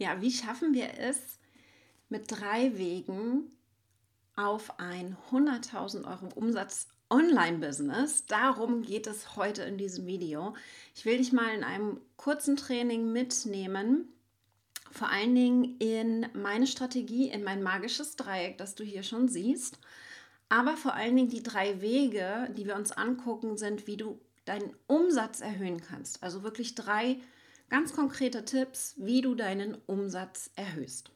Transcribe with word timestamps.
Ja, 0.00 0.22
wie 0.22 0.32
schaffen 0.32 0.72
wir 0.72 0.98
es 0.98 1.18
mit 2.08 2.30
drei 2.30 2.78
Wegen 2.78 3.50
auf 4.34 4.80
ein 4.80 5.14
100.000 5.30 6.10
Euro 6.10 6.30
Umsatz 6.34 6.88
Online-Business? 7.10 8.24
Darum 8.24 8.80
geht 8.80 9.06
es 9.06 9.36
heute 9.36 9.60
in 9.64 9.76
diesem 9.76 10.06
Video. 10.06 10.54
Ich 10.94 11.04
will 11.04 11.18
dich 11.18 11.34
mal 11.34 11.54
in 11.54 11.64
einem 11.64 12.00
kurzen 12.16 12.56
Training 12.56 13.12
mitnehmen, 13.12 14.08
vor 14.90 15.10
allen 15.10 15.34
Dingen 15.34 15.76
in 15.80 16.26
meine 16.32 16.66
Strategie, 16.66 17.28
in 17.28 17.44
mein 17.44 17.62
magisches 17.62 18.16
Dreieck, 18.16 18.56
das 18.56 18.74
du 18.74 18.84
hier 18.84 19.02
schon 19.02 19.28
siehst. 19.28 19.78
Aber 20.48 20.78
vor 20.78 20.94
allen 20.94 21.14
Dingen 21.14 21.28
die 21.28 21.42
drei 21.42 21.82
Wege, 21.82 22.48
die 22.56 22.64
wir 22.64 22.76
uns 22.76 22.90
angucken, 22.90 23.58
sind, 23.58 23.86
wie 23.86 23.98
du 23.98 24.18
deinen 24.46 24.74
Umsatz 24.86 25.42
erhöhen 25.42 25.82
kannst. 25.82 26.22
Also 26.22 26.42
wirklich 26.42 26.74
drei 26.74 27.20
ganz 27.70 27.94
konkrete 27.94 28.44
Tipps, 28.44 28.94
wie 28.98 29.22
du 29.22 29.34
deinen 29.34 29.76
Umsatz 29.86 30.50
erhöhst. 30.56 31.10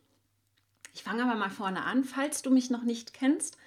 Ich 0.95 1.03
fange 1.03 1.25
aber 1.25 1.35
mal 1.35 1.51
vorne 1.51 1.85
an. 1.85 2.05
Falls 2.05 2.43
du 2.43 2.51
mich 2.51 2.71
noch 2.71 2.85
nicht 2.85 3.13
kennst, 3.13 3.59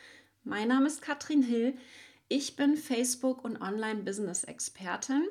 mein 0.43 0.69
Name 0.69 0.87
ist 0.87 1.01
Katrin 1.01 1.43
Hill. 1.43 1.77
Ich 2.29 2.55
bin 2.55 2.77
Facebook- 2.77 3.43
und 3.43 3.61
Online-Business-Expertin 3.61 5.27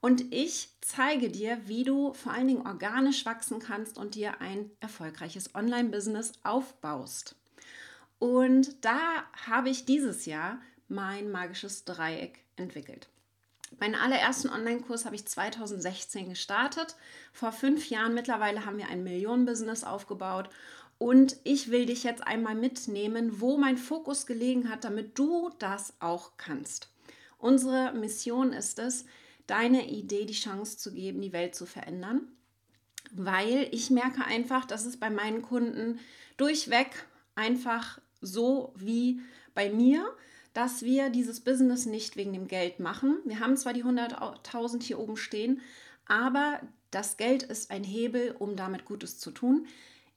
und 0.00 0.32
ich 0.32 0.70
zeige 0.80 1.28
dir, 1.28 1.60
wie 1.66 1.84
du 1.84 2.14
vor 2.14 2.32
allen 2.32 2.48
Dingen 2.48 2.66
organisch 2.66 3.26
wachsen 3.26 3.58
kannst 3.58 3.98
und 3.98 4.14
dir 4.14 4.40
ein 4.40 4.70
erfolgreiches 4.80 5.54
Online-Business 5.54 6.32
aufbaust. 6.42 7.36
Und 8.18 8.84
da 8.84 9.24
habe 9.46 9.70
ich 9.70 9.84
dieses 9.84 10.26
Jahr 10.26 10.60
mein 10.88 11.30
magisches 11.30 11.84
Dreieck 11.84 12.44
entwickelt. 12.56 13.08
Meinen 13.78 13.94
allerersten 13.94 14.48
Online-Kurs 14.48 15.04
habe 15.04 15.16
ich 15.16 15.26
2016 15.26 16.28
gestartet. 16.28 16.96
Vor 17.32 17.52
fünf 17.52 17.88
Jahren 17.90 18.14
mittlerweile 18.14 18.64
haben 18.64 18.78
wir 18.78 18.88
ein 18.88 19.02
Millionen-Business 19.02 19.84
aufgebaut. 19.84 20.48
Und 20.98 21.36
ich 21.42 21.70
will 21.70 21.86
dich 21.86 22.04
jetzt 22.04 22.24
einmal 22.26 22.54
mitnehmen, 22.54 23.40
wo 23.40 23.56
mein 23.56 23.76
Fokus 23.76 24.26
gelegen 24.26 24.70
hat, 24.70 24.84
damit 24.84 25.18
du 25.18 25.50
das 25.58 25.94
auch 25.98 26.32
kannst. 26.36 26.90
Unsere 27.38 27.92
Mission 27.92 28.52
ist 28.52 28.78
es, 28.78 29.04
deine 29.48 29.88
Idee 29.88 30.26
die 30.26 30.32
Chance 30.32 30.78
zu 30.78 30.92
geben, 30.92 31.20
die 31.20 31.32
Welt 31.32 31.56
zu 31.56 31.66
verändern. 31.66 32.28
Weil 33.10 33.68
ich 33.72 33.90
merke 33.90 34.24
einfach, 34.24 34.64
dass 34.64 34.86
es 34.86 34.96
bei 34.96 35.10
meinen 35.10 35.42
Kunden 35.42 35.98
durchweg 36.36 37.06
einfach 37.34 38.00
so 38.20 38.72
wie 38.76 39.20
bei 39.54 39.70
mir 39.70 40.06
dass 40.52 40.82
wir 40.82 41.10
dieses 41.10 41.40
Business 41.40 41.86
nicht 41.86 42.16
wegen 42.16 42.32
dem 42.32 42.48
Geld 42.48 42.80
machen. 42.80 43.18
Wir 43.24 43.40
haben 43.40 43.56
zwar 43.56 43.72
die 43.72 43.84
100.000 43.84 44.82
hier 44.82 44.98
oben 44.98 45.16
stehen, 45.16 45.60
aber 46.06 46.60
das 46.90 47.16
Geld 47.16 47.42
ist 47.42 47.70
ein 47.70 47.84
Hebel, 47.84 48.34
um 48.38 48.56
damit 48.56 48.84
Gutes 48.84 49.18
zu 49.18 49.30
tun. 49.30 49.66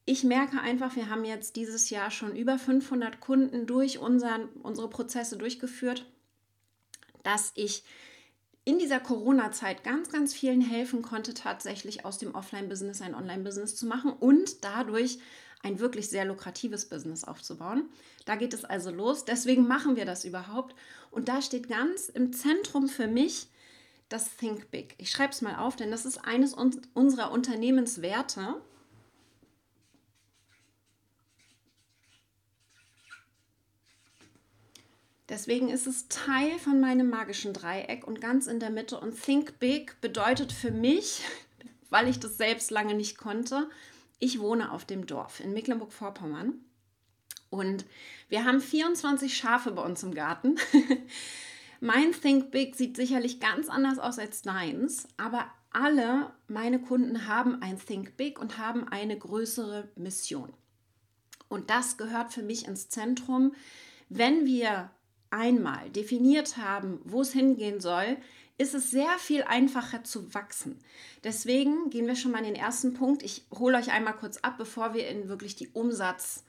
Ich 0.05 0.23
merke 0.23 0.59
einfach, 0.59 0.95
wir 0.95 1.09
haben 1.09 1.25
jetzt 1.25 1.55
dieses 1.55 1.89
Jahr 1.89 2.11
schon 2.11 2.35
über 2.35 2.59
500 2.59 3.19
Kunden 3.19 3.65
durch 3.65 3.97
unseren, 3.97 4.49
unsere 4.61 4.89
Prozesse 4.89 5.37
durchgeführt, 5.37 6.05
dass 7.23 7.51
ich 7.55 7.83
in 8.65 8.77
dieser 8.77 8.99
Corona-Zeit 8.99 9.83
ganz, 9.83 10.09
ganz 10.09 10.33
vielen 10.33 10.61
helfen 10.61 11.01
konnte, 11.01 11.33
tatsächlich 11.33 12.03
aus 12.03 12.17
dem 12.17 12.35
Offline-Business 12.35 13.01
ein 13.01 13.15
Online-Business 13.15 13.75
zu 13.75 13.85
machen 13.85 14.11
und 14.11 14.63
dadurch 14.63 15.19
ein 15.65 15.79
wirklich 15.79 16.09
sehr 16.09 16.25
lukratives 16.25 16.85
Business 16.85 17.23
aufzubauen. 17.23 17.89
Da 18.25 18.35
geht 18.35 18.53
es 18.53 18.63
also 18.63 18.91
los. 18.91 19.25
Deswegen 19.25 19.67
machen 19.67 19.95
wir 19.95 20.05
das 20.05 20.23
überhaupt. 20.23 20.75
Und 21.09 21.27
da 21.27 21.41
steht 21.41 21.67
ganz 21.67 22.07
im 22.07 22.33
Zentrum 22.33 22.87
für 22.87 23.07
mich 23.07 23.47
das 24.07 24.37
Think 24.37 24.69
Big. 24.69 24.93
Ich 24.99 25.09
schreibe 25.09 25.33
es 25.33 25.41
mal 25.41 25.55
auf, 25.55 25.75
denn 25.75 25.89
das 25.89 26.05
ist 26.05 26.19
eines 26.19 26.53
unserer 26.53 27.31
Unternehmenswerte. 27.31 28.61
Deswegen 35.27 35.69
ist 35.69 35.87
es 35.87 36.07
Teil 36.09 36.59
von 36.59 36.79
meinem 36.79 37.09
magischen 37.09 37.53
Dreieck 37.53 38.05
und 38.05 38.21
ganz 38.21 38.45
in 38.45 38.59
der 38.59 38.69
Mitte. 38.69 38.99
Und 38.99 39.19
Think 39.19 39.57
Big 39.57 39.99
bedeutet 39.99 40.51
für 40.51 40.69
mich, 40.69 41.23
weil 41.89 42.07
ich 42.07 42.19
das 42.19 42.37
selbst 42.37 42.69
lange 42.69 42.93
nicht 42.93 43.17
konnte, 43.17 43.67
ich 44.19 44.39
wohne 44.39 44.71
auf 44.71 44.85
dem 44.85 45.05
Dorf 45.05 45.39
in 45.39 45.53
Mecklenburg-Vorpommern 45.53 46.53
und 47.49 47.85
wir 48.29 48.43
haben 48.45 48.61
24 48.61 49.35
Schafe 49.35 49.71
bei 49.71 49.81
uns 49.81 50.03
im 50.03 50.13
Garten. 50.13 50.57
mein 51.79 52.11
Think 52.11 52.51
Big 52.51 52.75
sieht 52.75 52.95
sicherlich 52.95 53.39
ganz 53.39 53.69
anders 53.69 53.99
aus 53.99 54.19
als 54.19 54.41
deins, 54.41 55.07
aber 55.17 55.45
alle 55.71 56.31
meine 56.47 56.79
Kunden 56.79 57.27
haben 57.27 57.61
ein 57.61 57.79
Think 57.79 58.17
Big 58.17 58.39
und 58.39 58.57
haben 58.57 58.87
eine 58.87 59.17
größere 59.17 59.89
Mission. 59.95 60.53
Und 61.47 61.69
das 61.69 61.97
gehört 61.97 62.33
für 62.33 62.43
mich 62.43 62.67
ins 62.67 62.89
Zentrum. 62.89 63.53
Wenn 64.09 64.45
wir 64.45 64.89
einmal 65.29 65.89
definiert 65.89 66.57
haben, 66.57 66.99
wo 67.03 67.21
es 67.21 67.33
hingehen 67.33 67.79
soll, 67.81 68.17
ist 68.57 68.73
es 68.73 68.89
sehr 68.89 69.17
viel 69.19 69.43
einfacher 69.43 70.03
zu 70.03 70.33
wachsen. 70.33 70.79
Deswegen 71.23 71.89
gehen 71.89 72.07
wir 72.07 72.15
schon 72.15 72.31
mal 72.31 72.39
in 72.39 72.45
den 72.45 72.55
ersten 72.55 72.93
Punkt. 72.93 73.21
Ich 73.23 73.45
hole 73.51 73.77
euch 73.77 73.91
einmal 73.91 74.15
kurz 74.15 74.37
ab, 74.37 74.57
bevor 74.57 74.93
wir 74.93 75.07
in 75.09 75.27
wirklich 75.27 75.55
die 75.55 75.67
Umsatzerhöher 75.69 76.45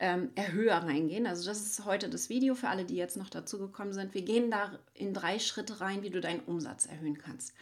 ähm, 0.00 0.30
reingehen. 0.88 1.26
Also 1.26 1.48
das 1.48 1.62
ist 1.62 1.84
heute 1.84 2.08
das 2.08 2.28
Video 2.28 2.54
für 2.54 2.68
alle, 2.68 2.84
die 2.84 2.96
jetzt 2.96 3.16
noch 3.16 3.28
dazu 3.28 3.58
gekommen 3.58 3.92
sind. 3.92 4.14
Wir 4.14 4.22
gehen 4.22 4.50
da 4.50 4.78
in 4.94 5.12
drei 5.12 5.40
Schritte 5.40 5.80
rein, 5.80 6.02
wie 6.02 6.10
du 6.10 6.20
deinen 6.20 6.40
Umsatz 6.40 6.86
erhöhen 6.86 7.18
kannst. 7.18 7.54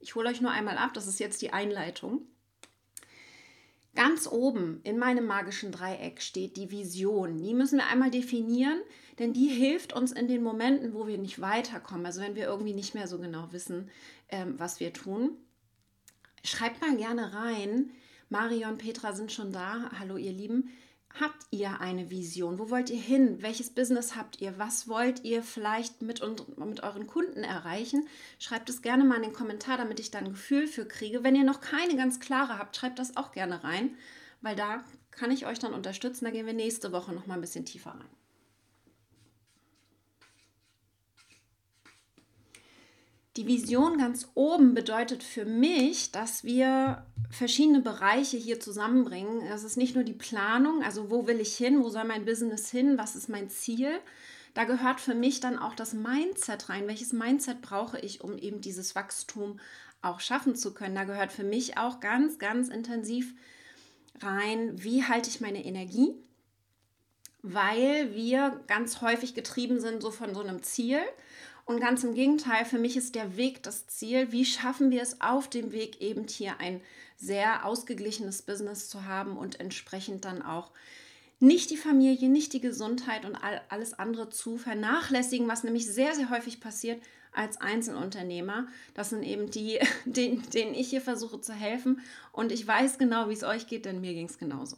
Ich 0.00 0.16
hole 0.16 0.28
euch 0.28 0.40
nur 0.40 0.50
einmal 0.50 0.76
ab, 0.76 0.92
das 0.92 1.06
ist 1.06 1.20
jetzt 1.20 1.40
die 1.40 1.52
Einleitung. 1.52 2.22
Ganz 3.94 4.26
oben 4.26 4.80
in 4.82 4.98
meinem 4.98 5.24
magischen 5.26 5.70
Dreieck 5.70 6.20
steht 6.20 6.56
die 6.56 6.70
Vision. 6.70 7.38
Die 7.38 7.54
müssen 7.54 7.78
wir 7.78 7.86
einmal 7.86 8.10
definieren, 8.10 8.80
denn 9.20 9.32
die 9.32 9.46
hilft 9.46 9.92
uns 9.92 10.10
in 10.10 10.26
den 10.26 10.42
Momenten, 10.42 10.94
wo 10.94 11.06
wir 11.06 11.16
nicht 11.16 11.40
weiterkommen. 11.40 12.04
Also 12.04 12.20
wenn 12.20 12.34
wir 12.34 12.46
irgendwie 12.46 12.74
nicht 12.74 12.94
mehr 12.94 13.06
so 13.06 13.18
genau 13.18 13.52
wissen, 13.52 13.90
ähm, 14.30 14.58
was 14.58 14.80
wir 14.80 14.92
tun. 14.92 15.36
Schreibt 16.42 16.80
mal 16.80 16.96
gerne 16.96 17.34
rein. 17.34 17.90
Marion 18.30 18.78
Petra 18.78 19.12
sind 19.12 19.30
schon 19.30 19.52
da. 19.52 19.90
Hallo 19.98 20.16
ihr 20.16 20.32
Lieben. 20.32 20.70
Habt 21.20 21.46
ihr 21.52 21.80
eine 21.80 22.10
Vision? 22.10 22.58
Wo 22.58 22.70
wollt 22.70 22.90
ihr 22.90 23.00
hin? 23.00 23.40
Welches 23.40 23.70
Business 23.70 24.16
habt 24.16 24.40
ihr? 24.40 24.58
Was 24.58 24.88
wollt 24.88 25.22
ihr 25.22 25.44
vielleicht 25.44 26.02
mit, 26.02 26.22
mit 26.56 26.82
euren 26.82 27.06
Kunden 27.06 27.44
erreichen? 27.44 28.08
Schreibt 28.40 28.68
es 28.68 28.82
gerne 28.82 29.04
mal 29.04 29.16
in 29.16 29.22
den 29.22 29.32
Kommentar, 29.32 29.76
damit 29.76 30.00
ich 30.00 30.10
da 30.10 30.18
ein 30.18 30.30
Gefühl 30.30 30.66
für 30.66 30.86
kriege. 30.86 31.22
Wenn 31.22 31.36
ihr 31.36 31.44
noch 31.44 31.60
keine 31.60 31.94
ganz 31.96 32.18
klare 32.18 32.58
habt, 32.58 32.76
schreibt 32.76 32.98
das 32.98 33.16
auch 33.16 33.30
gerne 33.30 33.62
rein, 33.62 33.96
weil 34.40 34.56
da 34.56 34.82
kann 35.12 35.30
ich 35.30 35.46
euch 35.46 35.60
dann 35.60 35.72
unterstützen. 35.72 36.24
Da 36.24 36.32
gehen 36.32 36.46
wir 36.46 36.52
nächste 36.52 36.90
Woche 36.90 37.12
noch 37.12 37.26
mal 37.28 37.34
ein 37.34 37.40
bisschen 37.40 37.64
tiefer 37.64 37.92
rein. 37.92 38.23
Die 43.36 43.48
Vision 43.48 43.98
ganz 43.98 44.28
oben 44.34 44.74
bedeutet 44.74 45.24
für 45.24 45.44
mich, 45.44 46.12
dass 46.12 46.44
wir 46.44 47.04
verschiedene 47.30 47.80
Bereiche 47.80 48.36
hier 48.36 48.60
zusammenbringen. 48.60 49.42
Es 49.42 49.64
ist 49.64 49.76
nicht 49.76 49.96
nur 49.96 50.04
die 50.04 50.12
Planung, 50.12 50.84
also 50.84 51.10
wo 51.10 51.26
will 51.26 51.40
ich 51.40 51.56
hin, 51.56 51.82
wo 51.82 51.88
soll 51.88 52.04
mein 52.04 52.24
Business 52.24 52.70
hin, 52.70 52.96
was 52.96 53.16
ist 53.16 53.28
mein 53.28 53.50
Ziel. 53.50 53.98
Da 54.54 54.62
gehört 54.62 55.00
für 55.00 55.16
mich 55.16 55.40
dann 55.40 55.58
auch 55.58 55.74
das 55.74 55.94
Mindset 55.94 56.68
rein. 56.68 56.86
Welches 56.86 57.12
Mindset 57.12 57.60
brauche 57.60 57.98
ich, 57.98 58.22
um 58.22 58.38
eben 58.38 58.60
dieses 58.60 58.94
Wachstum 58.94 59.58
auch 60.00 60.20
schaffen 60.20 60.54
zu 60.54 60.72
können? 60.72 60.94
Da 60.94 61.02
gehört 61.02 61.32
für 61.32 61.42
mich 61.42 61.76
auch 61.76 61.98
ganz, 61.98 62.38
ganz 62.38 62.68
intensiv 62.68 63.34
rein, 64.22 64.80
wie 64.80 65.02
halte 65.02 65.28
ich 65.28 65.40
meine 65.40 65.64
Energie? 65.64 66.14
Weil 67.42 68.14
wir 68.14 68.60
ganz 68.68 69.00
häufig 69.00 69.34
getrieben 69.34 69.80
sind 69.80 70.02
so 70.02 70.12
von 70.12 70.34
so 70.34 70.40
einem 70.40 70.62
Ziel 70.62 71.00
und 71.66 71.80
ganz 71.80 72.04
im 72.04 72.14
Gegenteil, 72.14 72.64
für 72.64 72.78
mich 72.78 72.96
ist 72.96 73.14
der 73.14 73.36
Weg 73.36 73.62
das 73.62 73.86
Ziel. 73.86 74.32
Wie 74.32 74.44
schaffen 74.44 74.90
wir 74.90 75.00
es 75.00 75.20
auf 75.22 75.48
dem 75.48 75.72
Weg 75.72 76.00
eben 76.00 76.28
hier 76.28 76.60
ein 76.60 76.80
sehr 77.16 77.64
ausgeglichenes 77.64 78.42
Business 78.42 78.88
zu 78.88 79.06
haben 79.06 79.36
und 79.38 79.60
entsprechend 79.60 80.24
dann 80.24 80.42
auch 80.42 80.72
nicht 81.40 81.70
die 81.70 81.76
Familie, 81.76 82.28
nicht 82.28 82.52
die 82.52 82.60
Gesundheit 82.60 83.24
und 83.24 83.36
all, 83.36 83.62
alles 83.68 83.94
andere 83.94 84.28
zu 84.28 84.56
vernachlässigen, 84.58 85.48
was 85.48 85.64
nämlich 85.64 85.86
sehr, 85.86 86.14
sehr 86.14 86.30
häufig 86.30 86.60
passiert 86.60 87.02
als 87.32 87.60
Einzelunternehmer. 87.60 88.68
Das 88.92 89.10
sind 89.10 89.22
eben 89.22 89.50
die, 89.50 89.78
denen, 90.04 90.48
denen 90.50 90.74
ich 90.74 90.90
hier 90.90 91.00
versuche 91.00 91.40
zu 91.40 91.54
helfen. 91.54 92.00
Und 92.32 92.52
ich 92.52 92.66
weiß 92.66 92.98
genau, 92.98 93.28
wie 93.28 93.34
es 93.34 93.42
euch 93.42 93.66
geht, 93.66 93.86
denn 93.86 94.00
mir 94.00 94.12
ging 94.12 94.26
es 94.26 94.38
genauso. 94.38 94.76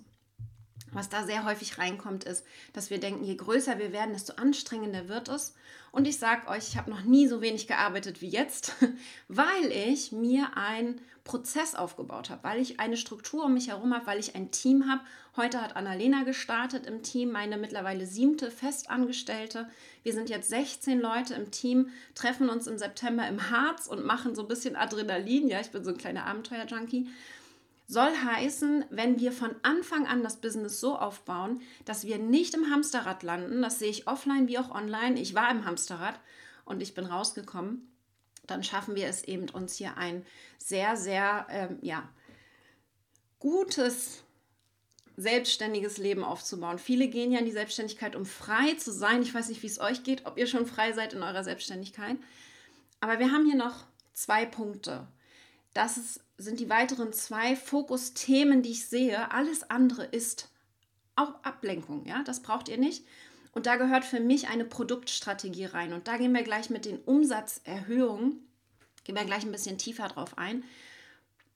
Was 0.97 1.11
da 1.11 1.25
sehr 1.25 1.45
häufig 1.45 1.77
reinkommt, 1.77 2.25
ist, 2.25 2.43
dass 2.73 2.89
wir 2.89 2.99
denken, 2.99 3.23
je 3.23 3.37
größer 3.37 3.79
wir 3.79 3.93
werden, 3.93 4.15
desto 4.15 4.33
anstrengender 4.35 5.09
wird 5.09 5.29
es. 5.29 5.55
Und 5.93 6.09
ich 6.09 6.19
sage 6.19 6.49
euch, 6.49 6.69
ich 6.69 6.77
habe 6.79 6.91
noch 6.91 7.03
nie 7.03 7.27
so 7.29 7.43
wenig 7.43 7.67
gearbeitet 7.67 8.23
wie 8.23 8.29
jetzt, 8.29 8.75
weil 9.29 9.71
ich 9.71 10.13
mir 10.13 10.57
einen 10.57 11.01
Prozess 11.23 11.75
aufgebaut 11.75 12.31
habe, 12.31 12.45
weil 12.45 12.61
ich 12.61 12.81
eine 12.81 12.97
Struktur 12.97 13.45
um 13.45 13.55
mich 13.55 13.69
herum 13.69 13.95
habe, 13.95 14.07
weil 14.07 14.19
ich 14.19 14.35
ein 14.35 14.51
Team 14.53 14.89
habe. 14.89 15.03
Heute 15.37 15.61
hat 15.61 15.77
Annalena 15.77 16.23
gestartet 16.23 16.87
im 16.87 17.03
Team, 17.03 17.31
meine 17.31 17.59
mittlerweile 17.59 18.07
siebte 18.07 18.51
Festangestellte. 18.51 19.69
Wir 20.03 20.15
sind 20.15 20.31
jetzt 20.31 20.49
16 20.49 20.99
Leute 20.99 21.35
im 21.35 21.51
Team, 21.51 21.91
treffen 22.15 22.49
uns 22.49 22.67
im 22.67 22.79
September 22.79 23.29
im 23.29 23.51
Harz 23.51 23.87
und 23.87 24.05
machen 24.07 24.35
so 24.35 24.43
ein 24.43 24.49
bisschen 24.49 24.77
Adrenalin. 24.77 25.49
Ja, 25.49 25.61
ich 25.61 25.73
bin 25.73 25.85
so 25.85 25.91
ein 25.91 25.99
kleiner 25.99 26.25
Abenteuer-Junkie 26.25 27.09
Soll 27.89 28.11
heißen, 28.11 28.85
wenn 28.91 29.21
wir 29.21 29.31
von 29.31 29.55
Anfang 29.63 30.07
an 30.07 30.25
das 30.25 30.41
Business 30.41 30.81
so 30.81 30.97
aufbauen, 30.99 31.61
dass 31.85 32.05
wir 32.05 32.19
nicht 32.19 32.55
im 32.55 32.71
Hamsterrad 32.71 33.23
landen, 33.23 33.63
das 33.63 33.79
sehe 33.79 33.91
ich 33.91 34.09
offline 34.09 34.49
wie 34.49 34.59
auch 34.59 34.71
online. 34.71 35.21
Ich 35.21 35.35
war 35.35 35.51
im 35.51 35.65
Hamsterrad 35.65 36.19
und 36.65 36.83
ich 36.83 36.95
bin 36.95 37.07
rausgekommen. 37.07 37.89
Dann 38.47 38.65
schaffen 38.65 38.97
wir 38.97 39.07
es 39.07 39.23
eben, 39.25 39.49
uns 39.51 39.77
hier 39.77 39.97
ein 39.97 40.25
sehr, 40.59 40.97
sehr, 40.97 41.47
ähm, 41.49 41.79
ja, 41.81 42.09
gutes 43.39 44.25
selbstständiges 45.17 45.97
Leben 45.97 46.25
aufzubauen. 46.25 46.79
Viele 46.79 47.09
gehen 47.09 47.33
ja 47.33 47.39
in 47.39 47.47
die 47.47 47.53
Selbstständigkeit, 47.53 48.17
um 48.17 48.27
frei 48.27 48.75
zu 48.75 48.93
sein. 48.93 49.23
Ich 49.23 49.33
weiß 49.33 49.49
nicht, 49.49 49.63
wie 49.63 49.69
es 49.69 49.81
euch 49.81 50.03
geht, 50.03 50.27
ob 50.27 50.37
ihr 50.37 50.47
schon 50.47 50.67
frei 50.67 50.93
seid 50.93 51.15
in 51.15 51.23
eurer 51.23 51.43
Selbstständigkeit. 51.43 52.17
Aber 53.01 53.19
wir 53.19 53.33
haben 53.33 53.47
hier 53.47 53.57
noch 53.57 53.87
zwei 54.13 54.45
Punkte. 54.45 55.07
Das 55.77 55.99
ist, 55.99 56.21
sind 56.39 56.59
die 56.59 56.71
weiteren 56.71 57.13
zwei 57.13 57.55
Fokusthemen, 57.55 58.63
die 58.63 58.71
ich 58.71 58.87
sehe. 58.87 59.31
Alles 59.31 59.69
andere 59.71 60.05
ist 60.05 60.49
auch 61.17 61.35
Ablenkung. 61.43 62.07
Ja, 62.07 62.23
das 62.23 62.41
braucht 62.41 62.71
ihr 62.71 62.79
nicht. 62.79 63.05
Und 63.53 63.67
da 63.67 63.77
gehört 63.77 64.07
für 64.07 64.21
mich 64.21 64.49
eine 64.49 64.65
Produktstrategie 64.65 65.67
rein. 65.67 65.93
Und 65.93 66.09
da 66.09 66.17
gehen 66.17 66.33
wir 66.33 66.45
gleich 66.45 66.71
mit 66.71 66.87
den 66.87 66.97
Umsatzerhöhungen, 67.01 68.41
gehen 69.05 69.17
wir 69.17 69.27
gleich 69.27 69.45
ein 69.45 69.53
bisschen 69.53 69.77
tiefer 69.77 70.09
drauf 70.09 70.39
ein. 70.39 70.65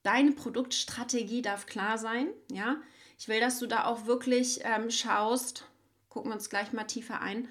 Deine 0.03 0.33
Produktstrategie 0.33 1.41
darf 1.41 1.65
klar 1.65 1.97
sein. 1.97 2.29
Ja, 2.51 2.77
ich 3.19 3.27
will, 3.27 3.41
dass 3.41 3.59
du 3.59 3.67
da 3.67 3.87
auch 3.87 4.05
wirklich 4.05 4.61
ähm, 4.65 4.91
schaust, 4.91 5.65
gucken 6.11 6.31
wir 6.31 6.35
uns 6.35 6.51
gleich 6.51 6.75
mal 6.75 6.85
tiefer 6.85 7.23
ein, 7.23 7.49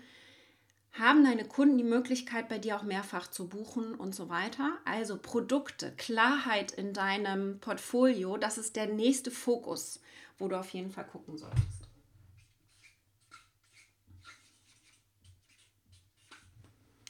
haben 0.93 1.23
deine 1.23 1.45
Kunden 1.45 1.77
die 1.77 1.83
Möglichkeit, 1.83 2.49
bei 2.49 2.57
dir 2.57 2.77
auch 2.77 2.83
mehrfach 2.83 3.27
zu 3.27 3.47
buchen 3.47 3.95
und 3.95 4.15
so 4.15 4.29
weiter. 4.29 4.77
Also 4.85 5.17
Produkte, 5.17 5.93
Klarheit 5.97 6.71
in 6.71 6.93
deinem 6.93 7.59
Portfolio, 7.59 8.37
das 8.37 8.57
ist 8.57 8.75
der 8.75 8.87
nächste 8.87 9.31
Fokus, 9.31 10.01
wo 10.37 10.47
du 10.47 10.59
auf 10.59 10.69
jeden 10.71 10.91
Fall 10.91 11.05
gucken 11.05 11.37
solltest. 11.37 11.63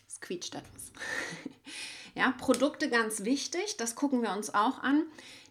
Es 0.08 0.20
quietscht 0.20 0.56
etwas. 0.56 0.92
ja, 2.16 2.32
Produkte 2.32 2.90
ganz 2.90 3.24
wichtig, 3.24 3.78
das 3.78 3.96
gucken 3.96 4.22
wir 4.22 4.34
uns 4.34 4.54
auch 4.54 4.80
an. 4.80 5.04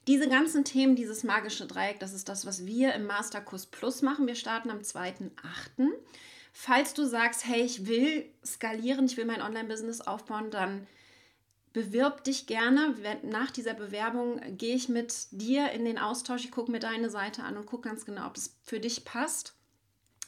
Diese 0.06 0.28
ganzen 0.28 0.64
Themen, 0.64 0.96
dieses 0.96 1.22
magische 1.22 1.66
Dreieck, 1.66 2.00
das 2.00 2.14
ist 2.14 2.28
das, 2.30 2.46
was 2.46 2.64
wir 2.64 2.94
im 2.94 3.04
Masterkurs 3.04 3.66
Plus 3.66 4.00
machen. 4.00 4.26
Wir 4.26 4.36
starten 4.36 4.70
am 4.70 4.78
2.8. 4.78 5.90
Falls 6.52 6.94
du 6.94 7.04
sagst, 7.04 7.46
hey, 7.46 7.62
ich 7.62 7.86
will 7.86 8.24
skalieren, 8.44 9.06
ich 9.06 9.16
will 9.16 9.24
mein 9.24 9.42
Online-Business 9.42 10.00
aufbauen, 10.00 10.50
dann 10.50 10.86
bewirb 11.72 12.24
dich 12.24 12.46
gerne. 12.46 12.94
Nach 13.22 13.50
dieser 13.50 13.74
Bewerbung 13.74 14.40
gehe 14.56 14.74
ich 14.74 14.88
mit 14.88 15.14
dir 15.30 15.70
in 15.70 15.84
den 15.84 15.98
Austausch. 15.98 16.44
Ich 16.44 16.50
gucke 16.50 16.70
mir 16.70 16.80
deine 16.80 17.10
Seite 17.10 17.42
an 17.42 17.56
und 17.56 17.66
gucke 17.66 17.88
ganz 17.88 18.04
genau, 18.04 18.26
ob 18.26 18.36
es 18.36 18.56
für 18.62 18.80
dich 18.80 19.04
passt. 19.04 19.54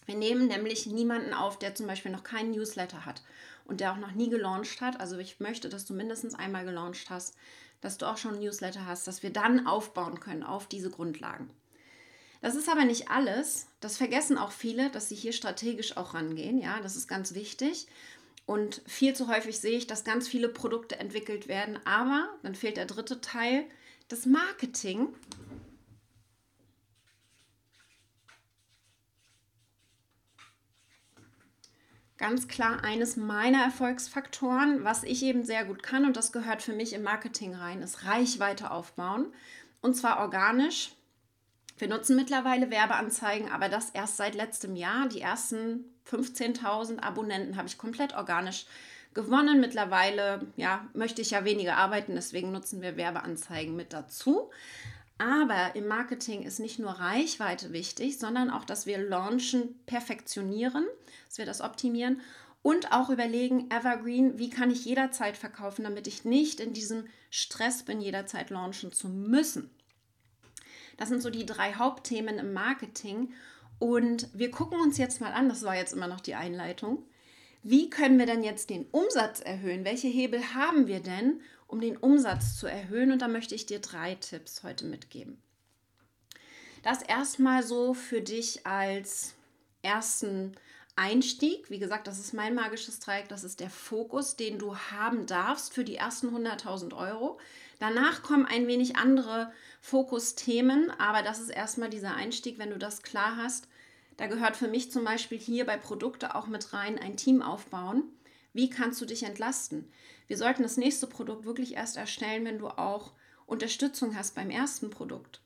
Wir 0.07 0.15
nehmen 0.15 0.49
nämlich 0.49 0.87
niemanden 0.87 1.35
auf, 1.35 1.59
der 1.59 1.75
zum 1.75 1.87
Beispiel 1.87 2.13
noch 2.13 2.25
keinen 2.25 2.53
Newsletter 2.53 3.05
hat 3.05 3.23
und 3.65 3.81
der 3.81 3.93
auch 3.93 3.97
noch 3.97 4.13
nie 4.13 4.29
gelauncht 4.29 4.81
hat. 4.81 5.01
Also 5.01 5.19
ich 5.19 5.41
möchte, 5.41 5.69
dass 5.69 5.85
du 5.85 5.95
mindestens 5.95 6.35
einmal 6.35 6.65
gelauncht 6.65 7.11
hast, 7.11 7.37
dass 7.81 7.99
du 7.99 8.07
auch 8.07 8.17
schon 8.17 8.39
Newsletter 8.41 8.87
hast, 8.87 9.07
dass 9.07 9.23
wir 9.23 9.31
dann 9.31 9.67
aufbauen 9.67 10.21
können 10.21 10.43
auf 10.43 10.67
diese 10.67 10.91
Grundlagen. 10.91 11.51
Das 12.41 12.55
ist 12.55 12.69
aber 12.69 12.85
nicht 12.85 13.11
alles. 13.11 13.67
Das 13.81 13.97
vergessen 13.97 14.39
auch 14.39 14.53
viele, 14.53 14.91
dass 14.91 15.09
sie 15.09 15.15
hier 15.15 15.33
strategisch 15.33 15.97
auch 15.97 16.15
rangehen. 16.15 16.59
Ja, 16.59 16.81
das 16.81 16.97
ist 16.97 17.09
ganz 17.09 17.35
wichtig. 17.35 17.87
Und 18.47 18.83
viel 18.87 19.15
zu 19.15 19.29
häufig 19.29 19.61
sehe 19.61 19.77
ich, 19.77 19.87
dass 19.87 20.05
ganz 20.05 20.27
viele 20.27 20.49
Produkte 20.49 20.99
entwickelt 20.99 21.49
werden. 21.49 21.79
Aber 21.85 22.29
dann 22.43 22.55
fehlt 22.55 22.77
der 22.77 22.87
dritte 22.87 23.21
Teil, 23.21 23.65
das 24.09 24.27
Marketing. 24.27 25.09
ganz 32.21 32.49
klar 32.49 32.85
eines 32.85 33.17
meiner 33.17 33.63
Erfolgsfaktoren, 33.65 34.85
was 34.85 35.05
ich 35.05 35.23
eben 35.23 35.43
sehr 35.43 35.65
gut 35.65 35.83
kann 35.83 36.05
und 36.05 36.19
das 36.19 36.33
gehört 36.33 36.61
für 36.61 36.75
mich 36.75 36.93
im 36.93 37.03
Marketing 37.03 37.55
rein, 37.55 37.81
ist 37.81 38.05
Reichweite 38.05 38.71
aufbauen 38.71 39.33
und 39.81 39.97
zwar 39.97 40.21
organisch. 40.21 40.93
Wir 41.81 41.89
nutzen 41.89 42.15
mittlerweile 42.15 42.71
Werbeanzeigen, 42.71 43.51
aber 43.51 43.71
das 43.71 43.89
erst 43.89 44.19
seit 44.19 44.35
letztem 44.35 44.77
Jahr. 44.77 45.09
Die 45.09 45.23
ersten 45.23 45.87
15.000 46.11 46.99
Abonnenten 46.99 47.57
habe 47.57 47.69
ich 47.69 47.79
komplett 47.79 48.15
organisch 48.15 48.67
gewonnen. 49.15 49.61
Mittlerweile 49.61 50.47
ja, 50.57 50.87
möchte 50.93 51.23
ich 51.23 51.31
ja 51.31 51.47
weniger 51.47 51.79
arbeiten, 51.79 52.15
deswegen 52.15 52.53
nutzen 52.53 52.83
wir 52.83 52.99
Werbeanzeigen 52.99 53.75
mit 53.75 53.95
dazu. 53.95 54.51
Aber 55.17 55.75
im 55.75 55.87
Marketing 55.87 56.43
ist 56.43 56.61
nicht 56.61 56.79
nur 56.79 56.91
Reichweite 56.91 57.73
wichtig, 57.73 58.19
sondern 58.19 58.51
auch, 58.51 58.67
dass 58.67 58.85
wir 58.85 58.99
launchen, 58.99 59.81
perfektionieren, 59.87 60.87
dass 61.29 61.39
wir 61.39 61.47
das 61.47 61.63
optimieren 61.63 62.21
und 62.61 62.93
auch 62.93 63.09
überlegen, 63.09 63.71
Evergreen, 63.71 64.39
wie 64.39 64.51
kann 64.51 64.71
ich 64.71 64.85
jederzeit 64.85 65.39
verkaufen, 65.39 65.85
damit 65.85 66.07
ich 66.07 66.27
nicht 66.27 66.61
in 66.61 66.75
diesem 66.75 67.07
Stress 67.31 67.85
bin, 67.85 68.03
jederzeit 68.03 68.51
launchen 68.51 68.93
zu 68.93 69.09
müssen. 69.09 69.71
Das 71.01 71.09
sind 71.09 71.23
so 71.23 71.31
die 71.31 71.47
drei 71.47 71.73
Hauptthemen 71.73 72.39
im 72.39 72.53
Marketing. 72.53 73.33
Und 73.79 74.29
wir 74.35 74.51
gucken 74.51 74.79
uns 74.81 74.99
jetzt 74.99 75.23
mal 75.23 75.33
an, 75.33 75.49
das 75.49 75.63
war 75.63 75.75
jetzt 75.75 75.95
immer 75.95 76.09
noch 76.09 76.21
die 76.21 76.35
Einleitung, 76.35 77.07
wie 77.63 77.89
können 77.89 78.19
wir 78.19 78.27
denn 78.27 78.45
jetzt 78.45 78.69
den 78.69 78.85
Umsatz 78.91 79.41
erhöhen? 79.41 79.87
Welche 79.87 80.09
Hebel 80.09 80.55
haben 80.55 80.87
wir 80.87 81.01
denn, 81.01 81.41
um 81.67 81.81
den 81.81 81.97
Umsatz 81.97 82.59
zu 82.59 82.67
erhöhen? 82.67 83.13
Und 83.13 83.23
da 83.23 83.29
möchte 83.29 83.55
ich 83.55 83.65
dir 83.65 83.79
drei 83.81 84.15
Tipps 84.15 84.63
heute 84.63 84.85
mitgeben. 84.85 85.39
Das 86.83 87.01
erstmal 87.01 87.63
so 87.63 87.95
für 87.95 88.21
dich 88.21 88.67
als 88.67 89.35
ersten 89.81 90.55
Einstieg. 90.97 91.71
Wie 91.71 91.79
gesagt, 91.79 92.09
das 92.09 92.19
ist 92.19 92.35
mein 92.35 92.55
magisches 92.55 93.01
Dreieck. 93.01 93.29
Das 93.29 93.43
ist 93.45 93.61
der 93.61 93.71
Fokus, 93.71 94.37
den 94.37 94.59
du 94.59 94.77
haben 94.77 95.25
darfst 95.25 95.73
für 95.73 95.85
die 95.85 95.97
ersten 95.97 96.29
100.000 96.29 96.95
Euro. 96.95 97.39
Danach 97.79 98.23
kommen 98.23 98.45
ein 98.45 98.67
wenig 98.67 98.97
andere 98.97 99.51
Fokusthemen, 99.81 100.91
aber 100.99 101.23
das 101.23 101.41
ist 101.41 101.51
erstmal 101.51 101.91
dieser 101.91 102.15
Einstieg, 102.15 102.59
wenn 102.59 102.71
du 102.71 102.79
das 102.79 103.03
klar 103.03 103.37
hast 103.37 103.67
da 104.21 104.27
gehört 104.27 104.55
für 104.55 104.69
mich 104.69 104.93
zum 104.93 105.03
Beispiel 105.03 105.39
hier 105.39 105.65
bei 105.65 105.79
Produkte 105.79 106.35
auch 106.35 106.47
mit 106.47 106.75
rein 106.75 106.99
ein 106.99 107.17
Team 107.17 107.41
aufbauen. 107.41 108.05
Wie 108.53 108.69
kannst 108.69 109.01
du 109.01 109.07
dich 109.07 109.23
entlasten? 109.23 109.91
Wir 110.27 110.37
sollten 110.37 110.63
das 110.63 110.77
nächste 110.77 111.07
Produkt 111.07 111.47
wirklich 111.47 111.73
erst 111.73 111.97
erstellen, 111.97 112.45
wenn 112.45 112.59
du 112.59 112.69
auch 112.69 113.13
Unterstützung 113.47 114.15
hast 114.15 114.35
beim 114.35 114.51
ersten 114.51 114.91
Produkt. 114.91 115.41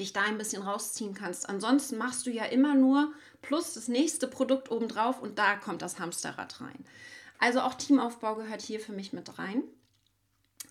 Dich 0.00 0.14
da 0.14 0.22
ein 0.22 0.38
bisschen 0.38 0.62
rausziehen 0.62 1.12
kannst. 1.12 1.50
Ansonsten 1.50 1.98
machst 1.98 2.24
du 2.24 2.30
ja 2.30 2.46
immer 2.46 2.74
nur 2.74 3.12
plus 3.42 3.74
das 3.74 3.88
nächste 3.88 4.26
Produkt 4.26 4.70
obendrauf 4.70 5.20
und 5.20 5.38
da 5.38 5.56
kommt 5.56 5.82
das 5.82 5.98
Hamsterrad 5.98 6.62
rein. 6.62 6.86
Also 7.38 7.60
auch 7.60 7.74
Teamaufbau 7.74 8.36
gehört 8.36 8.62
hier 8.62 8.80
für 8.80 8.94
mich 8.94 9.12
mit 9.12 9.38
rein. 9.38 9.64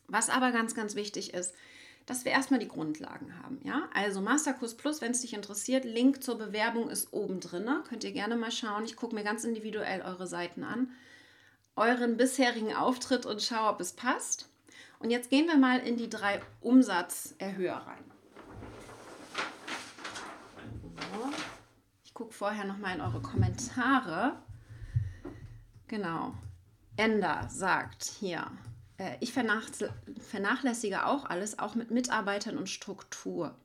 Was 0.07 0.31
aber 0.31 0.51
ganz, 0.51 0.73
ganz 0.73 0.95
wichtig 0.95 1.35
ist, 1.35 1.53
dass 2.11 2.25
wir 2.25 2.33
erstmal 2.33 2.59
die 2.59 2.67
Grundlagen 2.67 3.41
haben. 3.41 3.61
Ja? 3.63 3.87
Also 3.93 4.19
Masterkurs 4.19 4.75
Plus, 4.75 4.99
wenn 4.99 5.11
es 5.11 5.21
dich 5.21 5.33
interessiert, 5.33 5.85
Link 5.85 6.21
zur 6.21 6.37
Bewerbung 6.37 6.89
ist 6.89 7.13
oben 7.13 7.39
drin. 7.39 7.69
Könnt 7.87 8.03
ihr 8.03 8.11
gerne 8.11 8.35
mal 8.35 8.51
schauen. 8.51 8.83
Ich 8.83 8.97
gucke 8.97 9.15
mir 9.15 9.23
ganz 9.23 9.45
individuell 9.45 10.01
eure 10.01 10.27
Seiten 10.27 10.65
an, 10.65 10.91
euren 11.77 12.17
bisherigen 12.17 12.75
Auftritt 12.75 13.25
und 13.25 13.41
schaue, 13.41 13.69
ob 13.69 13.79
es 13.79 13.93
passt. 13.93 14.49
Und 14.99 15.09
jetzt 15.09 15.29
gehen 15.29 15.47
wir 15.47 15.55
mal 15.55 15.79
in 15.79 15.95
die 15.95 16.09
drei 16.09 16.41
Umsatzerhöher 16.59 17.77
rein. 17.77 18.03
Ich 22.03 22.13
gucke 22.13 22.33
vorher 22.33 22.65
noch 22.65 22.77
mal 22.77 22.93
in 22.93 22.99
eure 22.99 23.21
Kommentare. 23.21 24.35
Genau. 25.87 26.33
Ender 26.97 27.47
sagt 27.49 28.03
hier, 28.03 28.51
ich 29.19 29.33
vernachlässige 29.33 31.05
auch 31.05 31.25
alles, 31.25 31.59
auch 31.59 31.75
mit 31.75 31.91
Mitarbeitern 31.91 32.57
und 32.57 32.69
Struktur. 32.69 33.55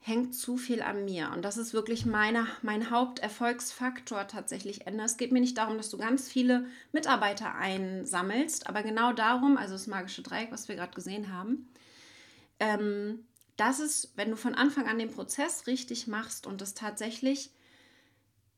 Hängt 0.00 0.34
zu 0.34 0.58
viel 0.58 0.82
an 0.82 1.06
mir. 1.06 1.30
Und 1.32 1.42
das 1.42 1.56
ist 1.56 1.72
wirklich 1.72 2.04
meine, 2.04 2.46
mein 2.60 2.90
Haupterfolgsfaktor 2.90 4.26
tatsächlich. 4.26 4.86
Es 4.86 5.16
geht 5.16 5.32
mir 5.32 5.40
nicht 5.40 5.56
darum, 5.56 5.78
dass 5.78 5.88
du 5.88 5.96
ganz 5.96 6.28
viele 6.28 6.66
Mitarbeiter 6.92 7.54
einsammelst, 7.54 8.68
aber 8.68 8.82
genau 8.82 9.12
darum, 9.12 9.56
also 9.56 9.72
das 9.74 9.86
magische 9.86 10.22
Dreieck, 10.22 10.52
was 10.52 10.68
wir 10.68 10.76
gerade 10.76 10.94
gesehen 10.94 11.32
haben, 11.32 11.68
ähm, 12.60 13.24
das 13.56 13.80
ist, 13.80 14.12
wenn 14.16 14.30
du 14.30 14.36
von 14.36 14.54
Anfang 14.54 14.88
an 14.88 14.98
den 14.98 15.10
Prozess 15.10 15.66
richtig 15.66 16.06
machst 16.06 16.46
und 16.46 16.60
es 16.60 16.74
tatsächlich 16.74 17.50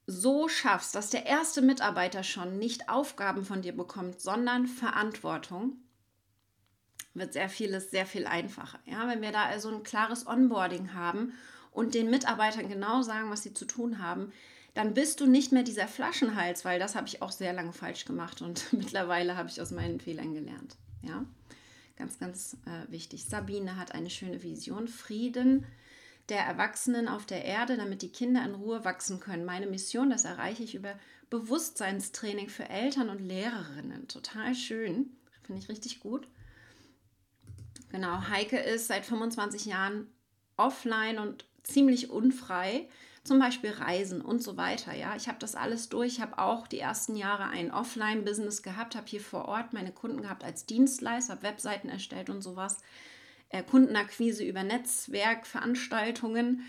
so 0.06 0.48
schaffst, 0.48 0.94
dass 0.94 1.10
der 1.10 1.26
erste 1.26 1.62
Mitarbeiter 1.62 2.22
schon 2.22 2.58
nicht 2.58 2.88
Aufgaben 2.88 3.44
von 3.44 3.62
dir 3.62 3.76
bekommt, 3.76 4.20
sondern 4.20 4.66
Verantwortung, 4.66 5.78
wird 7.14 7.32
sehr 7.32 7.48
vieles 7.48 7.90
sehr 7.90 8.06
viel 8.06 8.26
einfacher. 8.26 8.78
Ja, 8.84 9.08
wenn 9.08 9.22
wir 9.22 9.32
da 9.32 9.44
also 9.44 9.70
ein 9.70 9.82
klares 9.82 10.26
Onboarding 10.26 10.92
haben 10.92 11.32
und 11.72 11.94
den 11.94 12.10
Mitarbeitern 12.10 12.68
genau 12.68 13.02
sagen, 13.02 13.30
was 13.30 13.42
sie 13.42 13.54
zu 13.54 13.64
tun 13.64 14.00
haben, 14.00 14.32
dann 14.75 14.92
bist 14.92 15.20
du 15.20 15.26
nicht 15.26 15.50
mehr 15.50 15.62
dieser 15.62 15.88
Flaschenhals, 15.88 16.66
weil 16.66 16.78
das 16.78 16.94
habe 16.94 17.08
ich 17.08 17.22
auch 17.22 17.32
sehr 17.32 17.54
lange 17.54 17.72
falsch 17.72 18.04
gemacht 18.04 18.42
und 18.42 18.72
mittlerweile 18.72 19.36
habe 19.36 19.48
ich 19.48 19.60
aus 19.60 19.70
meinen 19.70 19.98
Fehlern 19.98 20.34
gelernt. 20.34 20.76
Ja, 21.02 21.25
Ganz, 21.96 22.18
ganz 22.18 22.56
äh, 22.66 22.92
wichtig. 22.92 23.25
Sabine 23.25 23.76
hat 23.76 23.92
eine 23.92 24.10
schöne 24.10 24.42
Vision. 24.42 24.86
Frieden 24.86 25.64
der 26.28 26.40
Erwachsenen 26.40 27.09
auf 27.09 27.26
der 27.26 27.45
Erde, 27.45 27.76
damit 27.76 28.02
die 28.02 28.11
Kinder 28.11 28.45
in 28.45 28.54
Ruhe 28.54 28.85
wachsen 28.85 29.21
können. 29.21 29.45
Meine 29.45 29.66
Mission, 29.66 30.11
das 30.11 30.25
erreiche 30.25 30.64
ich 30.64 30.75
über 30.75 30.99
Bewusstseinstraining 31.30 32.49
für 32.49 32.68
Eltern 32.68 33.09
und 33.09 33.21
Lehrerinnen. 33.21 34.09
Total 34.09 34.54
schön. 34.54 35.16
Finde 35.42 35.62
ich 35.62 35.68
richtig 35.68 36.00
gut. 36.00 36.26
Genau, 37.90 38.28
Heike 38.28 38.59
ist 38.59 38.88
seit 38.88 39.06
25 39.06 39.66
Jahren 39.66 40.09
offline 40.56 41.18
und 41.18 41.45
ziemlich 41.62 42.11
unfrei. 42.11 42.88
Zum 43.23 43.38
Beispiel 43.40 43.71
Reisen 43.71 44.21
und 44.21 44.42
so 44.42 44.56
weiter. 44.56 44.95
Ja, 44.95 45.16
ich 45.16 45.26
habe 45.26 45.38
das 45.40 45.56
alles 45.56 45.88
durch. 45.88 46.14
Ich 46.14 46.21
habe 46.21 46.38
auch 46.38 46.68
die 46.68 46.78
ersten 46.78 47.16
Jahre 47.16 47.45
ein 47.45 47.73
Offline-Business 47.73 48.62
gehabt, 48.62 48.95
habe 48.95 49.09
hier 49.09 49.21
vor 49.21 49.47
Ort 49.47 49.73
meine 49.73 49.90
Kunden 49.90 50.23
gehabt 50.23 50.45
als 50.45 50.64
Dienstleister, 50.66 51.35
habe 51.35 51.42
Webseiten 51.42 51.88
erstellt 51.88 52.30
und 52.30 52.42
sowas. 52.42 52.78
Äh, 53.50 53.62
Kundenakquise 53.62 54.44
über 54.44 54.62
Netzwerkveranstaltungen. 54.62 56.64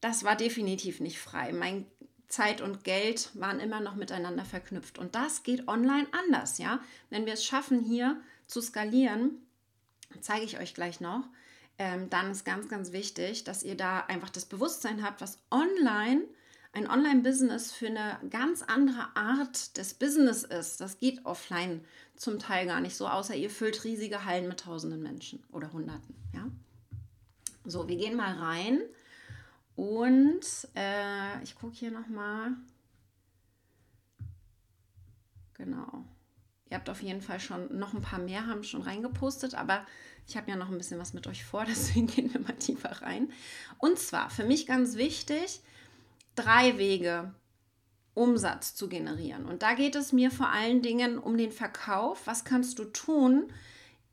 Das 0.00 0.24
war 0.24 0.36
definitiv 0.36 1.00
nicht 1.00 1.18
frei. 1.18 1.52
Mein 1.52 1.86
Zeit 2.28 2.60
und 2.60 2.84
Geld 2.84 3.30
waren 3.34 3.60
immer 3.60 3.80
noch 3.80 3.96
miteinander 3.96 4.44
verknüpft. 4.44 4.98
Und 4.98 5.14
das 5.14 5.42
geht 5.42 5.68
online 5.68 6.06
anders, 6.12 6.58
ja. 6.58 6.80
Wenn 7.10 7.26
wir 7.26 7.34
es 7.34 7.44
schaffen, 7.44 7.80
hier 7.80 8.20
zu 8.46 8.60
skalieren, 8.60 9.42
zeige 10.20 10.44
ich 10.44 10.58
euch 10.58 10.74
gleich 10.74 11.00
noch, 11.00 11.24
ähm, 11.78 12.10
dann 12.10 12.30
ist 12.30 12.44
ganz, 12.44 12.68
ganz 12.68 12.92
wichtig, 12.92 13.44
dass 13.44 13.62
ihr 13.62 13.76
da 13.76 14.00
einfach 14.00 14.30
das 14.30 14.44
Bewusstsein 14.44 15.02
habt, 15.02 15.20
was 15.20 15.38
online, 15.50 16.22
ein 16.72 16.88
Online-Business 16.88 17.72
für 17.72 17.88
eine 17.88 18.18
ganz 18.30 18.62
andere 18.62 19.16
Art 19.16 19.76
des 19.76 19.94
Business 19.94 20.44
ist. 20.44 20.80
Das 20.80 20.98
geht 20.98 21.24
offline 21.24 21.84
zum 22.16 22.38
Teil 22.38 22.66
gar 22.66 22.80
nicht 22.80 22.96
so, 22.96 23.08
außer 23.08 23.34
ihr 23.34 23.50
füllt 23.50 23.84
riesige 23.84 24.24
Hallen 24.24 24.46
mit 24.46 24.60
tausenden 24.60 25.02
Menschen 25.02 25.42
oder 25.50 25.72
Hunderten, 25.72 26.14
ja. 26.34 26.48
So, 27.64 27.88
wir 27.88 27.96
gehen 27.96 28.16
mal 28.16 28.34
rein 28.34 28.80
und 29.76 30.40
äh, 30.74 31.42
ich 31.42 31.54
gucke 31.54 31.74
hier 31.74 31.90
nochmal. 31.90 32.52
Genau. 35.54 36.04
Ihr 36.70 36.76
habt 36.76 36.88
auf 36.88 37.02
jeden 37.02 37.20
Fall 37.20 37.40
schon 37.40 37.78
noch 37.78 37.92
ein 37.94 38.00
paar 38.00 38.20
mehr, 38.20 38.46
haben 38.46 38.62
schon 38.62 38.82
reingepostet, 38.82 39.54
aber 39.54 39.84
ich 40.26 40.36
habe 40.36 40.50
ja 40.50 40.56
noch 40.56 40.70
ein 40.70 40.78
bisschen 40.78 41.00
was 41.00 41.12
mit 41.12 41.26
euch 41.26 41.44
vor, 41.44 41.64
deswegen 41.68 42.06
gehen 42.06 42.32
wir 42.32 42.40
mal 42.40 42.54
tiefer 42.54 43.02
rein. 43.02 43.30
Und 43.78 43.98
zwar 43.98 44.30
für 44.30 44.44
mich 44.44 44.66
ganz 44.66 44.96
wichtig, 44.96 45.60
drei 46.34 46.78
Wege, 46.78 47.34
Umsatz 48.14 48.74
zu 48.74 48.88
generieren. 48.88 49.46
Und 49.46 49.62
da 49.62 49.74
geht 49.74 49.94
es 49.94 50.12
mir 50.12 50.30
vor 50.30 50.48
allen 50.48 50.82
Dingen 50.82 51.18
um 51.18 51.38
den 51.38 51.52
Verkauf. 51.52 52.26
Was 52.26 52.44
kannst 52.44 52.78
du 52.78 52.84
tun 52.84 53.52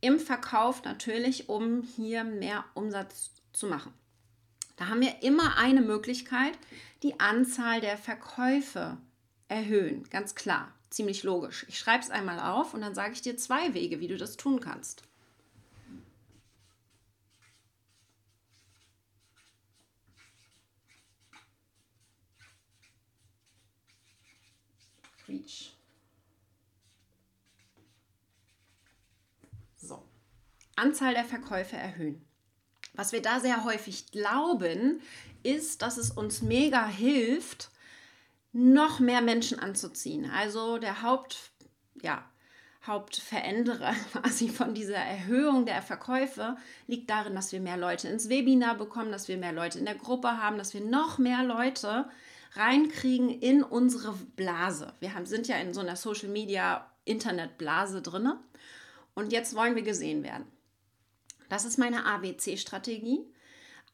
im 0.02 0.20
Verkauf 0.20 0.84
natürlich, 0.84 1.50
um 1.50 1.82
hier 1.82 2.24
mehr 2.24 2.64
Umsatz 2.74 3.32
zu 3.54 3.68
machen? 3.68 3.94
Da 4.76 4.88
haben 4.88 5.02
wir 5.02 5.24
immer 5.24 5.58
eine 5.58 5.82
Möglichkeit, 5.82 6.54
die 7.02 7.20
Anzahl 7.20 7.82
der 7.82 7.98
Verkäufe 7.98 8.98
erhöhen. 9.48 10.08
Ganz 10.12 10.36
klar, 10.36 10.72
ziemlich 10.90 11.24
logisch. 11.24 11.66
Ich 11.68 11.80
schreibe 11.80 12.04
es 12.04 12.12
einmal 12.12 12.40
auf 12.40 12.74
und 12.74 12.82
dann 12.82 12.94
sage 12.94 13.14
ich 13.14 13.22
dir 13.22 13.38
zwei 13.38 13.74
Wege, 13.74 14.00
wie 14.00 14.08
du 14.08 14.18
das 14.18 14.38
tun 14.38 14.60
kannst. 14.60 15.02
Reach. 25.28 25.74
So. 29.78 30.04
Anzahl 30.76 31.14
der 31.14 31.26
Verkäufe 31.26 31.76
erhöhen. 31.76 32.26
Was 32.94 33.12
wir 33.12 33.22
da 33.22 33.40
sehr 33.40 33.64
häufig 33.64 34.12
glauben, 34.12 35.02
ist, 35.44 35.82
dass 35.82 35.98
es 35.98 36.12
uns 36.12 36.42
mega 36.42 36.88
hilft, 36.88 37.70
noch 38.54 39.00
mehr 39.00 39.22
Menschen 39.22 39.60
anzuziehen. 39.60 40.30
Also 40.32 40.80
der 40.80 41.04
Haupt, 41.04 41.52
ja, 42.02 42.28
Hauptveränderer 42.88 43.94
quasi 44.12 44.50
von 44.50 44.74
dieser 44.74 44.96
Erhöhung 44.96 45.66
der 45.66 45.82
Verkäufe 45.82 46.58
liegt 46.88 47.10
darin, 47.10 47.36
dass 47.36 47.52
wir 47.52 47.60
mehr 47.60 47.78
Leute 47.78 48.08
ins 48.08 48.30
Webinar 48.30 48.76
bekommen, 48.76 49.12
dass 49.12 49.28
wir 49.28 49.38
mehr 49.38 49.54
Leute 49.54 49.78
in 49.78 49.86
der 49.86 49.96
Gruppe 49.96 50.42
haben, 50.42 50.58
dass 50.58 50.74
wir 50.74 50.82
noch 50.82 51.18
mehr 51.18 51.44
Leute 51.44 52.10
reinkriegen 52.54 53.30
in 53.30 53.64
unsere 53.64 54.14
Blase. 54.36 54.94
Wir 55.00 55.14
haben, 55.14 55.26
sind 55.26 55.48
ja 55.48 55.58
in 55.58 55.74
so 55.74 55.82
einer 55.82 55.96
Social 55.96 56.30
Media 56.30 56.90
Internetblase 57.06 58.02
drin 58.02 58.34
und 59.16 59.32
jetzt 59.32 59.56
wollen 59.56 59.76
wir 59.76 59.84
gesehen 59.84 60.24
werden. 60.24 60.46
Das 61.50 61.66
ist 61.66 61.78
meine 61.78 62.06
ABC-Strategie. 62.06 63.26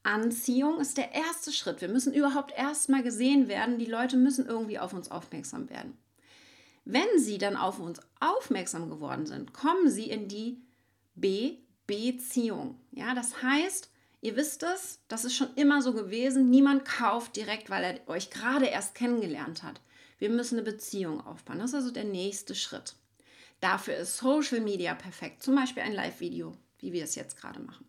Anziehung 0.03 0.79
ist 0.79 0.97
der 0.97 1.13
erste 1.13 1.51
Schritt. 1.51 1.81
Wir 1.81 1.87
müssen 1.87 2.13
überhaupt 2.13 2.51
erstmal 2.51 3.03
gesehen 3.03 3.47
werden. 3.47 3.79
Die 3.79 3.85
Leute 3.85 4.17
müssen 4.17 4.45
irgendwie 4.45 4.79
auf 4.79 4.93
uns 4.93 5.09
aufmerksam 5.09 5.69
werden. 5.69 5.97
Wenn 6.85 7.07
sie 7.17 7.37
dann 7.37 7.55
auf 7.55 7.79
uns 7.79 8.01
aufmerksam 8.19 8.89
geworden 8.89 9.25
sind, 9.25 9.53
kommen 9.53 9.89
sie 9.89 10.09
in 10.09 10.27
die 10.27 10.61
B-Beziehung. 11.15 12.79
Ja, 12.91 13.15
das 13.15 13.41
heißt, 13.41 13.89
ihr 14.23 14.35
wisst 14.35 14.63
es, 14.63 14.99
das 15.07 15.25
ist 15.25 15.35
schon 15.35 15.53
immer 15.55 15.83
so 15.83 15.93
gewesen. 15.93 16.49
Niemand 16.49 16.85
kauft 16.85 17.35
direkt, 17.35 17.69
weil 17.69 17.83
er 17.83 18.09
euch 18.09 18.31
gerade 18.31 18.65
erst 18.65 18.95
kennengelernt 18.95 19.61
hat. 19.61 19.79
Wir 20.17 20.31
müssen 20.31 20.57
eine 20.57 20.65
Beziehung 20.69 21.21
aufbauen. 21.21 21.59
Das 21.59 21.69
ist 21.69 21.75
also 21.75 21.91
der 21.91 22.05
nächste 22.05 22.55
Schritt. 22.55 22.95
Dafür 23.59 23.97
ist 23.97 24.17
Social 24.17 24.61
Media 24.61 24.95
perfekt. 24.95 25.43
Zum 25.43 25.55
Beispiel 25.55 25.83
ein 25.83 25.93
Live-Video 25.93 26.57
wie 26.83 26.93
wir 26.93 27.05
es 27.05 27.15
jetzt 27.15 27.37
gerade 27.37 27.61
machen. 27.61 27.85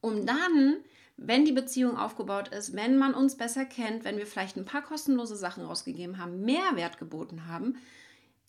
Um 0.00 0.26
dann, 0.26 0.78
wenn 1.16 1.44
die 1.44 1.52
Beziehung 1.52 1.96
aufgebaut 1.96 2.48
ist, 2.48 2.74
wenn 2.74 2.96
man 2.96 3.14
uns 3.14 3.36
besser 3.36 3.64
kennt, 3.64 4.04
wenn 4.04 4.16
wir 4.16 4.26
vielleicht 4.26 4.56
ein 4.56 4.64
paar 4.64 4.82
kostenlose 4.82 5.36
Sachen 5.36 5.64
rausgegeben 5.64 6.18
haben, 6.18 6.44
Mehrwert 6.44 6.98
geboten 6.98 7.46
haben, 7.46 7.76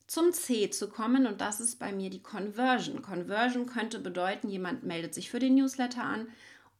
zum 0.10 0.34
C 0.34 0.72
zu 0.72 0.89
kommen 0.89 1.28
und 1.28 1.39
das 1.39 1.60
ist 1.60 1.78
bei 1.78 1.92
mir 1.92 2.10
die 2.10 2.24
Conversion. 2.24 3.04
Conversion 3.04 3.68
könnte 3.68 4.00
bedeuten, 4.00 4.50
jemand 4.50 4.84
meldet 4.84 5.13
sich 5.13 5.30
für 5.30 5.38
den 5.38 5.54
Newsletter 5.54 6.04
an 6.04 6.28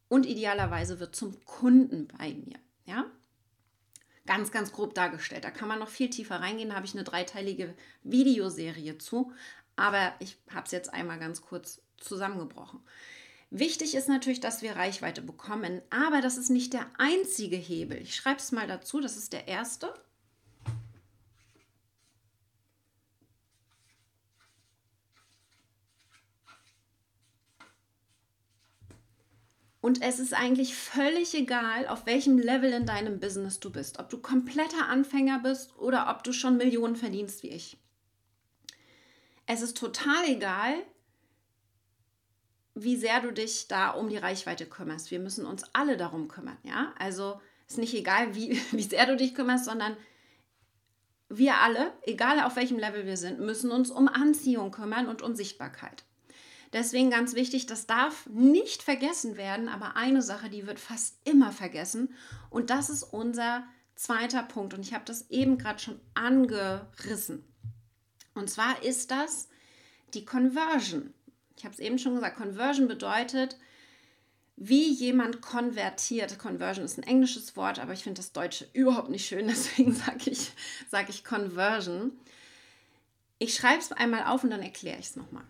und 0.08 0.26
idealerweise 0.26 1.00
wird 1.00 1.16
zum 1.16 1.40
Kunden 1.46 2.08
bei 2.08 2.34
mir. 2.34 2.58
Ja? 2.86 3.06
Ganz, 4.26 4.52
ganz 4.52 4.72
grob 4.72 4.96
dargestellt. 4.96 5.44
Da 5.44 5.52
kann 5.52 5.68
man 5.68 5.78
noch 5.78 5.90
viel 5.90 6.10
tiefer 6.10 6.42
reingehen. 6.42 6.70
Da 6.70 6.76
habe 6.76 6.88
ich 6.88 6.96
eine 6.96 7.04
dreiteilige 7.04 7.76
Videoserie 8.04 8.98
zu. 8.98 9.32
Aber 9.76 10.14
ich 10.20 10.38
habe 10.52 10.66
es 10.66 10.72
jetzt 10.72 10.92
einmal 10.92 11.20
ganz 11.20 11.42
kurz 11.44 11.82
zusammengebrochen. 11.98 12.80
Wichtig 13.52 13.94
ist 13.94 14.10
natürlich, 14.10 14.40
dass 14.40 14.64
wir 14.64 14.76
Reichweite 14.76 15.22
bekommen, 15.22 15.82
aber 15.90 16.22
das 16.22 16.38
ist 16.38 16.50
nicht 16.50 16.74
der 16.74 16.86
einzige 16.98 17.56
Hebel. 17.56 17.98
Ich 17.98 18.16
schreibe 18.16 18.40
es 18.40 18.52
mal 18.52 18.68
dazu, 18.68 19.00
das 19.00 19.18
ist 19.18 19.34
der 19.34 19.48
erste. 19.48 19.94
Und 29.82 30.02
es 30.02 30.20
ist 30.20 30.34
eigentlich 30.34 30.76
völlig 30.76 31.34
egal, 31.34 31.88
auf 31.88 32.06
welchem 32.06 32.38
Level 32.38 32.72
in 32.74 32.86
deinem 32.86 33.20
Business 33.20 33.60
du 33.60 33.72
bist. 33.72 34.00
Ob 34.00 34.10
du 34.10 34.18
kompletter 34.18 34.88
Anfänger 34.88 35.40
bist 35.40 35.78
oder 35.78 36.10
ob 36.10 36.24
du 36.24 36.34
schon 36.34 36.58
Millionen 36.58 36.98
verdienst 36.98 37.44
wie 37.44 37.50
ich. 37.50 37.78
Es 39.46 39.62
ist 39.62 39.78
total 39.78 40.26
egal, 40.28 40.74
wie 42.76 42.98
sehr 42.98 43.22
du 43.22 43.32
dich 43.32 43.68
da 43.68 43.92
um 43.92 44.10
die 44.10 44.18
Reichweite 44.18 44.66
kümmerst. 44.66 45.12
Wir 45.12 45.20
müssen 45.20 45.46
uns 45.46 45.64
alle 45.74 45.98
darum 45.98 46.28
kümmern, 46.28 46.58
ja? 46.64 46.94
Also 47.00 47.40
ist 47.68 47.78
nicht 47.78 47.94
egal, 47.94 48.36
wie, 48.36 48.62
wie 48.72 48.84
sehr 48.84 49.06
du 49.06 49.16
dich 49.16 49.34
kümmerst, 49.34 49.66
sondern 49.66 49.96
wir 51.30 51.58
alle, 51.58 51.94
egal 52.04 52.42
auf 52.42 52.56
welchem 52.56 52.80
Level 52.80 53.06
wir 53.06 53.18
sind, 53.18 53.40
müssen 53.40 53.72
uns 53.72 53.92
um 53.92 54.08
Anziehung 54.08 54.72
kümmern 54.72 55.08
und 55.08 55.22
um 55.22 55.36
Sichtbarkeit. 55.36 56.04
Deswegen 56.72 57.10
ganz 57.10 57.34
wichtig, 57.34 57.66
das 57.66 57.88
darf 57.88 58.28
nicht 58.28 58.84
vergessen 58.84 59.38
werden, 59.38 59.70
aber 59.70 59.96
eine 59.96 60.22
Sache, 60.22 60.50
die 60.50 60.68
wird 60.68 60.80
fast 60.80 61.18
immer 61.24 61.52
vergessen 61.52 62.14
und 62.50 62.70
das 62.70 62.90
ist 62.90 63.04
unser 63.04 63.64
zweiter 63.96 64.44
Punkt 64.44 64.74
und 64.74 64.82
ich 64.82 64.94
habe 64.94 65.06
das 65.06 65.30
eben 65.30 65.58
gerade 65.58 65.80
schon 65.80 66.00
angerissen. 66.14 67.44
Und 68.36 68.50
zwar 68.50 68.84
ist 68.84 69.12
das 69.12 69.50
die 70.14 70.26
Conversion. 70.26 71.14
Ich 71.58 71.66
habe 71.66 71.74
es 71.74 71.80
eben 71.80 71.98
schon 71.98 72.16
gesagt, 72.16 72.38
Conversion 72.38 72.88
bedeutet, 72.88 73.58
wie 74.56 74.92
jemand 74.92 75.42
konvertiert. 75.42 76.38
Conversion 76.38 76.86
ist 76.86 76.98
ein 76.98 77.04
englisches 77.04 77.56
Wort, 77.56 77.80
aber 77.80 77.94
ich 77.94 78.04
finde 78.04 78.20
das 78.20 78.32
Deutsche 78.32 78.68
überhaupt 78.74 79.10
nicht 79.10 79.26
schön, 79.26 79.48
deswegen 79.50 79.94
sage 79.94 80.30
ich, 80.30 80.52
sag 80.90 81.10
ich 81.10 81.26
Conversion. 81.26 82.12
Ich 83.40 83.56
schreibe 83.56 83.80
es 83.80 83.92
einmal 83.92 84.26
auf 84.26 84.44
und 84.44 84.52
dann 84.52 84.62
erkläre 84.62 85.00
ich 85.00 85.08
es 85.08 85.16
nochmal. 85.16 85.46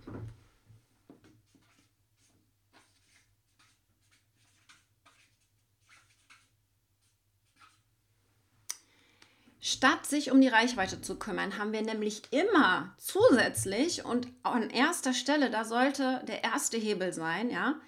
Statt 9.71 10.07
sich 10.07 10.31
um 10.31 10.41
die 10.41 10.47
Reichweite 10.47 10.99
zu 10.99 11.19
kümmern, 11.19 11.59
haben 11.59 11.73
wir 11.73 11.83
nämlich 11.83 12.23
immer 12.31 12.95
zusätzlich 12.97 14.03
und 14.03 14.27
an 14.41 14.71
erster 14.71 15.13
Stelle, 15.13 15.51
da 15.51 15.63
sollte 15.63 16.23
der 16.27 16.43
erste 16.43 16.77
Hebel 16.77 17.13
sein, 17.13 17.51
ja, 17.51 17.79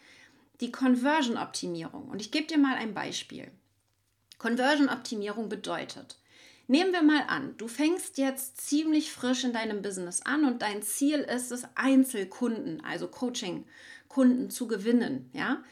die 0.60 0.72
Conversion-Optimierung. 0.72 2.08
Und 2.10 2.22
ich 2.22 2.30
gebe 2.30 2.46
dir 2.46 2.60
mal 2.60 2.76
ein 2.76 2.94
Beispiel. 2.94 3.50
Conversion-Optimierung 4.38 5.50
bedeutet, 5.50 6.20
nehmen 6.68 6.94
wir 6.94 7.02
mal 7.02 7.24
an, 7.28 7.56
du 7.58 7.68
fängst 7.68 8.20
jetzt 8.20 8.62
ziemlich 8.62 9.12
frisch 9.12 9.44
in 9.44 9.52
deinem 9.52 9.82
Business 9.82 10.22
an 10.22 10.46
und 10.46 10.62
dein 10.62 10.84
Ziel 10.84 11.22
ist 11.22 11.52
es, 11.52 11.64
Einzelkunden, 11.74 12.86
also 12.86 13.08
Coaching-Kunden 13.08 14.52
zu 14.52 14.68
gewinnen, 14.68 15.32
ja. 15.34 15.64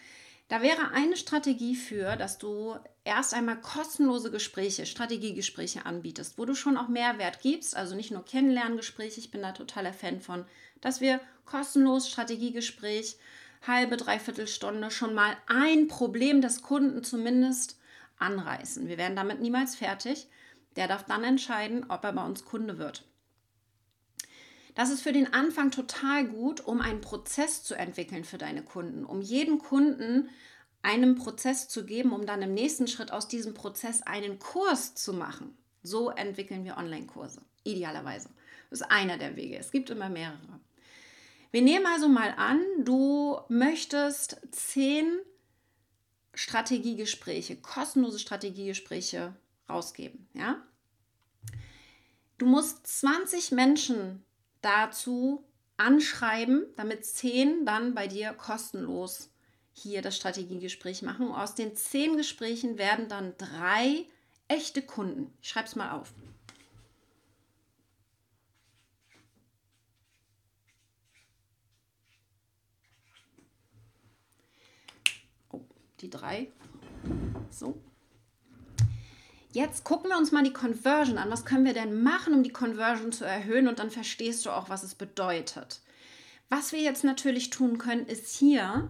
Da 0.48 0.64
wäre 0.64 0.90
eine 0.92 1.18
Strategie 1.18 1.76
für, 1.76 2.16
dass 2.16 2.40
du 2.40 2.74
erst 3.10 3.34
einmal 3.34 3.60
kostenlose 3.60 4.32
Gespräche, 4.32 4.86
Strategiegespräche 4.86 5.86
anbietest, 5.86 6.38
wo 6.38 6.46
du 6.46 6.56
schon 6.56 6.78
auch 6.78 6.88
Mehrwert 6.88 7.42
gibst, 7.42 7.76
also 7.76 7.96
nicht 7.96 8.12
nur 8.12 8.24
Kennenlerngespräche, 8.24 9.20
ich 9.20 9.32
bin 9.32 9.42
da 9.42 9.52
totaler 9.52 9.94
Fan 9.94 10.22
von, 10.22 10.46
dass 10.82 11.02
wir 11.02 11.20
kostenlos 11.46 12.10
Strategiegespräch, 12.10 13.18
halbe, 13.66 13.98
dreiviertel 13.98 14.48
Stunde 14.48 14.92
schon 14.92 15.14
mal 15.14 15.36
ein 15.48 15.88
Problem 15.88 16.42
des 16.42 16.62
Kunden 16.62 17.04
zumindest 17.04 17.78
anreißen. 18.18 18.88
Wir 18.88 18.98
werden 18.98 19.16
damit 19.16 19.42
niemals 19.42 19.76
fertig. 19.76 20.28
Der 20.76 20.88
darf 20.88 21.06
dann 21.06 21.24
entscheiden, 21.24 21.86
ob 21.90 22.04
er 22.04 22.14
bei 22.14 22.24
uns 22.24 22.46
Kunde 22.46 22.78
wird. 22.78 23.06
Das 24.76 24.92
ist 24.92 25.02
für 25.02 25.12
den 25.12 25.34
Anfang 25.34 25.72
total 25.72 26.26
gut, 26.26 26.62
um 26.62 26.80
einen 26.80 27.02
Prozess 27.02 27.64
zu 27.64 27.76
entwickeln 27.76 28.24
für 28.24 28.38
deine 28.38 28.62
Kunden, 28.62 29.04
um 29.04 29.20
jeden 29.20 29.60
Kunden 29.60 30.30
einen 30.82 31.16
Prozess 31.16 31.68
zu 31.68 31.86
geben, 31.86 32.14
um 32.14 32.26
dann 32.26 32.42
im 32.42 32.54
nächsten 32.54 32.88
Schritt 32.88 33.12
aus 33.12 33.28
diesem 33.28 33.54
Prozess 33.54 34.02
einen 34.02 34.40
Kurs 34.40 34.96
zu 34.96 35.14
machen. 35.14 35.58
So 35.84 36.10
entwickeln 36.10 36.64
wir 36.66 36.78
Online-Kurse, 36.78 37.42
idealerweise. 37.64 38.30
Das 38.70 38.82
ist 38.82 38.92
einer 38.92 39.18
der 39.18 39.36
Wege. 39.36 39.58
Es 39.58 39.72
gibt 39.72 39.90
immer 39.90 40.10
mehrere. 40.10 40.60
Wir 41.52 41.62
nehmen 41.62 41.86
also 41.88 42.08
mal 42.08 42.34
an, 42.38 42.62
du 42.80 43.40
möchtest 43.50 44.40
zehn 44.52 45.20
Strategiegespräche, 46.34 47.58
kostenlose 47.58 48.20
Strategiegespräche 48.20 49.36
rausgeben. 49.68 50.28
Ja? 50.34 50.64
Du 52.38 52.46
musst 52.46 52.86
20 52.88 53.52
Menschen 53.52 54.24
dazu 54.62 55.44
anschreiben, 55.78 56.66
damit 56.76 57.06
zehn 57.06 57.66
dann 57.66 57.96
bei 57.96 58.08
dir 58.08 58.34
kostenlos 58.34 59.32
hier 59.80 60.02
das 60.02 60.18
Strategiegespräch 60.18 61.02
machen. 61.02 61.32
Aus 61.32 61.56
den 61.56 61.76
zehn 61.76 62.18
Gesprächen 62.18 62.78
werden 62.78 63.08
dann 63.08 63.34
drei 63.38 64.06
echte 64.48 64.82
Kunden. 64.82 65.34
Ich 65.42 65.50
schreibe 65.50 65.68
es 65.68 65.76
mal 65.76 65.92
auf. 65.92 66.14
Oh, 75.52 75.62
die 76.02 76.10
drei. 76.10 76.52
So. 77.50 77.82
Jetzt 79.52 79.84
gucken 79.84 80.12
wir 80.12 80.18
uns 80.18 80.32
mal 80.32 80.44
die 80.44 80.54
Conversion 80.54 81.18
an. 81.18 81.32
Was 81.32 81.44
können 81.44 81.66
wir 81.66 81.74
denn 81.74 82.04
machen, 82.04 82.36
um 82.36 82.44
die 82.44 82.52
Conversion 82.52 83.12
zu 83.12 83.26
erhöhen? 83.26 83.68
Und 83.68 83.80
dann 83.80 83.90
verstehst 83.90 84.46
du 84.46 84.52
auch, 84.52 84.70
was 84.70 84.84
es 84.84 84.94
bedeutet. 84.94 85.82
Was 86.50 86.72
wir 86.72 86.82
jetzt 86.82 87.04
natürlich 87.04 87.50
tun 87.50 87.80
können, 87.80 88.06
ist 88.06 88.36
hier 88.36 88.90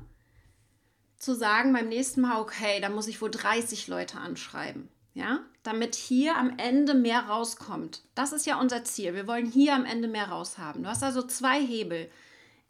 zu 1.19 1.35
sagen 1.35 1.73
beim 1.73 1.89
nächsten 1.89 2.21
Mal, 2.21 2.39
okay, 2.39 2.79
da 2.81 2.89
muss 2.89 3.07
ich 3.07 3.21
wohl 3.21 3.29
30 3.29 3.87
Leute 3.87 4.17
anschreiben. 4.17 4.89
Ja, 5.13 5.39
damit 5.63 5.95
hier 5.95 6.37
am 6.37 6.57
Ende 6.57 6.93
mehr 6.93 7.21
rauskommt. 7.21 8.03
Das 8.15 8.31
ist 8.31 8.45
ja 8.45 8.59
unser 8.59 8.85
Ziel. 8.85 9.13
Wir 9.13 9.27
wollen 9.27 9.47
hier 9.47 9.75
am 9.75 9.83
Ende 9.83 10.07
mehr 10.07 10.29
raushaben. 10.29 10.83
Du 10.83 10.89
hast 10.89 11.03
also 11.03 11.21
zwei 11.23 11.59
Hebel. 11.59 12.09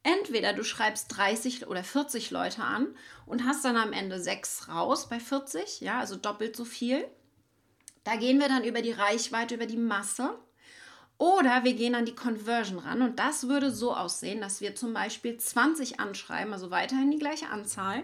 Entweder 0.01 0.53
du 0.53 0.63
schreibst 0.63 1.15
30 1.15 1.67
oder 1.67 1.83
40 1.83 2.31
Leute 2.31 2.63
an 2.63 2.87
und 3.25 3.45
hast 3.45 3.65
dann 3.65 3.75
am 3.75 3.93
Ende 3.93 4.19
sechs 4.19 4.69
raus 4.69 5.09
bei 5.09 5.19
40, 5.19 5.81
ja, 5.81 5.99
also 5.99 6.15
doppelt 6.15 6.55
so 6.55 6.65
viel. 6.65 7.05
Da 8.05 8.15
gehen 8.15 8.39
wir 8.39 8.47
dann 8.47 8.63
über 8.63 8.81
die 8.81 8.93
Reichweite, 8.93 9.55
über 9.55 9.65
die 9.65 9.77
Masse. 9.77 10.39
Oder 11.17 11.65
wir 11.65 11.73
gehen 11.73 11.95
an 11.95 12.05
die 12.05 12.15
Conversion 12.15 12.79
ran 12.79 13.01
und 13.01 13.19
das 13.19 13.49
würde 13.49 13.71
so 13.71 13.93
aussehen, 13.93 14.39
dass 14.39 14.61
wir 14.61 14.73
zum 14.73 14.93
Beispiel 14.93 15.37
20 15.37 15.99
anschreiben, 15.99 16.53
also 16.53 16.71
weiterhin 16.71 17.11
die 17.11 17.19
gleiche 17.19 17.49
Anzahl. 17.49 18.03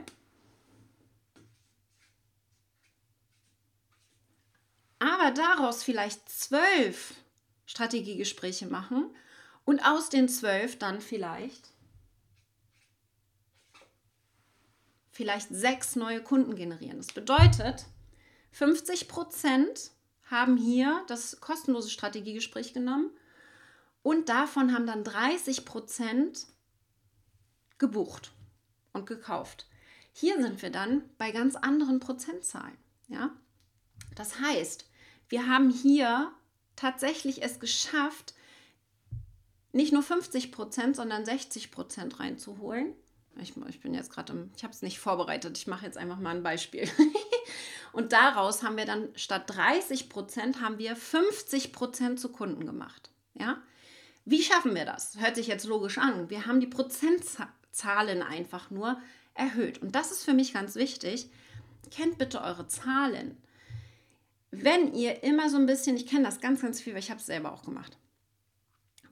Aber 5.06 5.32
daraus 5.32 5.84
vielleicht 5.84 6.28
zwölf 6.30 7.14
Strategiegespräche 7.68 8.66
machen 8.66 9.16
und 9.64 9.86
aus 9.86 10.10
den 10.10 10.28
zwölf 10.28 10.80
dann 10.80 11.00
vielleicht 11.00 11.70
vielleicht 15.12 15.50
sechs 15.50 15.96
neue 15.96 16.22
Kunden 16.22 16.56
generieren. 16.56 16.98
Das 16.98 17.14
bedeutet, 17.14 17.86
50 18.52 19.08
Prozent 19.08 19.92
haben 20.30 20.58
hier 20.58 21.04
das 21.08 21.40
kostenlose 21.40 21.90
Strategiegespräch 21.90 22.74
genommen 22.74 23.12
und 24.02 24.28
davon 24.28 24.74
haben 24.74 24.88
dann 24.88 25.04
30 25.04 25.66
Prozent 25.66 26.48
gebucht 27.78 28.32
und 28.92 29.06
gekauft. 29.06 29.68
Hier 30.12 30.42
sind 30.42 30.62
wir 30.62 30.70
dann 30.70 31.04
bei 31.18 31.32
ganz 31.32 31.56
anderen 31.56 32.00
Prozentzahlen. 32.00 32.78
Ja? 33.08 33.32
Das 34.16 34.40
heißt, 34.40 34.86
wir 35.30 35.48
haben 35.48 35.70
hier 35.70 36.32
tatsächlich 36.76 37.44
es 37.44 37.60
geschafft, 37.60 38.34
nicht 39.72 39.92
nur 39.92 40.04
50 40.04 40.52
Prozent, 40.52 40.96
sondern 40.96 41.26
60 41.26 41.72
Prozent 41.72 42.20
reinzuholen. 42.20 42.94
Ich, 43.42 43.54
ich 43.68 43.82
bin 43.82 43.94
jetzt 43.94 44.12
gerade 44.12 44.50
ich 44.56 44.64
habe 44.64 44.74
es 44.74 44.82
nicht 44.82 45.00
vorbereitet, 45.00 45.58
ich 45.58 45.68
mache 45.68 45.86
jetzt 45.86 45.98
einfach 45.98 46.20
mal 46.20 46.36
ein 46.36 46.44
Beispiel. 46.44 46.90
Und 47.92 48.14
daraus 48.14 48.64
haben 48.64 48.78
wir 48.78 48.86
dann 48.86 49.10
statt 49.16 49.44
30 49.48 50.10
Prozent 50.10 50.62
haben 50.62 50.80
wir 50.80 50.96
50 50.96 51.74
Prozent 51.74 52.20
zu 52.20 52.30
Kunden 52.30 52.66
gemacht. 52.66 53.10
Ja? 53.34 53.62
Wie 54.26 54.42
schaffen 54.42 54.76
wir 54.76 54.86
das? 54.86 55.20
Hört 55.20 55.36
sich 55.36 55.48
jetzt 55.48 55.66
logisch 55.66 55.98
an. 55.98 56.30
Wir 56.30 56.46
haben 56.46 56.60
die 56.60 56.68
Prozentzahlen 56.68 58.24
einfach 58.24 58.72
nur 58.72 59.00
erhöht. 59.34 59.82
Und 59.82 59.94
das 59.94 60.12
ist 60.12 60.24
für 60.24 60.34
mich 60.34 60.54
ganz 60.54 60.76
wichtig. 60.76 61.30
Kennt 61.92 62.18
bitte 62.18 62.42
eure 62.42 62.68
Zahlen. 62.68 63.38
Wenn 64.64 64.94
ihr 64.94 65.24
immer 65.24 65.50
so 65.50 65.58
ein 65.58 65.66
bisschen, 65.66 65.96
ich 65.96 66.08
kenne 66.08 66.24
das 66.24 66.42
ganz, 66.42 66.62
ganz 66.62 66.82
viel, 66.82 66.94
weil 66.94 67.00
ich 67.00 67.10
habe 67.10 67.20
es 67.20 67.26
selber 67.26 67.52
auch 67.52 67.64
gemacht 67.64 67.98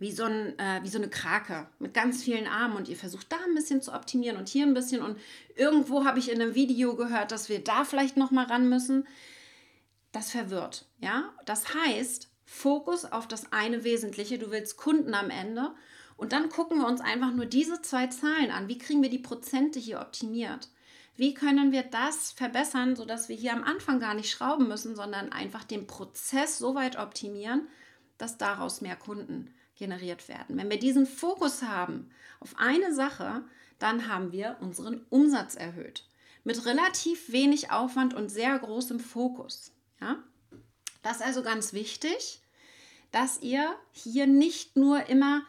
wie 0.03 0.12
so, 0.12 0.25
ein, 0.25 0.60
äh, 0.60 0.84
wie 0.84 0.89
so 0.89 0.97
eine 0.97 1.10
Krake 1.10 1.67
mit 1.79 1.93
ganz 1.93 2.23
vielen 2.23 2.45
Armen 2.45 2.75
und 2.75 2.89
ihr 2.89 2.97
versucht 2.97 3.32
da 3.32 3.38
ein 3.47 3.56
bisschen 3.56 3.82
zu 3.82 3.93
optimieren 3.93 4.36
und 4.36 4.49
hier 4.49 4.65
ein 4.65 4.73
bisschen 4.73 5.01
und 5.01 5.17
irgendwo 5.56 6.03
habe 6.03 6.19
ich 6.19 6.29
in 6.29 6.41
einem 6.41 6.56
Video 6.56 6.97
gehört, 6.97 7.32
dass 7.32 7.47
wir 7.47 7.63
da 7.63 7.86
vielleicht 7.86 8.17
noch 8.17 8.29
mal 8.29 8.45
ran 8.45 8.67
müssen. 8.67 9.08
Das 10.12 10.29
verwirrt, 10.29 10.86
ja? 10.99 11.34
Das 11.45 11.73
heißt, 11.73 12.29
Fokus 12.45 13.06
auf 13.06 13.29
das 13.29 13.53
eine 13.53 13.86
Wesentliche, 13.86 14.38
du 14.38 14.51
willst 14.51 14.75
Kunden 14.75 15.13
am 15.13 15.29
Ende 15.29 15.71
und 16.17 16.34
dann 16.34 16.49
gucken 16.49 16.79
wir 16.79 16.88
uns 16.88 16.99
einfach 16.99 17.32
nur 17.34 17.45
diese 17.45 17.82
zwei 17.82 18.08
Zahlen 18.08 18.51
an. 18.51 18.67
Wie 18.67 18.77
kriegen 18.77 19.01
wir 19.01 19.10
die 19.10 19.19
Prozente 19.19 19.79
hier 19.79 20.01
optimiert? 20.01 20.67
Wie 21.15 21.34
können 21.34 21.71
wir 21.71 21.84
das 21.84 22.32
verbessern, 22.32 22.95
sodass 22.95 23.30
wir 23.30 23.36
hier 23.36 23.54
am 23.54 23.63
Anfang 23.63 23.99
gar 23.99 24.13
nicht 24.13 24.32
schrauben 24.32 24.67
müssen, 24.67 24.95
sondern 24.95 25.32
einfach 25.32 25.63
den 25.63 25.86
Prozess 25.86 26.58
so 26.58 26.73
weit 26.73 26.97
optimieren, 26.97 27.67
dass 28.17 28.38
daraus 28.38 28.82
mehr 28.82 28.95
Kunden 28.95 29.54
generiert 29.76 30.28
werden. 30.28 30.58
Wenn 30.58 30.69
wir 30.69 30.80
diesen 30.80 31.06
Fokus 31.06 31.62
haben 31.63 32.10
auf 32.39 32.56
eine 32.58 32.93
Sache, 32.93 33.43
dann 33.80 34.08
haben 34.08 34.32
wir 34.32 34.58
unseren 34.62 35.06
Umsatz 35.10 35.56
erhöht. 35.56 36.06
Mit 36.43 36.65
relativ 36.65 37.32
wenig 37.32 37.71
Aufwand 37.71 38.13
und 38.13 38.30
sehr 38.30 38.58
großem 38.58 38.99
Fokus. 38.99 39.71
Ja? 40.02 40.23
Das 41.02 41.17
ist 41.17 41.23
also 41.23 41.43
ganz 41.43 41.73
wichtig, 41.73 42.41
dass 43.12 43.41
ihr 43.41 43.76
hier 43.91 44.26
nicht 44.26 44.76
nur 44.76 45.08
immer 45.08 45.43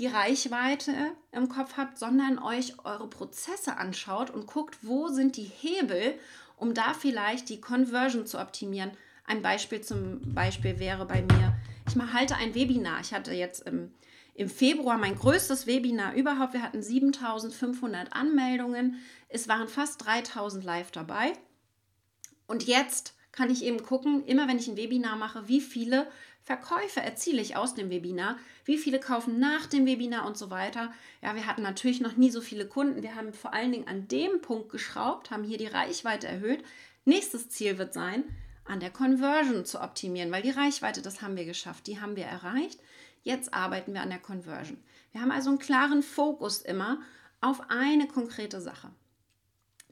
die 0.00 0.08
Reichweite 0.08 0.92
im 1.30 1.48
Kopf 1.48 1.76
habt, 1.76 1.98
sondern 1.98 2.38
euch 2.38 2.74
eure 2.84 3.08
Prozesse 3.08 3.76
anschaut 3.76 4.30
und 4.30 4.46
guckt, 4.46 4.78
wo 4.82 5.08
sind 5.08 5.36
die 5.36 5.44
Hebel, 5.44 6.18
um 6.56 6.74
da 6.74 6.94
vielleicht 6.94 7.48
die 7.48 7.60
Conversion 7.60 8.26
zu 8.26 8.40
optimieren. 8.40 8.90
Ein 9.24 9.42
Beispiel 9.42 9.82
zum 9.82 10.34
Beispiel 10.34 10.80
wäre 10.80 11.06
bei 11.06 11.22
mir 11.22 11.54
ich 11.90 11.96
mal, 11.96 12.12
halte 12.12 12.36
ein 12.36 12.54
Webinar. 12.54 13.00
Ich 13.00 13.12
hatte 13.12 13.32
jetzt 13.32 13.66
im, 13.66 13.92
im 14.34 14.48
Februar 14.48 14.96
mein 14.96 15.16
größtes 15.16 15.66
Webinar 15.66 16.14
überhaupt. 16.14 16.54
Wir 16.54 16.62
hatten 16.62 16.82
7500 16.82 18.12
Anmeldungen. 18.12 19.00
Es 19.28 19.48
waren 19.48 19.68
fast 19.68 20.04
3000 20.04 20.64
live 20.64 20.90
dabei. 20.92 21.32
Und 22.46 22.66
jetzt 22.66 23.14
kann 23.32 23.50
ich 23.50 23.64
eben 23.64 23.82
gucken, 23.82 24.24
immer 24.24 24.48
wenn 24.48 24.58
ich 24.58 24.68
ein 24.68 24.76
Webinar 24.76 25.16
mache, 25.16 25.48
wie 25.48 25.60
viele 25.60 26.06
Verkäufe 26.50 26.98
erziele 26.98 27.40
ich 27.40 27.54
aus 27.54 27.76
dem 27.76 27.90
Webinar, 27.90 28.36
wie 28.64 28.76
viele 28.76 28.98
kaufen 28.98 29.38
nach 29.38 29.66
dem 29.66 29.86
Webinar 29.86 30.26
und 30.26 30.36
so 30.36 30.50
weiter. 30.50 30.92
Ja, 31.22 31.36
wir 31.36 31.46
hatten 31.46 31.62
natürlich 31.62 32.00
noch 32.00 32.16
nie 32.16 32.32
so 32.32 32.40
viele 32.40 32.66
Kunden. 32.66 33.04
Wir 33.04 33.14
haben 33.14 33.32
vor 33.32 33.54
allen 33.54 33.70
Dingen 33.70 33.86
an 33.86 34.08
dem 34.08 34.40
Punkt 34.40 34.68
geschraubt, 34.68 35.30
haben 35.30 35.44
hier 35.44 35.58
die 35.58 35.68
Reichweite 35.68 36.26
erhöht. 36.26 36.64
Nächstes 37.04 37.50
Ziel 37.50 37.78
wird 37.78 37.94
sein, 37.94 38.24
an 38.64 38.80
der 38.80 38.90
Conversion 38.90 39.64
zu 39.64 39.80
optimieren, 39.80 40.32
weil 40.32 40.42
die 40.42 40.50
Reichweite, 40.50 41.02
das 41.02 41.22
haben 41.22 41.36
wir 41.36 41.44
geschafft, 41.44 41.86
die 41.86 42.00
haben 42.00 42.16
wir 42.16 42.24
erreicht. 42.24 42.80
Jetzt 43.22 43.54
arbeiten 43.54 43.94
wir 43.94 44.00
an 44.00 44.10
der 44.10 44.18
Conversion. 44.18 44.82
Wir 45.12 45.20
haben 45.20 45.30
also 45.30 45.50
einen 45.50 45.60
klaren 45.60 46.02
Fokus 46.02 46.62
immer 46.62 46.98
auf 47.40 47.62
eine 47.68 48.08
konkrete 48.08 48.60
Sache. 48.60 48.90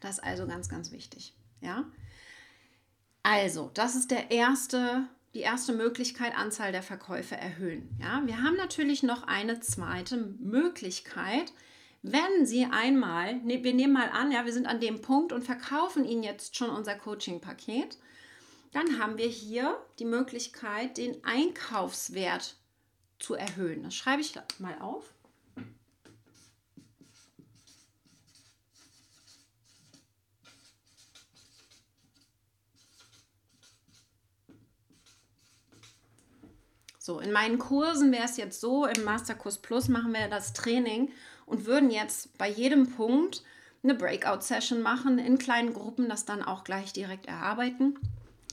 Das 0.00 0.18
ist 0.18 0.24
also 0.24 0.48
ganz, 0.48 0.68
ganz 0.68 0.90
wichtig. 0.90 1.34
Ja? 1.60 1.84
Also, 3.22 3.70
das 3.74 3.94
ist 3.94 4.10
der 4.10 4.32
erste, 4.32 5.06
die 5.38 5.44
erste 5.44 5.72
Möglichkeit, 5.72 6.36
Anzahl 6.36 6.72
der 6.72 6.82
Verkäufe 6.82 7.36
erhöhen. 7.36 7.96
Ja? 8.00 8.22
Wir 8.26 8.42
haben 8.42 8.56
natürlich 8.56 9.04
noch 9.04 9.22
eine 9.22 9.60
zweite 9.60 10.16
Möglichkeit, 10.16 11.52
wenn 12.02 12.44
Sie 12.44 12.64
einmal, 12.64 13.36
ne, 13.36 13.62
wir 13.62 13.72
nehmen 13.72 13.92
mal 13.92 14.08
an, 14.08 14.32
ja, 14.32 14.44
wir 14.44 14.52
sind 14.52 14.66
an 14.66 14.80
dem 14.80 15.00
Punkt 15.00 15.32
und 15.32 15.44
verkaufen 15.44 16.04
Ihnen 16.04 16.24
jetzt 16.24 16.56
schon 16.56 16.70
unser 16.70 16.96
Coaching-Paket, 16.96 17.98
dann 18.72 18.98
haben 18.98 19.16
wir 19.16 19.28
hier 19.28 19.80
die 20.00 20.04
Möglichkeit, 20.04 20.98
den 20.98 21.22
Einkaufswert 21.24 22.56
zu 23.20 23.34
erhöhen. 23.34 23.84
Das 23.84 23.94
schreibe 23.94 24.22
ich 24.22 24.34
mal 24.58 24.76
auf. 24.80 25.14
So, 37.08 37.20
in 37.20 37.32
meinen 37.32 37.58
Kursen 37.58 38.12
wäre 38.12 38.26
es 38.26 38.36
jetzt 38.36 38.60
so, 38.60 38.84
im 38.84 39.02
Masterkurs 39.02 39.56
Plus 39.56 39.88
machen 39.88 40.12
wir 40.12 40.28
das 40.28 40.52
Training 40.52 41.10
und 41.46 41.64
würden 41.64 41.88
jetzt 41.88 42.36
bei 42.36 42.50
jedem 42.50 42.90
Punkt 42.90 43.42
eine 43.82 43.94
Breakout-Session 43.94 44.82
machen, 44.82 45.18
in 45.18 45.38
kleinen 45.38 45.72
Gruppen 45.72 46.10
das 46.10 46.26
dann 46.26 46.42
auch 46.42 46.64
gleich 46.64 46.92
direkt 46.92 47.24
erarbeiten. 47.24 47.98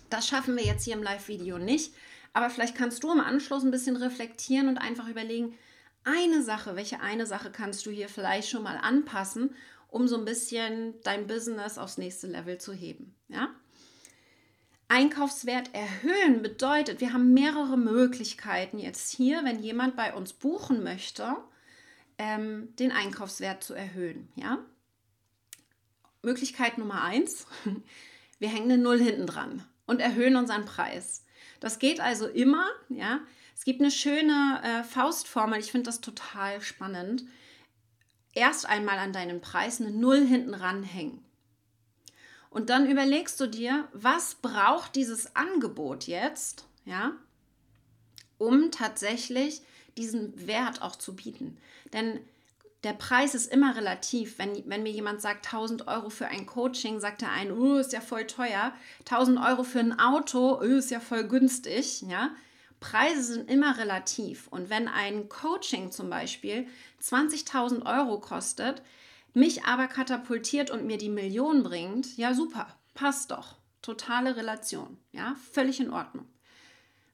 Das 0.09 0.25
schaffen 0.25 0.55
wir 0.55 0.63
jetzt 0.63 0.85
hier 0.85 0.93
im 0.93 1.03
Live-Video 1.03 1.57
nicht, 1.57 1.93
aber 2.31 2.49
vielleicht 2.49 2.77
kannst 2.77 3.03
du 3.03 3.11
im 3.11 3.19
Anschluss 3.19 3.65
ein 3.65 3.71
bisschen 3.71 3.97
reflektieren 3.97 4.69
und 4.69 4.77
einfach 4.77 5.09
überlegen, 5.09 5.57
eine 6.05 6.41
Sache, 6.41 6.77
welche 6.77 7.01
eine 7.01 7.25
Sache 7.25 7.51
kannst 7.51 7.85
du 7.85 7.91
hier 7.91 8.07
vielleicht 8.07 8.47
schon 8.47 8.63
mal 8.63 8.77
anpassen, 8.77 9.53
um 9.89 10.07
so 10.07 10.17
ein 10.17 10.23
bisschen 10.23 10.93
dein 11.03 11.27
Business 11.27 11.77
aufs 11.77 11.97
nächste 11.97 12.27
Level 12.27 12.57
zu 12.57 12.71
heben. 12.71 13.13
Ja? 13.27 13.49
Einkaufswert 14.87 15.73
erhöhen 15.73 16.41
bedeutet, 16.41 17.01
wir 17.01 17.11
haben 17.11 17.33
mehrere 17.33 17.77
Möglichkeiten 17.77 18.77
jetzt 18.77 19.11
hier, 19.11 19.43
wenn 19.43 19.59
jemand 19.59 19.95
bei 19.95 20.13
uns 20.13 20.33
buchen 20.33 20.83
möchte, 20.83 21.35
ähm, 22.17 22.75
den 22.77 22.91
Einkaufswert 22.91 23.63
zu 23.63 23.73
erhöhen. 23.73 24.29
Ja? 24.35 24.59
Möglichkeit 26.21 26.77
Nummer 26.77 27.03
eins, 27.03 27.47
wir 28.39 28.49
hängen 28.49 28.71
eine 28.71 28.81
Null 28.81 28.99
hinten 28.99 29.25
dran 29.27 29.63
und 29.87 30.01
erhöhen 30.01 30.35
unseren 30.35 30.65
Preis. 30.65 31.25
Das 31.59 31.79
geht 31.79 31.99
also 31.99 32.27
immer, 32.27 32.65
ja. 32.89 33.21
Es 33.55 33.63
gibt 33.63 33.79
eine 33.79 33.89
schöne 33.89 34.61
äh, 34.63 34.83
Faustformel, 34.83 35.59
ich 35.59 35.71
finde 35.71 35.85
das 35.85 36.01
total 36.01 36.61
spannend. 36.61 37.23
Erst 38.33 38.67
einmal 38.67 38.99
an 38.99 39.13
deinen 39.13 39.39
Preis 39.41 39.79
eine 39.79 39.91
Null 39.91 40.25
hinten 40.25 40.53
ranhängen. 40.53 41.24
Und 42.55 42.69
dann 42.69 42.89
überlegst 42.89 43.37
du 43.41 43.47
dir, 43.47 43.85
was 43.91 44.35
braucht 44.35 44.95
dieses 44.95 45.35
Angebot 45.35 46.05
jetzt, 46.05 46.65
ja, 46.85 47.11
um 48.37 48.71
tatsächlich 48.71 49.61
diesen 49.97 50.47
Wert 50.47 50.81
auch 50.81 50.95
zu 50.95 51.17
bieten. 51.17 51.57
Denn 51.91 52.21
der 52.85 52.93
Preis 52.93 53.35
ist 53.35 53.51
immer 53.51 53.75
relativ. 53.75 54.39
Wenn, 54.39 54.63
wenn 54.69 54.83
mir 54.83 54.93
jemand 54.93 55.19
sagt 55.19 55.47
1000 55.47 55.89
Euro 55.89 56.09
für 56.09 56.27
ein 56.27 56.45
Coaching, 56.45 57.01
sagt 57.01 57.23
er 57.23 57.31
ein, 57.33 57.51
oh, 57.51 57.75
ist 57.75 57.91
ja 57.91 57.99
voll 57.99 58.25
teuer. 58.25 58.71
1000 58.99 59.37
Euro 59.37 59.63
für 59.63 59.79
ein 59.79 59.99
Auto, 59.99 60.57
oh, 60.57 60.61
ist 60.61 60.91
ja 60.91 61.01
voll 61.01 61.27
günstig. 61.27 62.03
Ja? 62.03 62.29
Preise 62.79 63.21
sind 63.21 63.51
immer 63.51 63.77
relativ. 63.77 64.47
Und 64.47 64.69
wenn 64.69 64.87
ein 64.87 65.27
Coaching 65.27 65.91
zum 65.91 66.09
Beispiel 66.09 66.67
20.000 67.03 67.85
Euro 67.85 68.21
kostet, 68.21 68.81
mich 69.35 69.65
aber 69.65 69.87
katapultiert 69.87 70.71
und 70.71 70.85
mir 70.85 70.97
die 70.97 71.09
Million 71.09 71.63
bringt, 71.63 72.17
ja 72.17 72.33
super, 72.33 72.67
passt 72.93 73.31
doch. 73.31 73.55
Totale 73.81 74.35
Relation, 74.35 74.97
ja, 75.11 75.35
völlig 75.51 75.79
in 75.79 75.91
Ordnung. 75.91 76.25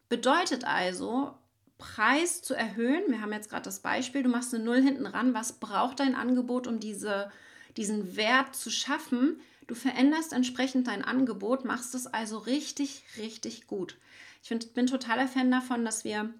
Bedeutet 0.08 0.64
also, 0.64 1.34
Preis 1.78 2.42
zu 2.42 2.54
erhöhen, 2.54 3.04
wir 3.08 3.22
haben 3.22 3.34
jetzt 3.34 3.50
gerade 3.50 3.64
das 3.64 3.80
Beispiel, 3.80 4.24
du 4.24 4.30
machst 4.30 4.54
eine 4.54 4.64
Null 4.64 4.82
hinten 4.82 5.08
ran, 5.08 5.34
was 5.34 5.54
braucht 5.54 6.00
dein 6.00 6.16
Angebot, 6.16 6.68
um 6.68 6.80
diese, 6.80 7.32
diesen 7.76 8.16
Wert 8.16 8.56
zu 8.56 8.70
schaffen? 8.70 9.42
Du 9.68 9.74
veränderst 9.74 10.32
entsprechend 10.32 10.88
dein 10.88 11.04
Angebot, 11.04 11.66
machst 11.66 11.96
es 11.96 12.08
also 12.08 12.38
richtig, 12.38 13.04
richtig 13.18 13.68
gut. 13.68 13.98
Ich 14.44 14.50
find, 14.50 14.74
bin 14.74 14.88
totaler 14.88 15.28
Fan 15.28 15.50
davon, 15.50 15.84
dass 15.84 16.04
wir 16.04 16.34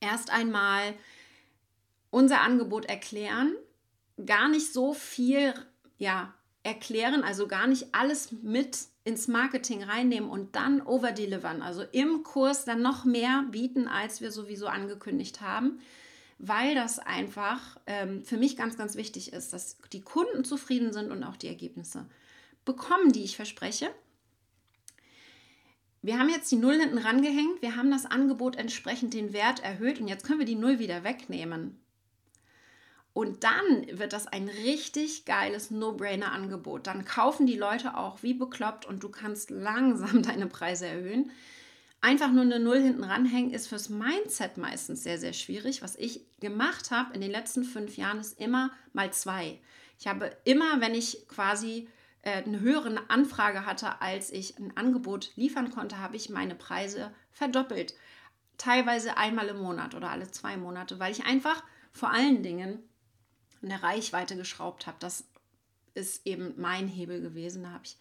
erst 0.00 0.30
einmal 0.30 0.94
unser 2.10 2.40
Angebot 2.42 2.84
erklären, 2.84 3.54
gar 4.24 4.48
nicht 4.48 4.72
so 4.72 4.94
viel 4.94 5.54
ja, 5.98 6.34
erklären, 6.62 7.24
also 7.24 7.48
gar 7.48 7.66
nicht 7.66 7.94
alles 7.94 8.32
mit 8.32 8.78
ins 9.04 9.26
Marketing 9.26 9.82
reinnehmen 9.82 10.28
und 10.28 10.54
dann 10.54 10.82
overdelivern, 10.82 11.62
also 11.62 11.82
im 11.92 12.22
Kurs 12.24 12.64
dann 12.64 12.82
noch 12.82 13.04
mehr 13.04 13.46
bieten, 13.50 13.88
als 13.88 14.20
wir 14.20 14.30
sowieso 14.30 14.66
angekündigt 14.66 15.40
haben, 15.40 15.80
weil 16.38 16.74
das 16.74 16.98
einfach 16.98 17.78
ähm, 17.86 18.22
für 18.22 18.36
mich 18.36 18.56
ganz, 18.56 18.76
ganz 18.76 18.96
wichtig 18.96 19.32
ist, 19.32 19.52
dass 19.52 19.78
die 19.92 20.02
Kunden 20.02 20.44
zufrieden 20.44 20.92
sind 20.92 21.10
und 21.10 21.24
auch 21.24 21.36
die 21.36 21.48
Ergebnisse 21.48 22.06
bekommen, 22.64 23.12
die 23.12 23.24
ich 23.24 23.36
verspreche. 23.36 23.90
Wir 26.02 26.18
haben 26.18 26.28
jetzt 26.28 26.52
die 26.52 26.56
Null 26.56 26.78
hinten 26.78 26.98
rangehängt, 26.98 27.62
wir 27.62 27.76
haben 27.76 27.90
das 27.90 28.06
Angebot 28.06 28.56
entsprechend 28.56 29.14
den 29.14 29.32
Wert 29.32 29.64
erhöht 29.64 30.00
und 30.00 30.08
jetzt 30.08 30.24
können 30.24 30.38
wir 30.38 30.46
die 30.46 30.54
Null 30.54 30.78
wieder 30.78 31.02
wegnehmen. 31.02 31.80
Und 33.12 33.42
dann 33.42 33.86
wird 33.90 34.12
das 34.12 34.26
ein 34.26 34.48
richtig 34.48 35.24
geiles 35.24 35.70
No-Brainer-Angebot. 35.70 36.86
Dann 36.86 37.04
kaufen 37.04 37.46
die 37.46 37.56
Leute 37.56 37.96
auch 37.96 38.22
wie 38.22 38.34
bekloppt 38.34 38.86
und 38.86 39.02
du 39.02 39.08
kannst 39.08 39.50
langsam 39.50 40.22
deine 40.24 40.46
Preise 40.46 40.86
erhöhen. 40.86 41.30
Einfach 42.00 42.30
nur 42.30 42.44
eine 42.44 42.60
Null 42.60 42.80
hinten 42.80 43.02
ranhängen 43.02 43.50
ist 43.50 43.66
fürs 43.66 43.88
Mindset 43.88 44.56
meistens 44.56 45.02
sehr, 45.02 45.18
sehr 45.18 45.32
schwierig. 45.32 45.82
Was 45.82 45.96
ich 45.96 46.20
gemacht 46.38 46.92
habe 46.92 47.12
in 47.12 47.20
den 47.20 47.32
letzten 47.32 47.64
fünf 47.64 47.96
Jahren 47.96 48.20
ist 48.20 48.38
immer 48.38 48.70
mal 48.92 49.12
zwei. 49.12 49.58
Ich 49.98 50.06
habe 50.06 50.30
immer, 50.44 50.80
wenn 50.80 50.94
ich 50.94 51.26
quasi 51.26 51.88
äh, 52.22 52.44
eine 52.44 52.60
höhere 52.60 53.02
Anfrage 53.08 53.66
hatte, 53.66 54.00
als 54.00 54.30
ich 54.30 54.58
ein 54.58 54.76
Angebot 54.76 55.32
liefern 55.34 55.72
konnte, 55.72 55.98
habe 55.98 56.14
ich 56.14 56.30
meine 56.30 56.54
Preise 56.54 57.12
verdoppelt. 57.32 57.94
Teilweise 58.58 59.16
einmal 59.16 59.48
im 59.48 59.58
Monat 59.58 59.96
oder 59.96 60.10
alle 60.10 60.30
zwei 60.30 60.56
Monate, 60.56 61.00
weil 61.00 61.10
ich 61.10 61.24
einfach 61.24 61.64
vor 61.90 62.12
allen 62.12 62.44
Dingen 62.44 62.87
an 63.62 63.68
der 63.68 63.82
Reichweite 63.82 64.36
geschraubt 64.36 64.86
habe. 64.86 64.96
Das 65.00 65.24
ist 65.94 66.26
eben 66.26 66.54
mein 66.56 66.88
Hebel 66.88 67.20
gewesen. 67.20 67.64
Da 67.64 67.70
habe 67.70 67.84
ich 67.84 67.96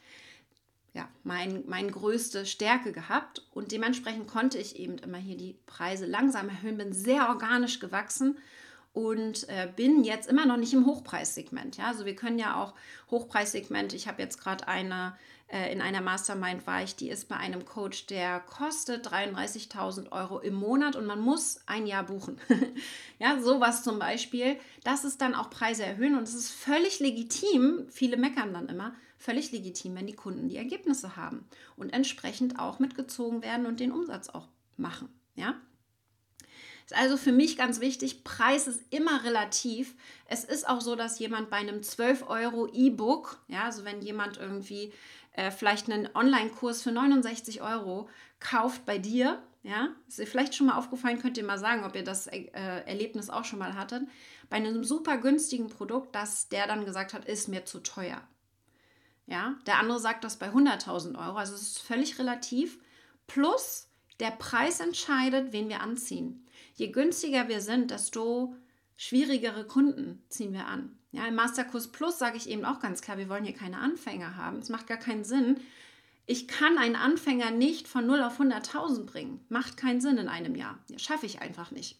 ja, 0.94 1.08
mein, 1.24 1.64
meine 1.68 1.92
größte 1.92 2.46
Stärke 2.46 2.92
gehabt 2.92 3.46
und 3.54 3.72
dementsprechend 3.72 4.28
konnte 4.28 4.58
ich 4.58 4.78
eben 4.80 4.98
immer 4.98 5.20
hier 5.20 5.38
die 5.38 5.56
Preise 5.68 6.06
langsam 6.08 6.50
erhöhen, 6.50 6.78
bin 6.78 6.92
sehr 6.92 7.30
organisch 7.30 7.80
gewachsen 7.80 8.38
und 8.94 9.48
äh, 9.48 9.70
bin 9.76 10.04
jetzt 10.04 10.28
immer 10.28 10.48
noch 10.48 10.58
nicht 10.58 10.74
im 10.74 10.88
Hochpreissegment. 10.88 11.78
Ja? 11.78 11.86
Also 11.86 12.06
wir 12.06 12.16
können 12.16 12.40
ja 12.40 12.62
auch 12.62 12.74
Hochpreissegment, 13.12 13.94
ich 13.94 14.08
habe 14.08 14.24
jetzt 14.24 14.42
gerade 14.42 14.68
eine 14.68 15.16
äh, 15.50 15.72
in 15.72 15.82
einer 15.82 16.02
Mastermind 16.02 16.68
war 16.68 16.84
ich, 16.84 16.96
die 16.96 17.10
ist 17.10 17.30
bei 17.30 17.38
einem 17.38 17.66
Coach, 17.66 18.06
der 18.08 18.42
kostet 18.42 19.08
33.000 19.08 20.12
Euro 20.12 20.40
im 20.40 20.56
Monat 20.56 20.96
und 20.96 21.06
man 21.06 21.22
muss 21.22 21.62
ein 21.66 21.88
Jahr 21.88 22.04
buchen. 22.04 22.38
ja, 23.20 23.40
sowas 23.40 23.84
zum 23.84 23.98
Beispiel. 23.98 24.58
Das 24.84 25.06
ist 25.06 25.22
dann 25.22 25.36
auch 25.36 25.50
Preise 25.50 25.86
erhöhen 25.86 26.18
und 26.18 26.24
es 26.24 26.34
ist 26.34 26.52
völlig 26.52 27.00
legitim, 27.00 27.88
viele 27.90 28.18
meckern 28.18 28.54
dann 28.54 28.68
immer, 28.68 28.94
völlig 29.18 29.52
legitim, 29.52 29.96
wenn 29.96 30.08
die 30.08 30.16
Kunden 30.16 30.50
die 30.50 30.58
Ergebnisse 30.58 31.16
haben 31.16 31.48
und 31.78 31.94
entsprechend 31.94 32.60
auch 32.60 32.80
mitgezogen 32.80 33.42
werden 33.42 33.66
und 33.66 33.80
den 33.80 33.94
Umsatz 33.94 34.30
auch 34.30 34.50
machen. 34.76 35.08
Ja, 35.36 35.56
ist 36.88 36.96
also 36.96 37.18
für 37.18 37.34
mich 37.34 37.58
ganz 37.58 37.82
wichtig, 37.82 38.24
Preis 38.24 38.66
ist 38.66 38.82
immer 38.92 39.26
relativ. 39.26 39.94
Es 40.26 40.46
ist 40.46 40.70
auch 40.70 40.80
so, 40.80 40.96
dass 40.96 41.20
jemand 41.20 41.50
bei 41.50 41.58
einem 41.58 41.84
12 41.84 42.30
Euro 42.30 42.70
E-Book, 42.72 43.44
ja, 43.50 43.66
also 43.66 43.84
wenn 43.84 44.02
jemand 44.02 44.38
irgendwie 44.38 44.94
äh, 45.38 45.52
vielleicht 45.52 45.90
einen 45.90 46.10
Online-Kurs 46.14 46.82
für 46.82 46.92
69 46.92 47.62
Euro 47.62 48.10
kauft 48.40 48.86
bei 48.86 48.98
dir, 48.98 49.42
ja, 49.64 49.90
ist 50.08 50.20
dir 50.20 50.28
vielleicht 50.28 50.56
schon 50.56 50.68
mal 50.68 50.78
aufgefallen, 50.78 51.20
könnt 51.22 51.38
ihr 51.38 51.46
mal 51.46 51.60
sagen, 51.60 51.84
ob 51.84 51.96
ihr 51.96 52.04
das 52.04 52.28
äh, 52.28 52.50
Erlebnis 52.52 53.30
auch 53.30 53.46
schon 53.46 53.60
mal 53.60 53.76
hattet, 53.76 54.04
bei 54.50 54.58
einem 54.58 54.84
super 54.84 55.18
günstigen 55.18 55.70
Produkt, 55.70 56.16
dass 56.16 56.50
der 56.50 56.68
dann 56.68 56.86
gesagt 56.86 57.14
hat, 57.14 57.26
ist 57.26 57.48
mir 57.48 57.66
zu 57.66 57.80
teuer. 57.80 58.22
Ja, 59.28 59.56
der 59.68 59.80
andere 59.80 60.00
sagt 60.00 60.24
das 60.24 60.38
bei 60.38 60.50
100.000 60.50 61.18
Euro, 61.18 61.38
also 61.38 61.54
es 61.54 61.62
ist 61.62 61.80
völlig 61.80 62.18
relativ. 62.18 62.80
Plus 63.28 63.90
der 64.20 64.32
Preis 64.32 64.80
entscheidet, 64.80 65.52
wen 65.52 65.70
wir 65.70 65.82
anziehen. 65.82 66.48
Je 66.74 66.88
günstiger 66.88 67.48
wir 67.48 67.62
sind, 67.62 67.92
desto 67.92 68.56
schwierigere 68.98 69.66
Kunden 69.66 70.22
ziehen 70.30 70.54
wir 70.54 70.68
an. 70.68 70.98
Ja, 71.12 71.26
im 71.26 71.36
Masterkurs 71.36 71.88
Plus 71.88 72.20
sage 72.20 72.38
ich 72.38 72.50
eben 72.50 72.66
auch 72.66 72.80
ganz 72.80 73.02
klar, 73.02 73.18
wir 73.18 73.30
wollen 73.30 73.46
hier 73.46 73.54
keine 73.56 73.80
Anfänger 73.80 74.36
haben. 74.36 74.58
Es 74.60 74.70
macht 74.70 74.88
gar 74.88 74.98
keinen 74.98 75.24
Sinn, 75.24 75.58
Ich 76.30 76.50
kann 76.50 76.78
einen 76.78 76.98
Anfänger 76.98 77.52
nicht 77.52 77.88
von 77.88 78.06
0 78.06 78.22
auf 78.22 78.42
100.000 78.42 79.06
bringen. 79.06 79.40
Macht 79.48 79.78
keinen 79.78 80.02
Sinn 80.02 80.18
in 80.18 80.28
einem 80.28 80.56
Jahr. 80.56 80.78
Ja, 80.90 81.00
Schaffe 81.00 81.26
ich 81.26 81.42
einfach 81.42 81.72
nicht. 81.72 81.98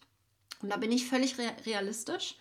Und 0.60 0.70
da 0.70 0.76
bin 0.76 0.92
ich 0.92 1.08
völlig 1.08 1.36
realistisch. 1.64 2.36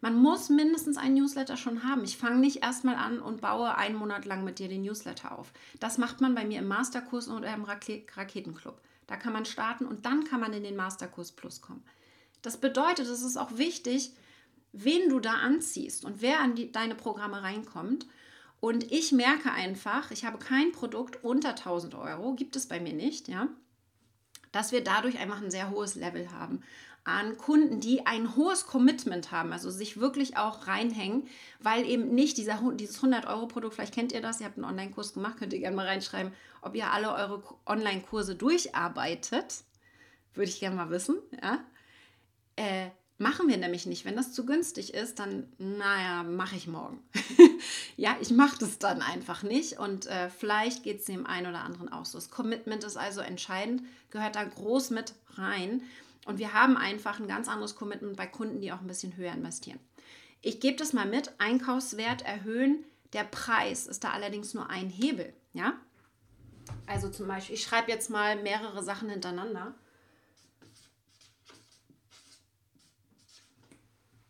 Man 0.00 0.16
muss 0.16 0.48
mindestens 0.48 0.96
einen 0.96 1.16
Newsletter 1.16 1.56
schon 1.56 1.84
haben. 1.84 2.04
Ich 2.04 2.16
fange 2.16 2.38
nicht 2.38 2.62
erstmal 2.62 2.96
an 2.96 3.20
und 3.20 3.40
baue 3.40 3.74
einen 3.76 3.96
Monat 3.96 4.24
lang 4.24 4.44
mit 4.44 4.58
dir 4.58 4.68
den 4.68 4.82
Newsletter 4.82 5.38
auf. 5.38 5.52
Das 5.78 5.98
macht 5.98 6.20
man 6.20 6.34
bei 6.34 6.44
mir 6.44 6.60
im 6.60 6.68
Masterkurs 6.68 7.28
oder 7.28 7.52
im 7.52 7.64
Raketenclub. 7.64 8.80
Da 9.06 9.16
kann 9.16 9.32
man 9.32 9.44
starten 9.44 9.84
und 9.84 10.06
dann 10.06 10.24
kann 10.24 10.40
man 10.40 10.52
in 10.52 10.62
den 10.62 10.76
Masterkurs 10.76 11.32
Plus 11.32 11.60
kommen. 11.60 11.84
Das 12.42 12.58
bedeutet, 12.58 13.06
es 13.06 13.22
ist 13.22 13.36
auch 13.36 13.56
wichtig, 13.56 14.12
wen 14.72 15.08
du 15.08 15.20
da 15.20 15.34
anziehst 15.34 16.04
und 16.04 16.20
wer 16.20 16.40
an 16.40 16.54
die, 16.54 16.70
deine 16.70 16.94
Programme 16.94 17.42
reinkommt. 17.42 18.06
Und 18.60 18.90
ich 18.90 19.12
merke 19.12 19.52
einfach, 19.52 20.10
ich 20.10 20.24
habe 20.24 20.38
kein 20.38 20.72
Produkt 20.72 21.22
unter 21.22 21.50
1000 21.50 21.94
Euro, 21.94 22.34
gibt 22.34 22.56
es 22.56 22.66
bei 22.66 22.80
mir 22.80 22.92
nicht, 22.92 23.28
ja, 23.28 23.48
dass 24.52 24.72
wir 24.72 24.82
dadurch 24.82 25.18
einfach 25.18 25.42
ein 25.42 25.50
sehr 25.50 25.70
hohes 25.70 25.94
Level 25.94 26.30
haben 26.32 26.62
an 27.06 27.36
Kunden, 27.38 27.80
die 27.80 28.04
ein 28.04 28.34
hohes 28.34 28.66
Commitment 28.66 29.30
haben, 29.30 29.52
also 29.52 29.70
sich 29.70 30.00
wirklich 30.00 30.36
auch 30.36 30.66
reinhängen, 30.66 31.28
weil 31.60 31.86
eben 31.86 32.14
nicht 32.14 32.36
dieser, 32.36 32.60
dieses 32.74 33.00
100-Euro-Produkt, 33.00 33.74
vielleicht 33.74 33.94
kennt 33.94 34.12
ihr 34.12 34.20
das, 34.20 34.40
ihr 34.40 34.46
habt 34.46 34.56
einen 34.56 34.64
Online-Kurs 34.64 35.14
gemacht, 35.14 35.36
könnt 35.38 35.52
ihr 35.52 35.60
gerne 35.60 35.76
mal 35.76 35.86
reinschreiben, 35.86 36.32
ob 36.62 36.74
ihr 36.74 36.90
alle 36.90 37.14
eure 37.14 37.42
Online-Kurse 37.64 38.34
durcharbeitet. 38.34 39.62
Würde 40.34 40.50
ich 40.50 40.58
gerne 40.58 40.74
mal 40.74 40.90
wissen. 40.90 41.16
Ja? 41.40 41.60
Äh, 42.56 42.88
machen 43.18 43.48
wir 43.48 43.56
nämlich 43.56 43.86
nicht. 43.86 44.04
Wenn 44.04 44.16
das 44.16 44.32
zu 44.32 44.44
günstig 44.44 44.94
ist, 44.94 45.18
dann, 45.18 45.52
naja, 45.58 46.22
mache 46.22 46.56
ich 46.56 46.66
morgen. 46.66 47.02
ja, 47.96 48.16
ich 48.20 48.30
mache 48.30 48.58
das 48.58 48.78
dann 48.78 49.02
einfach 49.02 49.42
nicht 49.42 49.78
und 49.78 50.06
äh, 50.06 50.28
vielleicht 50.30 50.82
geht 50.82 51.00
es 51.00 51.06
dem 51.06 51.26
einen 51.26 51.46
oder 51.46 51.62
anderen 51.62 51.90
auch 51.92 52.04
so. 52.04 52.18
Das 52.18 52.30
Commitment 52.30 52.84
ist 52.84 52.96
also 52.96 53.20
entscheidend, 53.20 53.82
gehört 54.10 54.36
da 54.36 54.44
groß 54.44 54.90
mit 54.90 55.14
rein. 55.34 55.82
Und 56.26 56.38
wir 56.38 56.52
haben 56.52 56.76
einfach 56.76 57.20
ein 57.20 57.28
ganz 57.28 57.48
anderes 57.48 57.76
Commitment 57.76 58.16
bei 58.16 58.26
Kunden, 58.26 58.60
die 58.60 58.72
auch 58.72 58.80
ein 58.80 58.86
bisschen 58.88 59.16
höher 59.16 59.32
investieren. 59.32 59.78
Ich 60.42 60.60
gebe 60.60 60.76
das 60.76 60.92
mal 60.92 61.06
mit, 61.06 61.32
Einkaufswert 61.38 62.22
erhöhen. 62.22 62.84
Der 63.12 63.24
Preis 63.24 63.86
ist 63.86 64.04
da 64.04 64.10
allerdings 64.10 64.52
nur 64.52 64.68
ein 64.68 64.90
Hebel. 64.90 65.32
Ja? 65.52 65.74
Also 66.86 67.08
zum 67.08 67.28
Beispiel, 67.28 67.54
ich 67.54 67.62
schreibe 67.62 67.90
jetzt 67.90 68.10
mal 68.10 68.42
mehrere 68.42 68.82
Sachen 68.82 69.08
hintereinander. 69.08 69.74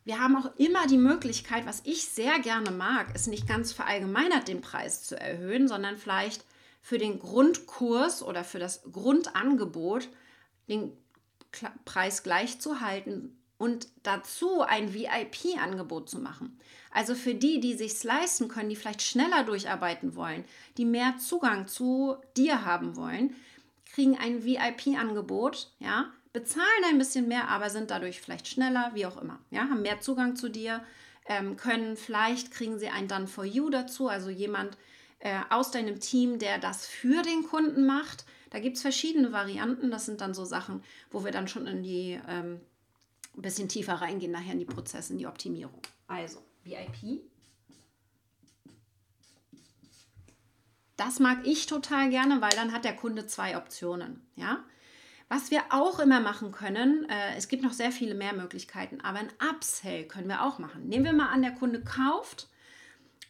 Wir 0.07 0.21
haben 0.21 0.37
auch 0.37 0.55
immer 0.55 0.87
die 0.87 0.97
Möglichkeit, 0.97 1.65
was 1.65 1.81
ich 1.83 2.07
sehr 2.07 2.39
gerne 2.39 2.71
mag, 2.71 3.13
ist 3.13 3.27
nicht 3.27 3.45
ganz 3.45 3.73
verallgemeinert 3.73 4.47
den 4.47 4.61
Preis 4.61 5.03
zu 5.03 5.19
erhöhen, 5.19 5.67
sondern 5.67 5.97
vielleicht 5.97 6.45
für 6.81 6.97
den 6.97 7.19
Grundkurs 7.19 8.23
oder 8.23 8.45
für 8.45 8.57
das 8.57 8.83
Grundangebot 8.89 10.07
den 10.69 10.93
Preis 11.83 12.23
gleich 12.23 12.61
zu 12.61 12.79
halten 12.79 13.37
und 13.57 13.89
dazu 14.03 14.61
ein 14.61 14.93
VIP-Angebot 14.93 16.09
zu 16.09 16.19
machen. 16.19 16.57
Also 16.89 17.13
für 17.13 17.35
die, 17.35 17.59
die 17.59 17.73
sich 17.73 18.01
leisten 18.01 18.47
können, 18.47 18.69
die 18.69 18.77
vielleicht 18.77 19.01
schneller 19.01 19.43
durcharbeiten 19.43 20.15
wollen, 20.15 20.45
die 20.77 20.85
mehr 20.85 21.17
Zugang 21.17 21.67
zu 21.67 22.15
dir 22.37 22.63
haben 22.63 22.95
wollen, 22.95 23.35
kriegen 23.91 24.17
ein 24.17 24.45
VIP-Angebot, 24.45 25.69
ja, 25.79 26.13
bezahlen 26.39 26.83
ein 26.85 26.97
bisschen 26.97 27.27
mehr, 27.27 27.47
aber 27.49 27.69
sind 27.69 27.91
dadurch 27.91 28.21
vielleicht 28.21 28.47
schneller, 28.47 28.91
wie 28.93 29.05
auch 29.05 29.21
immer, 29.21 29.39
ja, 29.51 29.61
haben 29.61 29.81
mehr 29.81 30.01
Zugang 30.01 30.35
zu 30.35 30.49
dir, 30.49 30.83
ähm, 31.25 31.57
können 31.57 31.97
vielleicht 31.97 32.51
kriegen 32.51 32.79
sie 32.79 32.89
ein 32.89 33.07
Done 33.07 33.27
for 33.27 33.45
You 33.45 33.69
dazu, 33.69 34.07
also 34.07 34.29
jemand 34.29 34.77
äh, 35.19 35.39
aus 35.49 35.71
deinem 35.71 35.99
Team, 35.99 36.39
der 36.39 36.57
das 36.57 36.85
für 36.85 37.21
den 37.21 37.43
Kunden 37.43 37.85
macht 37.85 38.25
da 38.49 38.59
gibt 38.59 38.77
es 38.77 38.81
verschiedene 38.81 39.31
Varianten. 39.31 39.91
Das 39.91 40.05
sind 40.05 40.21
dann 40.21 40.33
so 40.33 40.45
Sachen, 40.45 40.83
wo 41.11 41.23
wir 41.23 41.31
dann 41.31 41.47
schon 41.47 41.67
in 41.67 41.83
die 41.83 42.19
ähm, 42.27 42.59
ein 43.35 43.41
bisschen 43.41 43.69
tiefer 43.69 43.95
reingehen, 43.95 44.31
nachher 44.31 44.53
in 44.53 44.59
die 44.59 44.65
Prozesse, 44.65 45.13
in 45.13 45.19
die 45.19 45.27
Optimierung. 45.27 45.81
Also, 46.07 46.41
VIP. 46.63 47.21
Das 50.95 51.19
mag 51.19 51.45
ich 51.45 51.67
total 51.67 52.09
gerne, 52.09 52.41
weil 52.41 52.51
dann 52.51 52.71
hat 52.71 52.83
der 52.83 52.95
Kunde 52.95 53.27
zwei 53.27 53.57
Optionen. 53.57 54.25
Ja? 54.35 54.63
Was 55.29 55.51
wir 55.51 55.61
auch 55.71 55.99
immer 55.99 56.21
machen 56.21 56.51
können, 56.51 57.07
äh, 57.09 57.35
es 57.35 57.47
gibt 57.47 57.63
noch 57.63 57.73
sehr 57.73 57.91
viele 57.91 58.15
mehr 58.15 58.33
Möglichkeiten, 58.33 59.01
aber 59.01 59.19
ein 59.19 59.31
Upsell 59.51 60.05
können 60.05 60.29
wir 60.29 60.43
auch 60.43 60.57
machen. 60.57 60.87
Nehmen 60.87 61.05
wir 61.05 61.13
mal 61.13 61.29
an, 61.29 61.41
der 61.41 61.51
Kunde 61.51 61.81
kauft 61.81 62.47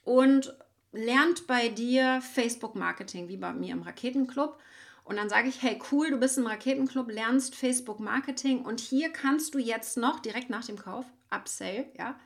und 0.03 0.55
lernt 0.91 1.47
bei 1.47 1.69
dir 1.69 2.21
Facebook 2.21 2.75
Marketing, 2.75 3.27
wie 3.29 3.37
bei 3.37 3.51
mir 3.51 3.73
im 3.73 3.81
Raketenclub 3.81 4.59
und 5.07 5.15
dann 5.15 5.29
sage 5.29 5.47
ich, 5.47 5.61
hey 5.61 5.79
cool, 5.91 6.11
du 6.11 6.17
bist 6.17 6.37
im 6.37 6.47
Raketenclub, 6.47 7.09
lernst 7.09 7.55
Facebook 7.55 7.99
Marketing 7.99 8.65
und 8.65 8.81
hier 8.81 9.09
kannst 9.09 9.55
du 9.55 9.59
jetzt 9.59 9.95
noch 9.95 10.19
direkt 10.19 10.49
nach 10.49 10.65
dem 10.65 10.77
Kauf, 10.77 11.05
Upsell, 11.31 11.85
ja, 11.97 12.19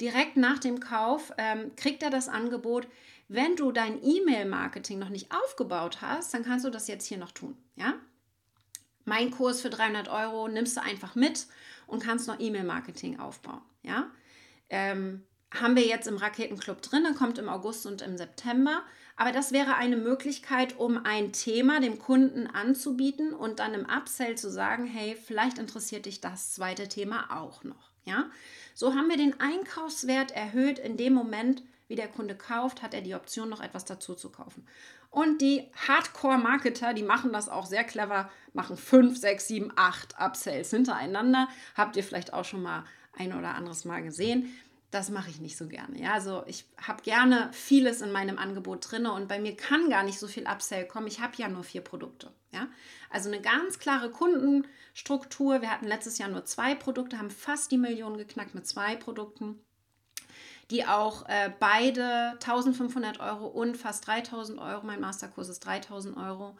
direkt 0.00 0.36
nach 0.36 0.58
dem 0.58 0.80
Kauf 0.80 1.32
ähm, 1.38 1.70
kriegt 1.76 2.02
er 2.02 2.10
das 2.10 2.28
Angebot, 2.28 2.88
wenn 3.28 3.54
du 3.54 3.70
dein 3.70 4.02
E-Mail-Marketing 4.02 4.98
noch 4.98 5.08
nicht 5.08 5.32
aufgebaut 5.32 6.02
hast, 6.02 6.34
dann 6.34 6.44
kannst 6.44 6.64
du 6.64 6.70
das 6.70 6.88
jetzt 6.88 7.06
hier 7.06 7.18
noch 7.18 7.30
tun, 7.30 7.56
ja. 7.76 7.94
Mein 9.06 9.30
Kurs 9.30 9.62
für 9.62 9.70
300 9.70 10.08
Euro 10.08 10.48
nimmst 10.48 10.76
du 10.76 10.82
einfach 10.82 11.14
mit 11.14 11.46
und 11.86 12.02
kannst 12.02 12.28
noch 12.28 12.38
E-Mail-Marketing 12.38 13.18
aufbauen, 13.18 13.62
ja. 13.82 14.10
Ähm, 14.68 15.24
haben 15.54 15.76
wir 15.76 15.86
jetzt 15.86 16.08
im 16.08 16.16
Raketenclub 16.16 16.82
drin, 16.82 17.06
kommt 17.16 17.38
im 17.38 17.48
August 17.48 17.86
und 17.86 18.02
im 18.02 18.16
September. 18.18 18.82
Aber 19.16 19.32
das 19.32 19.52
wäre 19.52 19.76
eine 19.76 19.96
Möglichkeit, 19.96 20.76
um 20.76 20.98
ein 21.04 21.32
Thema 21.32 21.80
dem 21.80 21.98
Kunden 21.98 22.46
anzubieten 22.46 23.32
und 23.32 23.60
dann 23.60 23.72
im 23.72 23.86
Upsell 23.86 24.36
zu 24.36 24.50
sagen, 24.50 24.84
hey, 24.86 25.16
vielleicht 25.16 25.58
interessiert 25.58 26.04
dich 26.06 26.20
das 26.20 26.52
zweite 26.52 26.88
Thema 26.88 27.40
auch 27.40 27.64
noch. 27.64 27.90
Ja? 28.04 28.28
So 28.74 28.94
haben 28.94 29.08
wir 29.08 29.16
den 29.16 29.40
Einkaufswert 29.40 30.32
erhöht. 30.32 30.78
In 30.78 30.96
dem 30.96 31.14
Moment, 31.14 31.62
wie 31.88 31.96
der 31.96 32.08
Kunde 32.08 32.36
kauft, 32.36 32.82
hat 32.82 32.94
er 32.94 33.00
die 33.00 33.14
Option, 33.14 33.48
noch 33.48 33.60
etwas 33.60 33.84
dazu 33.84 34.14
zu 34.14 34.30
kaufen. 34.30 34.66
Und 35.10 35.40
die 35.40 35.64
Hardcore-Marketer, 35.86 36.94
die 36.94 37.02
machen 37.02 37.32
das 37.32 37.48
auch 37.48 37.66
sehr 37.66 37.84
clever, 37.84 38.30
machen 38.52 38.76
5, 38.76 39.16
6, 39.16 39.48
7, 39.48 39.72
8 39.76 40.18
Upsells 40.18 40.70
hintereinander. 40.70 41.48
Habt 41.74 41.96
ihr 41.96 42.04
vielleicht 42.04 42.32
auch 42.32 42.44
schon 42.44 42.62
mal 42.62 42.84
ein 43.16 43.32
oder 43.32 43.54
anderes 43.54 43.84
Mal 43.84 44.02
gesehen 44.02 44.52
das 44.90 45.10
mache 45.10 45.30
ich 45.30 45.40
nicht 45.40 45.56
so 45.56 45.66
gerne. 45.66 46.00
Ja, 46.00 46.14
also 46.14 46.44
ich 46.46 46.64
habe 46.80 47.02
gerne 47.02 47.50
vieles 47.52 48.00
in 48.00 48.12
meinem 48.12 48.38
Angebot 48.38 48.90
drin 48.90 49.06
und 49.06 49.28
bei 49.28 49.38
mir 49.38 49.56
kann 49.56 49.90
gar 49.90 50.02
nicht 50.04 50.18
so 50.18 50.26
viel 50.26 50.46
Upsell 50.46 50.86
kommen. 50.86 51.06
Ich 51.06 51.20
habe 51.20 51.34
ja 51.36 51.48
nur 51.48 51.64
vier 51.64 51.82
Produkte. 51.82 52.32
Ja, 52.52 52.68
also 53.10 53.28
eine 53.28 53.42
ganz 53.42 53.78
klare 53.78 54.10
Kundenstruktur. 54.10 55.60
Wir 55.60 55.70
hatten 55.70 55.86
letztes 55.86 56.18
Jahr 56.18 56.30
nur 56.30 56.44
zwei 56.44 56.74
Produkte, 56.74 57.18
haben 57.18 57.30
fast 57.30 57.70
die 57.70 57.78
Million 57.78 58.16
geknackt 58.16 58.54
mit 58.54 58.66
zwei 58.66 58.96
Produkten, 58.96 59.60
die 60.70 60.84
auch 60.86 61.28
äh, 61.28 61.50
beide 61.60 62.32
1500 62.32 63.20
Euro 63.20 63.46
und 63.46 63.76
fast 63.76 64.06
3000 64.06 64.58
Euro, 64.58 64.84
mein 64.84 65.00
Masterkurs 65.00 65.48
ist 65.48 65.60
3000 65.60 66.16
Euro, 66.16 66.56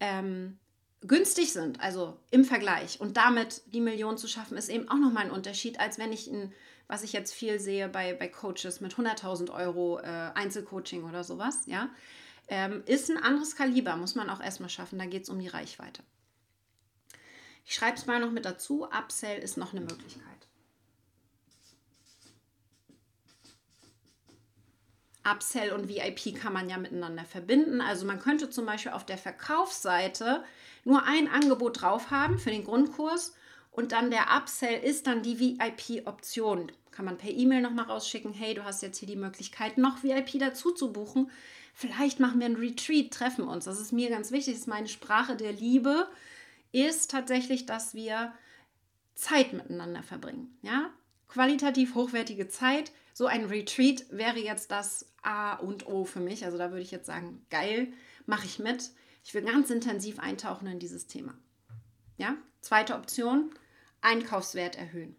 ähm, 0.00 0.58
günstig 1.00 1.52
sind, 1.52 1.80
also 1.80 2.18
im 2.30 2.44
Vergleich. 2.44 3.00
Und 3.00 3.16
damit 3.16 3.62
die 3.66 3.80
Million 3.80 4.18
zu 4.18 4.28
schaffen, 4.28 4.56
ist 4.56 4.68
eben 4.68 4.88
auch 4.88 4.98
nochmal 4.98 5.24
ein 5.24 5.30
Unterschied, 5.30 5.80
als 5.80 5.98
wenn 5.98 6.12
ich 6.12 6.26
ein 6.26 6.52
was 6.88 7.02
ich 7.02 7.12
jetzt 7.12 7.34
viel 7.34 7.60
sehe 7.60 7.88
bei, 7.88 8.14
bei 8.14 8.28
Coaches 8.28 8.80
mit 8.80 8.94
100.000 8.94 9.52
Euro 9.52 10.00
äh, 10.00 10.30
Einzelcoaching 10.34 11.04
oder 11.04 11.22
sowas, 11.22 11.66
ja, 11.66 11.90
ähm, 12.48 12.82
ist 12.86 13.10
ein 13.10 13.18
anderes 13.18 13.54
Kaliber, 13.54 13.94
muss 13.96 14.14
man 14.14 14.30
auch 14.30 14.40
erstmal 14.40 14.70
schaffen. 14.70 14.98
Da 14.98 15.04
geht 15.04 15.24
es 15.24 15.28
um 15.28 15.38
die 15.38 15.48
Reichweite. 15.48 16.02
Ich 17.66 17.74
schreibe 17.74 17.98
es 17.98 18.06
mal 18.06 18.20
noch 18.20 18.30
mit 18.30 18.46
dazu. 18.46 18.84
Upsell 18.84 19.38
ist 19.42 19.58
noch 19.58 19.72
eine 19.72 19.82
Möglichkeit. 19.82 20.24
Upsell 25.30 25.72
und 25.72 25.88
VIP 25.88 26.34
kann 26.34 26.52
man 26.52 26.68
ja 26.68 26.78
miteinander 26.78 27.24
verbinden. 27.24 27.80
Also 27.80 28.06
man 28.06 28.18
könnte 28.18 28.50
zum 28.50 28.66
Beispiel 28.66 28.92
auf 28.92 29.04
der 29.04 29.18
Verkaufsseite 29.18 30.44
nur 30.84 31.04
ein 31.04 31.28
Angebot 31.28 31.82
drauf 31.82 32.10
haben 32.10 32.38
für 32.38 32.50
den 32.50 32.64
Grundkurs 32.64 33.34
und 33.70 33.92
dann 33.92 34.10
der 34.10 34.26
Upsell 34.36 34.82
ist 34.82 35.06
dann 35.06 35.22
die 35.22 35.38
VIP-Option. 35.38 36.72
Kann 36.90 37.04
man 37.04 37.16
per 37.16 37.30
E-Mail 37.30 37.60
nochmal 37.60 37.84
rausschicken, 37.84 38.32
hey, 38.32 38.54
du 38.54 38.64
hast 38.64 38.82
jetzt 38.82 38.98
hier 38.98 39.06
die 39.06 39.14
Möglichkeit, 39.14 39.78
noch 39.78 40.02
VIP 40.02 40.38
dazu 40.40 40.72
zu 40.72 40.92
buchen. 40.92 41.30
Vielleicht 41.74 42.18
machen 42.18 42.40
wir 42.40 42.46
ein 42.46 42.56
Retreat, 42.56 43.12
treffen 43.12 43.46
uns. 43.46 43.66
Das 43.66 43.78
ist 43.78 43.92
mir 43.92 44.10
ganz 44.10 44.32
wichtig, 44.32 44.54
das 44.54 44.62
ist 44.62 44.66
meine 44.66 44.88
Sprache 44.88 45.36
der 45.36 45.52
Liebe, 45.52 46.08
ist 46.72 47.12
tatsächlich, 47.12 47.66
dass 47.66 47.94
wir 47.94 48.32
Zeit 49.14 49.52
miteinander 49.52 50.02
verbringen. 50.02 50.58
Ja? 50.62 50.90
Qualitativ 51.28 51.94
hochwertige 51.94 52.48
Zeit. 52.48 52.90
So 53.12 53.26
ein 53.26 53.44
Retreat 53.44 54.06
wäre 54.10 54.38
jetzt 54.38 54.72
das 54.72 55.06
A 55.28 55.54
und 55.56 55.86
O 55.86 56.06
für 56.06 56.20
mich. 56.20 56.44
Also 56.44 56.56
da 56.56 56.70
würde 56.70 56.82
ich 56.82 56.90
jetzt 56.90 57.06
sagen, 57.06 57.44
geil, 57.50 57.92
mache 58.24 58.46
ich 58.46 58.58
mit. 58.58 58.90
Ich 59.22 59.34
will 59.34 59.42
ganz 59.42 59.68
intensiv 59.68 60.18
eintauchen 60.18 60.66
in 60.66 60.78
dieses 60.78 61.06
Thema. 61.06 61.34
Ja, 62.16 62.34
zweite 62.62 62.94
Option, 62.94 63.50
Einkaufswert 64.00 64.76
erhöhen. 64.76 65.16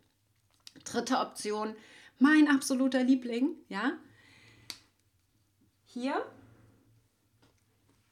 Dritte 0.84 1.20
Option, 1.20 1.76
mein 2.18 2.48
absoluter 2.48 3.04
Liebling, 3.04 3.56
ja. 3.68 3.94
Hier 5.86 6.26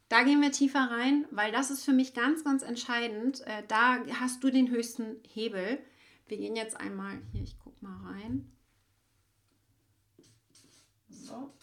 Da 0.09 0.23
gehen 0.23 0.41
wir 0.41 0.51
tiefer 0.51 0.89
rein, 0.91 1.25
weil 1.31 1.51
das 1.51 1.71
ist 1.71 1.83
für 1.83 1.93
mich 1.93 2.13
ganz, 2.13 2.43
ganz 2.43 2.61
entscheidend. 2.61 3.41
Äh, 3.41 3.63
da 3.67 3.97
hast 4.19 4.43
du 4.43 4.51
den 4.51 4.69
höchsten 4.69 5.17
Hebel. 5.27 5.79
Wir 6.27 6.37
gehen 6.37 6.55
jetzt 6.55 6.77
einmal 6.77 7.19
hier, 7.31 7.41
ich 7.41 7.57
gucke 7.57 7.83
mal 7.83 8.13
rein. 8.13 8.51
So. 11.09 11.53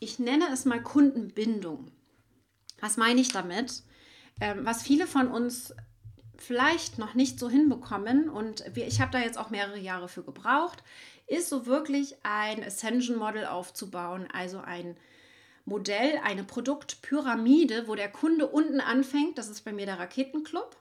Ich 0.00 0.18
nenne 0.18 0.46
es 0.52 0.64
mal 0.64 0.82
Kundenbindung. 0.82 1.90
Was 2.80 2.96
meine 2.96 3.20
ich 3.20 3.32
damit? 3.32 3.82
Ähm, 4.40 4.64
was 4.64 4.82
viele 4.82 5.06
von 5.06 5.28
uns 5.28 5.74
vielleicht 6.36 6.98
noch 6.98 7.14
nicht 7.14 7.40
so 7.40 7.50
hinbekommen 7.50 8.28
und 8.28 8.64
wir, 8.72 8.86
ich 8.86 9.00
habe 9.00 9.10
da 9.10 9.18
jetzt 9.18 9.38
auch 9.38 9.50
mehrere 9.50 9.78
Jahre 9.78 10.08
für 10.08 10.22
gebraucht, 10.22 10.84
ist 11.26 11.48
so 11.48 11.66
wirklich 11.66 12.16
ein 12.22 12.62
Ascension 12.62 13.18
Model 13.18 13.46
aufzubauen, 13.46 14.28
also 14.32 14.58
ein 14.60 14.96
Modell, 15.64 16.20
eine 16.24 16.44
Produktpyramide, 16.44 17.88
wo 17.88 17.94
der 17.96 18.10
Kunde 18.10 18.46
unten 18.46 18.80
anfängt, 18.80 19.36
das 19.36 19.48
ist 19.48 19.64
bei 19.64 19.72
mir 19.72 19.84
der 19.84 19.98
Raketenclub. 19.98 20.76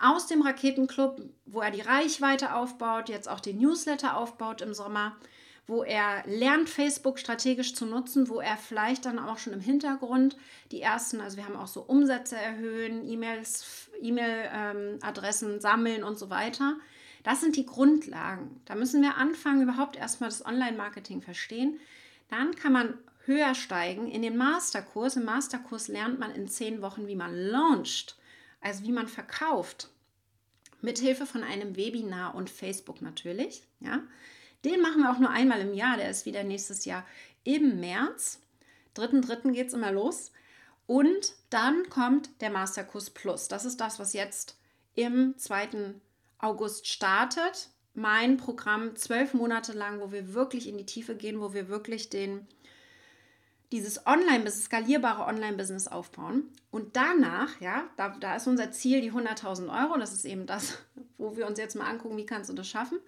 Aus 0.00 0.26
dem 0.26 0.42
Raketenclub, 0.42 1.20
wo 1.44 1.60
er 1.60 1.70
die 1.70 1.80
Reichweite 1.80 2.54
aufbaut, 2.54 3.08
jetzt 3.08 3.28
auch 3.28 3.40
den 3.40 3.58
Newsletter 3.58 4.16
aufbaut 4.16 4.62
im 4.62 4.72
Sommer, 4.72 5.16
wo 5.68 5.84
er 5.84 6.24
lernt, 6.26 6.68
Facebook 6.68 7.18
strategisch 7.18 7.74
zu 7.74 7.84
nutzen, 7.84 8.28
wo 8.28 8.40
er 8.40 8.56
vielleicht 8.56 9.04
dann 9.04 9.18
auch 9.18 9.36
schon 9.36 9.52
im 9.52 9.60
Hintergrund 9.60 10.36
die 10.72 10.80
ersten, 10.80 11.20
also 11.20 11.36
wir 11.36 11.44
haben 11.44 11.56
auch 11.56 11.66
so 11.68 11.82
Umsätze 11.82 12.36
erhöhen, 12.36 13.06
E-Mails, 13.06 13.90
E-Mail-Adressen 14.00 15.52
ähm, 15.52 15.60
sammeln 15.60 16.04
und 16.04 16.18
so 16.18 16.30
weiter. 16.30 16.76
Das 17.22 17.42
sind 17.42 17.54
die 17.56 17.66
Grundlagen. 17.66 18.62
Da 18.64 18.74
müssen 18.74 19.02
wir 19.02 19.16
anfangen, 19.16 19.62
überhaupt 19.62 19.96
erstmal 19.96 20.30
das 20.30 20.44
Online-Marketing 20.44 21.20
verstehen. 21.20 21.78
Dann 22.30 22.54
kann 22.56 22.72
man 22.72 22.94
höher 23.26 23.54
steigen 23.54 24.10
in 24.10 24.22
den 24.22 24.38
Masterkurs. 24.38 25.16
Im 25.16 25.26
Masterkurs 25.26 25.88
lernt 25.88 26.18
man 26.18 26.30
in 26.30 26.48
zehn 26.48 26.80
Wochen, 26.80 27.06
wie 27.06 27.16
man 27.16 27.34
launcht, 27.34 28.16
also 28.62 28.84
wie 28.84 28.92
man 28.92 29.06
verkauft. 29.06 29.90
Mithilfe 30.80 31.26
von 31.26 31.42
einem 31.42 31.76
Webinar 31.76 32.34
und 32.34 32.48
Facebook 32.48 33.02
natürlich. 33.02 33.64
Ja. 33.80 34.02
Den 34.64 34.80
machen 34.80 35.02
wir 35.02 35.10
auch 35.10 35.18
nur 35.18 35.30
einmal 35.30 35.60
im 35.60 35.74
Jahr. 35.74 35.96
Der 35.96 36.10
ist 36.10 36.26
wieder 36.26 36.44
nächstes 36.44 36.84
Jahr 36.84 37.04
im 37.44 37.80
März. 37.80 38.40
3.3. 38.96 39.52
geht 39.52 39.68
es 39.68 39.74
immer 39.74 39.92
los. 39.92 40.32
Und 40.86 41.34
dann 41.50 41.88
kommt 41.90 42.40
der 42.40 42.50
Masterkurs 42.50 43.10
Plus. 43.10 43.48
Das 43.48 43.64
ist 43.64 43.80
das, 43.80 43.98
was 43.98 44.14
jetzt 44.14 44.56
im 44.94 45.36
2. 45.36 45.94
August 46.38 46.88
startet. 46.88 47.68
Mein 47.94 48.36
Programm 48.36 48.96
zwölf 48.96 49.34
Monate 49.34 49.72
lang, 49.72 50.00
wo 50.00 50.12
wir 50.12 50.34
wirklich 50.34 50.68
in 50.68 50.78
die 50.78 50.86
Tiefe 50.86 51.14
gehen, 51.14 51.40
wo 51.40 51.52
wir 51.52 51.68
wirklich 51.68 52.10
den, 52.10 52.46
dieses 53.70 54.06
Online-Business, 54.06 54.64
skalierbare 54.64 55.24
Online-Business 55.24 55.88
aufbauen. 55.88 56.44
Und 56.70 56.96
danach, 56.96 57.60
ja, 57.60 57.84
da, 57.96 58.16
da 58.20 58.36
ist 58.36 58.46
unser 58.46 58.72
Ziel 58.72 59.00
die 59.00 59.12
100.000 59.12 59.68
Euro. 59.84 59.98
Das 59.98 60.12
ist 60.12 60.24
eben 60.24 60.46
das, 60.46 60.78
wo 61.18 61.36
wir 61.36 61.46
uns 61.46 61.58
jetzt 61.58 61.76
mal 61.76 61.88
angucken, 61.88 62.16
wie 62.16 62.26
kannst 62.26 62.50
du 62.50 62.54
das 62.54 62.68
schaffen. 62.68 62.98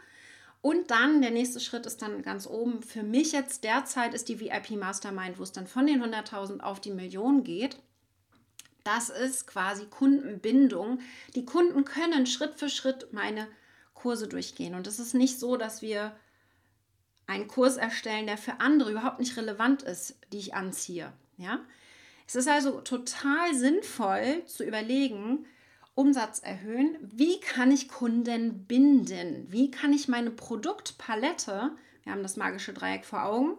Und 0.63 0.91
dann 0.91 1.23
der 1.23 1.31
nächste 1.31 1.61
Schritt 1.61 1.87
ist 1.87 2.03
dann 2.03 2.23
ganz 2.23 2.47
oben. 2.47 2.83
Für 2.83 3.03
mich 3.03 3.33
jetzt 3.33 3.65
derzeit 3.65 4.13
ist 4.13 4.29
die 4.29 4.41
VIP 4.41 4.73
Mastermind, 4.73 5.39
wo 5.39 5.43
es 5.43 5.53
dann 5.53 5.67
von 5.67 5.87
den 5.87 6.03
100.000 6.03 6.61
auf 6.61 6.81
die 6.81 6.91
Million 6.91 7.45
geht. 7.45 7.79
Das 8.85 9.09
ist 9.09 9.47
quasi 9.47 9.87
Kundenbindung. 9.87 11.01
Die 11.35 11.45
Kunden 11.45 11.85
können 11.85 12.27
Schritt 12.27 12.59
für 12.59 12.69
Schritt 12.69 13.13
meine 13.13 13.47
Kurse 13.95 14.29
durchgehen. 14.29 14.75
Und 14.75 14.87
es 14.87 14.99
ist 14.99 15.15
nicht 15.15 15.39
so, 15.39 15.57
dass 15.57 15.81
wir 15.81 16.15
einen 17.27 17.49
Kurs 17.49 17.77
erstellen, 17.77 18.27
der 18.27 18.39
für 18.39 18.61
andere 18.61 18.91
überhaupt 18.91 19.21
nicht 19.21 19.37
relevant 19.37 19.83
ist, 19.83 20.17
die 20.33 20.39
ich 20.39 20.55
anziehe. 20.55 21.13
Ja? 21.37 21.61
Es 22.27 22.35
ist 22.35 22.49
also 22.49 22.81
total 22.81 23.55
sinnvoll 23.55 24.45
zu 24.47 24.65
überlegen, 24.65 25.47
Umsatz 26.01 26.39
erhöhen? 26.39 26.97
Wie 27.03 27.41
kann 27.41 27.71
ich 27.71 27.89
Kunden 27.89 28.65
binden? 28.65 29.47
Wie 29.51 29.71
kann 29.71 29.93
ich 29.93 30.09
meine 30.09 30.31
Produktpalette, 30.31 31.73
wir 32.05 32.13
haben 32.13 32.23
das 32.23 32.39
magische 32.39 32.73
Dreieck 32.73 33.05
vor 33.05 33.25
Augen, 33.25 33.59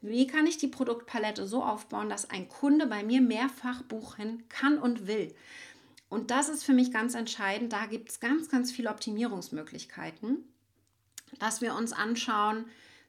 wie 0.00 0.26
kann 0.26 0.46
ich 0.46 0.56
die 0.56 0.68
Produktpalette 0.68 1.46
so 1.46 1.62
aufbauen, 1.62 2.08
dass 2.08 2.30
ein 2.30 2.48
Kunde 2.48 2.86
bei 2.86 3.04
mir 3.04 3.20
mehrfach 3.20 3.82
buchen 3.82 4.48
kann 4.48 4.78
und 4.78 5.06
will? 5.06 5.34
Und 6.08 6.30
das 6.30 6.48
ist 6.48 6.64
für 6.64 6.72
mich 6.72 6.90
ganz 6.90 7.14
entscheidend. 7.14 7.74
Da 7.74 7.84
gibt 7.84 8.08
es 8.08 8.18
ganz, 8.18 8.48
ganz 8.48 8.72
viele 8.72 8.88
Optimierungsmöglichkeiten, 8.88 10.38
dass 11.38 11.60
wir 11.60 11.74
uns 11.74 11.92
anschauen, 11.92 12.64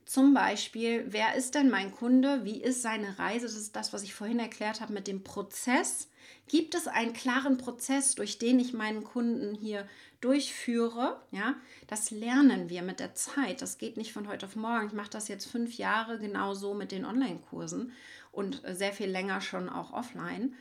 zum 0.09 0.33
Beispiel, 0.33 1.05
wer 1.09 1.35
ist 1.35 1.53
denn 1.53 1.69
mein 1.69 1.91
Kunde? 1.91 2.43
Wie 2.43 2.59
ist 2.59 2.81
seine 2.81 3.19
Reise? 3.19 3.45
Das 3.45 3.53
ist 3.53 3.75
das, 3.75 3.93
was 3.93 4.01
ich 4.01 4.15
vorhin 4.15 4.39
erklärt 4.39 4.81
habe 4.81 4.91
mit 4.91 5.05
dem 5.05 5.23
Prozess. 5.23 6.09
Gibt 6.47 6.73
es 6.73 6.87
einen 6.87 7.13
klaren 7.13 7.59
Prozess, 7.59 8.15
durch 8.15 8.39
den 8.39 8.59
ich 8.59 8.73
meinen 8.73 9.03
Kunden 9.03 9.53
hier 9.53 9.87
durchführe? 10.19 11.21
Ja, 11.29 11.53
das 11.85 12.09
lernen 12.09 12.69
wir 12.71 12.81
mit 12.81 12.99
der 12.99 13.13
Zeit. 13.13 13.61
Das 13.61 13.77
geht 13.77 13.97
nicht 13.97 14.11
von 14.11 14.27
heute 14.27 14.47
auf 14.47 14.55
morgen. 14.55 14.87
Ich 14.87 14.93
mache 14.93 15.11
das 15.11 15.27
jetzt 15.27 15.45
fünf 15.45 15.77
Jahre 15.77 16.17
genauso 16.17 16.73
mit 16.73 16.91
den 16.91 17.05
Online-Kursen 17.05 17.91
und 18.31 18.63
sehr 18.65 18.93
viel 18.93 19.11
länger 19.11 19.41
schon 19.41 19.69
auch 19.69 19.93
offline. 19.93 20.55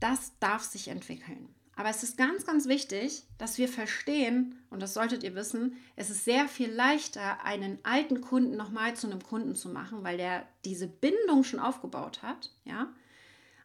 Das 0.00 0.32
darf 0.40 0.64
sich 0.64 0.88
entwickeln. 0.88 1.54
Aber 1.80 1.88
es 1.88 2.02
ist 2.02 2.18
ganz, 2.18 2.44
ganz 2.44 2.68
wichtig, 2.68 3.22
dass 3.38 3.56
wir 3.56 3.66
verstehen, 3.66 4.54
und 4.68 4.82
das 4.82 4.92
solltet 4.92 5.22
ihr 5.22 5.34
wissen, 5.34 5.78
es 5.96 6.10
ist 6.10 6.26
sehr 6.26 6.46
viel 6.46 6.70
leichter, 6.70 7.42
einen 7.42 7.78
alten 7.84 8.20
Kunden 8.20 8.54
nochmal 8.54 8.96
zu 8.96 9.06
einem 9.06 9.22
Kunden 9.22 9.54
zu 9.54 9.70
machen, 9.70 10.04
weil 10.04 10.18
der 10.18 10.46
diese 10.66 10.86
Bindung 10.86 11.42
schon 11.42 11.58
aufgebaut 11.58 12.22
hat, 12.22 12.50
ja, 12.66 12.92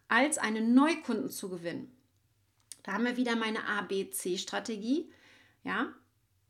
als 0.07 0.37
einen 0.37 0.73
Neukunden 0.73 1.29
zu 1.29 1.49
gewinnen. 1.49 1.91
Da 2.83 2.93
haben 2.93 3.03
wir 3.03 3.17
wieder 3.17 3.35
meine 3.35 3.67
ABC-Strategie, 3.67 5.11
ja. 5.65 5.87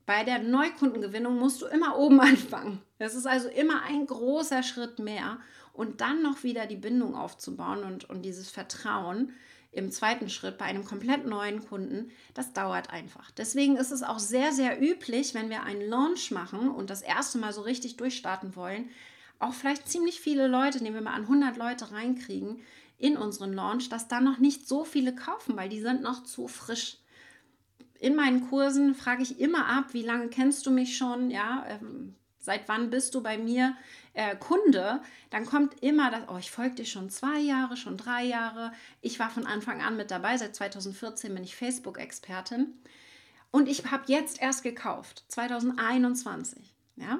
Bei 0.06 0.24
der 0.24 0.44
Neukundengewinnung 0.44 1.40
musst 1.40 1.64
du 1.64 1.66
immer 1.66 1.98
oben 1.98 2.20
anfangen. 2.22 2.80
Das 3.00 3.16
ist 3.16 3.26
also 3.26 3.50
immer 3.50 3.82
ein 3.82 4.06
großer 4.06 4.62
Schritt 4.62 5.00
mehr 5.00 5.40
und 5.74 6.00
dann 6.02 6.22
noch 6.22 6.44
wieder 6.44 6.68
die 6.68 6.76
Bindung 6.76 7.16
aufzubauen 7.16 7.84
und, 7.84 8.08
und 8.08 8.22
dieses 8.22 8.52
Vertrauen 8.52 9.34
im 9.76 9.92
zweiten 9.92 10.30
Schritt 10.30 10.58
bei 10.58 10.66
einem 10.66 10.86
komplett 10.86 11.26
neuen 11.26 11.68
Kunden, 11.68 12.10
das 12.34 12.54
dauert 12.54 12.92
einfach. 12.92 13.30
Deswegen 13.32 13.76
ist 13.76 13.92
es 13.92 14.04
auch 14.04 14.20
sehr, 14.20 14.54
sehr 14.54 14.82
üblich, 14.82 15.34
wenn 15.34 15.50
wir 15.50 15.64
einen 15.64 15.88
Launch 15.88 16.32
machen 16.32 16.70
und 16.70 16.90
das 16.90 17.02
erste 17.02 17.38
Mal 17.38 17.52
so 17.52 17.62
richtig 17.62 17.98
durchstarten 17.98 18.56
wollen, 18.56 18.90
auch 19.38 19.54
vielleicht 19.54 19.90
ziemlich 19.90 20.22
viele 20.22 20.48
Leute, 20.48 20.82
nehmen 20.82 20.96
wir 20.96 21.02
mal 21.02 21.14
an 21.14 21.24
100 21.24 21.58
Leute 21.58 21.92
reinkriegen 21.92 22.62
in 22.98 23.18
unseren 23.18 23.52
Launch, 23.52 23.90
dass 23.90 24.08
da 24.08 24.22
noch 24.22 24.38
nicht 24.38 24.66
so 24.66 24.86
viele 24.86 25.14
kaufen, 25.14 25.58
weil 25.58 25.68
die 25.68 25.82
sind 25.82 26.02
noch 26.02 26.24
zu 26.24 26.48
frisch. 26.48 26.98
In 28.00 28.16
meinen 28.16 28.48
Kursen 28.50 28.96
frage 28.96 29.24
ich 29.24 29.42
immer 29.42 29.68
ab, 29.68 29.94
wie 29.94 30.04
lange 30.04 30.30
kennst 30.30 30.66
du 30.66 30.72
mich 30.72 30.98
schon, 30.98 31.30
ja, 31.32 31.66
ähm, 31.68 32.16
seit 32.40 32.70
wann 32.70 32.90
bist 32.90 33.14
du 33.14 33.22
bei 33.22 33.38
mir 33.38 33.76
äh, 34.16 34.36
Kunde, 34.36 35.02
dann 35.30 35.46
kommt 35.46 35.82
immer 35.84 36.10
das, 36.10 36.22
oh, 36.30 36.38
ich 36.38 36.50
folge 36.50 36.76
dir 36.76 36.86
schon 36.86 37.10
zwei 37.10 37.40
Jahre, 37.40 37.78
schon 37.78 37.98
drei 37.98 38.24
Jahre. 38.24 38.72
Ich 39.02 39.20
war 39.20 39.30
von 39.30 39.46
Anfang 39.46 39.82
an 39.82 39.98
mit 39.98 40.10
dabei, 40.10 40.38
seit 40.38 40.56
2014 40.56 41.34
bin 41.34 41.44
ich 41.44 41.56
Facebook-Expertin. 41.56 42.74
Und 43.52 43.70
ich 43.70 43.90
habe 43.92 44.04
jetzt 44.08 44.42
erst 44.42 44.64
gekauft, 44.64 45.24
2021. 45.30 46.74
Ja? 46.96 47.20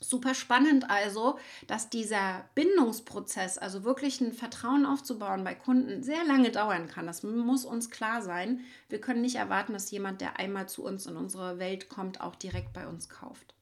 Super 0.00 0.34
spannend 0.34 0.88
also, 0.88 1.38
dass 1.66 1.90
dieser 1.90 2.44
Bindungsprozess, 2.54 3.58
also 3.58 3.82
wirklich 3.82 4.20
ein 4.20 4.32
Vertrauen 4.32 4.86
aufzubauen 4.86 5.42
bei 5.42 5.56
Kunden, 5.56 6.04
sehr 6.04 6.24
lange 6.24 6.50
dauern 6.50 6.86
kann. 6.86 7.06
Das 7.06 7.24
muss 7.24 7.64
uns 7.64 7.90
klar 7.90 8.22
sein. 8.22 8.60
Wir 8.88 9.00
können 9.00 9.22
nicht 9.22 9.36
erwarten, 9.36 9.72
dass 9.72 9.90
jemand, 9.90 10.20
der 10.20 10.38
einmal 10.38 10.68
zu 10.68 10.84
uns 10.84 11.06
in 11.06 11.16
unsere 11.16 11.58
Welt 11.58 11.88
kommt, 11.88 12.20
auch 12.20 12.36
direkt 12.36 12.72
bei 12.72 12.86
uns 12.86 13.08
kauft. 13.08 13.54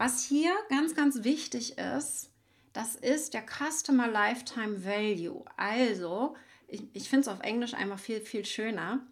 Was 0.00 0.24
hier 0.24 0.54
ganz, 0.70 0.94
ganz 0.94 1.24
wichtig 1.24 1.76
ist, 1.76 2.30
das 2.72 2.96
ist 2.96 3.34
der 3.34 3.44
Customer 3.44 4.08
Lifetime 4.08 4.82
Value. 4.82 5.44
Also, 5.58 6.36
ich, 6.68 6.84
ich 6.94 7.10
finde 7.10 7.20
es 7.20 7.28
auf 7.28 7.40
Englisch 7.40 7.74
einfach 7.74 7.98
viel, 7.98 8.22
viel 8.22 8.46
schöner, 8.46 9.06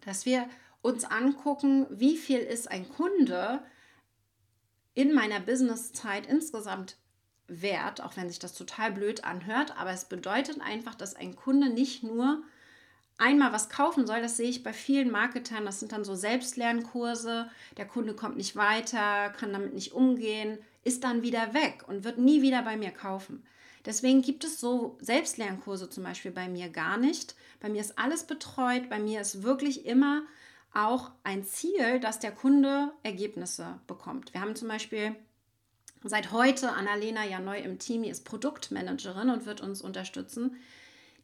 dass 0.00 0.26
wir 0.26 0.48
uns 0.82 1.04
angucken, 1.04 1.86
wie 1.90 2.16
viel 2.16 2.40
ist 2.40 2.68
ein 2.68 2.88
Kunde 2.88 3.62
in 4.94 5.14
meiner 5.14 5.38
Businesszeit 5.38 6.26
insgesamt 6.26 6.96
wert, 7.46 8.00
auch 8.00 8.16
wenn 8.16 8.28
sich 8.28 8.40
das 8.40 8.54
total 8.54 8.90
blöd 8.90 9.22
anhört, 9.22 9.78
aber 9.78 9.92
es 9.92 10.06
bedeutet 10.06 10.60
einfach, 10.60 10.96
dass 10.96 11.14
ein 11.14 11.36
Kunde 11.36 11.70
nicht 11.70 12.02
nur 12.02 12.42
einmal 13.20 13.52
was 13.52 13.68
kaufen 13.68 14.06
soll, 14.06 14.20
das 14.22 14.36
sehe 14.36 14.48
ich 14.48 14.62
bei 14.62 14.72
vielen 14.72 15.10
Marketern, 15.10 15.64
das 15.64 15.80
sind 15.80 15.92
dann 15.92 16.04
so 16.04 16.14
Selbstlernkurse, 16.14 17.50
der 17.76 17.86
Kunde 17.86 18.14
kommt 18.14 18.36
nicht 18.36 18.56
weiter, 18.56 19.30
kann 19.30 19.52
damit 19.52 19.74
nicht 19.74 19.92
umgehen, 19.92 20.58
ist 20.82 21.04
dann 21.04 21.22
wieder 21.22 21.54
weg 21.54 21.84
und 21.86 22.04
wird 22.04 22.18
nie 22.18 22.42
wieder 22.42 22.62
bei 22.62 22.76
mir 22.76 22.90
kaufen. 22.90 23.44
Deswegen 23.84 24.22
gibt 24.22 24.44
es 24.44 24.60
so 24.60 24.98
Selbstlernkurse 25.00 25.88
zum 25.88 26.04
Beispiel 26.04 26.30
bei 26.30 26.48
mir 26.48 26.68
gar 26.68 26.98
nicht. 26.98 27.34
Bei 27.60 27.68
mir 27.68 27.80
ist 27.80 27.98
alles 27.98 28.24
betreut, 28.24 28.90
bei 28.90 28.98
mir 28.98 29.20
ist 29.20 29.42
wirklich 29.42 29.86
immer 29.86 30.22
auch 30.74 31.10
ein 31.24 31.44
Ziel, 31.44 31.98
dass 32.00 32.18
der 32.18 32.32
Kunde 32.32 32.92
Ergebnisse 33.02 33.80
bekommt. 33.86 34.32
Wir 34.34 34.40
haben 34.40 34.54
zum 34.54 34.68
Beispiel 34.68 35.16
seit 36.04 36.32
heute 36.32 36.72
Annalena 36.72 37.24
ja 37.24 37.40
neu 37.40 37.58
im 37.58 37.78
Team, 37.78 38.02
die 38.02 38.10
ist 38.10 38.24
Produktmanagerin 38.24 39.30
und 39.30 39.46
wird 39.46 39.60
uns 39.60 39.82
unterstützen, 39.82 40.56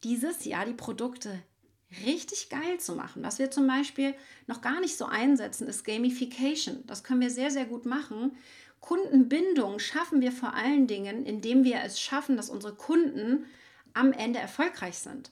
dieses 0.02 0.44
Jahr 0.44 0.66
die 0.66 0.74
Produkte 0.74 1.42
richtig 2.04 2.48
geil 2.48 2.78
zu 2.78 2.94
machen. 2.94 3.22
Was 3.22 3.38
wir 3.38 3.50
zum 3.50 3.66
Beispiel 3.66 4.14
noch 4.46 4.60
gar 4.60 4.80
nicht 4.80 4.96
so 4.96 5.06
einsetzen, 5.06 5.68
ist 5.68 5.84
Gamification. 5.84 6.84
Das 6.86 7.04
können 7.04 7.20
wir 7.20 7.30
sehr, 7.30 7.50
sehr 7.50 7.64
gut 7.64 7.86
machen. 7.86 8.36
Kundenbindung 8.80 9.78
schaffen 9.78 10.20
wir 10.20 10.32
vor 10.32 10.54
allen 10.54 10.86
Dingen, 10.86 11.24
indem 11.24 11.64
wir 11.64 11.80
es 11.84 12.00
schaffen, 12.00 12.36
dass 12.36 12.50
unsere 12.50 12.74
Kunden 12.74 13.46
am 13.94 14.12
Ende 14.12 14.38
erfolgreich 14.38 14.98
sind. 14.98 15.30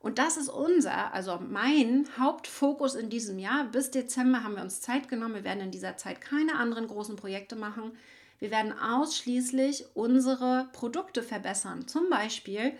Und 0.00 0.18
das 0.18 0.36
ist 0.36 0.48
unser, 0.48 1.12
also 1.12 1.38
mein 1.40 2.06
Hauptfokus 2.18 2.94
in 2.94 3.10
diesem 3.10 3.38
Jahr. 3.38 3.64
Bis 3.64 3.90
Dezember 3.90 4.44
haben 4.44 4.54
wir 4.54 4.62
uns 4.62 4.80
Zeit 4.80 5.08
genommen. 5.08 5.34
Wir 5.34 5.44
werden 5.44 5.62
in 5.62 5.70
dieser 5.70 5.96
Zeit 5.96 6.20
keine 6.20 6.56
anderen 6.56 6.86
großen 6.86 7.16
Projekte 7.16 7.56
machen. 7.56 7.92
Wir 8.38 8.50
werden 8.50 8.72
ausschließlich 8.78 9.86
unsere 9.94 10.68
Produkte 10.72 11.22
verbessern. 11.22 11.88
Zum 11.88 12.10
Beispiel 12.10 12.72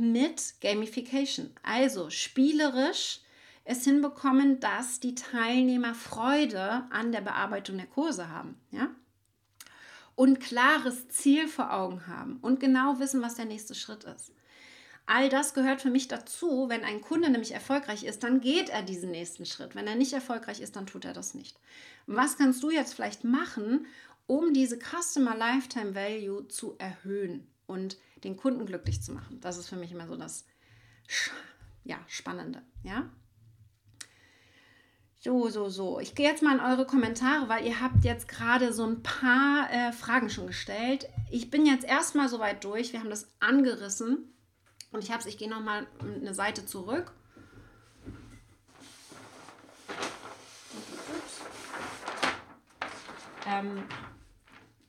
mit 0.00 0.54
Gamification. 0.60 1.50
Also 1.62 2.10
spielerisch 2.10 3.20
es 3.64 3.84
hinbekommen, 3.84 4.58
dass 4.58 4.98
die 4.98 5.14
Teilnehmer 5.14 5.94
Freude 5.94 6.84
an 6.90 7.12
der 7.12 7.20
Bearbeitung 7.20 7.76
der 7.76 7.86
Kurse 7.86 8.28
haben. 8.30 8.58
Ja? 8.70 8.90
Und 10.16 10.40
klares 10.40 11.08
Ziel 11.08 11.46
vor 11.46 11.72
Augen 11.72 12.06
haben 12.06 12.38
und 12.40 12.58
genau 12.58 12.98
wissen, 12.98 13.22
was 13.22 13.36
der 13.36 13.44
nächste 13.44 13.74
Schritt 13.74 14.04
ist. 14.04 14.32
All 15.06 15.28
das 15.28 15.54
gehört 15.54 15.82
für 15.82 15.90
mich 15.90 16.08
dazu. 16.08 16.68
Wenn 16.68 16.84
ein 16.84 17.00
Kunde 17.00 17.30
nämlich 17.30 17.52
erfolgreich 17.52 18.04
ist, 18.04 18.22
dann 18.22 18.40
geht 18.40 18.68
er 18.68 18.82
diesen 18.82 19.10
nächsten 19.10 19.44
Schritt. 19.44 19.74
Wenn 19.74 19.86
er 19.86 19.96
nicht 19.96 20.12
erfolgreich 20.12 20.60
ist, 20.60 20.76
dann 20.76 20.86
tut 20.86 21.04
er 21.04 21.12
das 21.12 21.34
nicht. 21.34 21.58
Was 22.06 22.38
kannst 22.38 22.62
du 22.62 22.70
jetzt 22.70 22.94
vielleicht 22.94 23.24
machen, 23.24 23.86
um 24.26 24.54
diese 24.54 24.78
Customer 24.78 25.36
Lifetime 25.36 25.94
Value 25.94 26.46
zu 26.48 26.76
erhöhen 26.78 27.46
und 27.66 27.96
den 28.24 28.36
Kunden 28.36 28.66
glücklich 28.66 29.02
zu 29.02 29.12
machen? 29.12 29.40
Das 29.40 29.56
ist 29.56 29.68
für 29.68 29.76
mich 29.76 29.92
immer 29.92 30.06
so 30.06 30.16
das 30.16 30.44
ja, 31.84 31.98
Spannende. 32.06 32.62
Ja? 32.82 33.10
So, 35.22 35.48
so, 35.48 35.68
so. 35.68 36.00
Ich 36.00 36.14
gehe 36.14 36.26
jetzt 36.26 36.42
mal 36.42 36.54
in 36.54 36.64
eure 36.64 36.86
Kommentare, 36.86 37.48
weil 37.48 37.66
ihr 37.66 37.80
habt 37.80 38.04
jetzt 38.04 38.26
gerade 38.26 38.72
so 38.72 38.86
ein 38.86 39.02
paar 39.02 39.70
äh, 39.70 39.92
Fragen 39.92 40.30
schon 40.30 40.46
gestellt. 40.46 41.08
Ich 41.30 41.50
bin 41.50 41.66
jetzt 41.66 41.84
erstmal 41.84 42.28
soweit 42.28 42.64
durch. 42.64 42.92
Wir 42.92 43.00
haben 43.00 43.10
das 43.10 43.30
angerissen. 43.38 44.32
Und 44.92 45.04
ich 45.04 45.10
habe 45.10 45.20
es, 45.20 45.26
ich 45.26 45.36
gehe 45.36 45.50
nochmal 45.50 45.86
eine 46.00 46.34
Seite 46.34 46.64
zurück. 46.64 47.12
Ähm, 53.46 53.84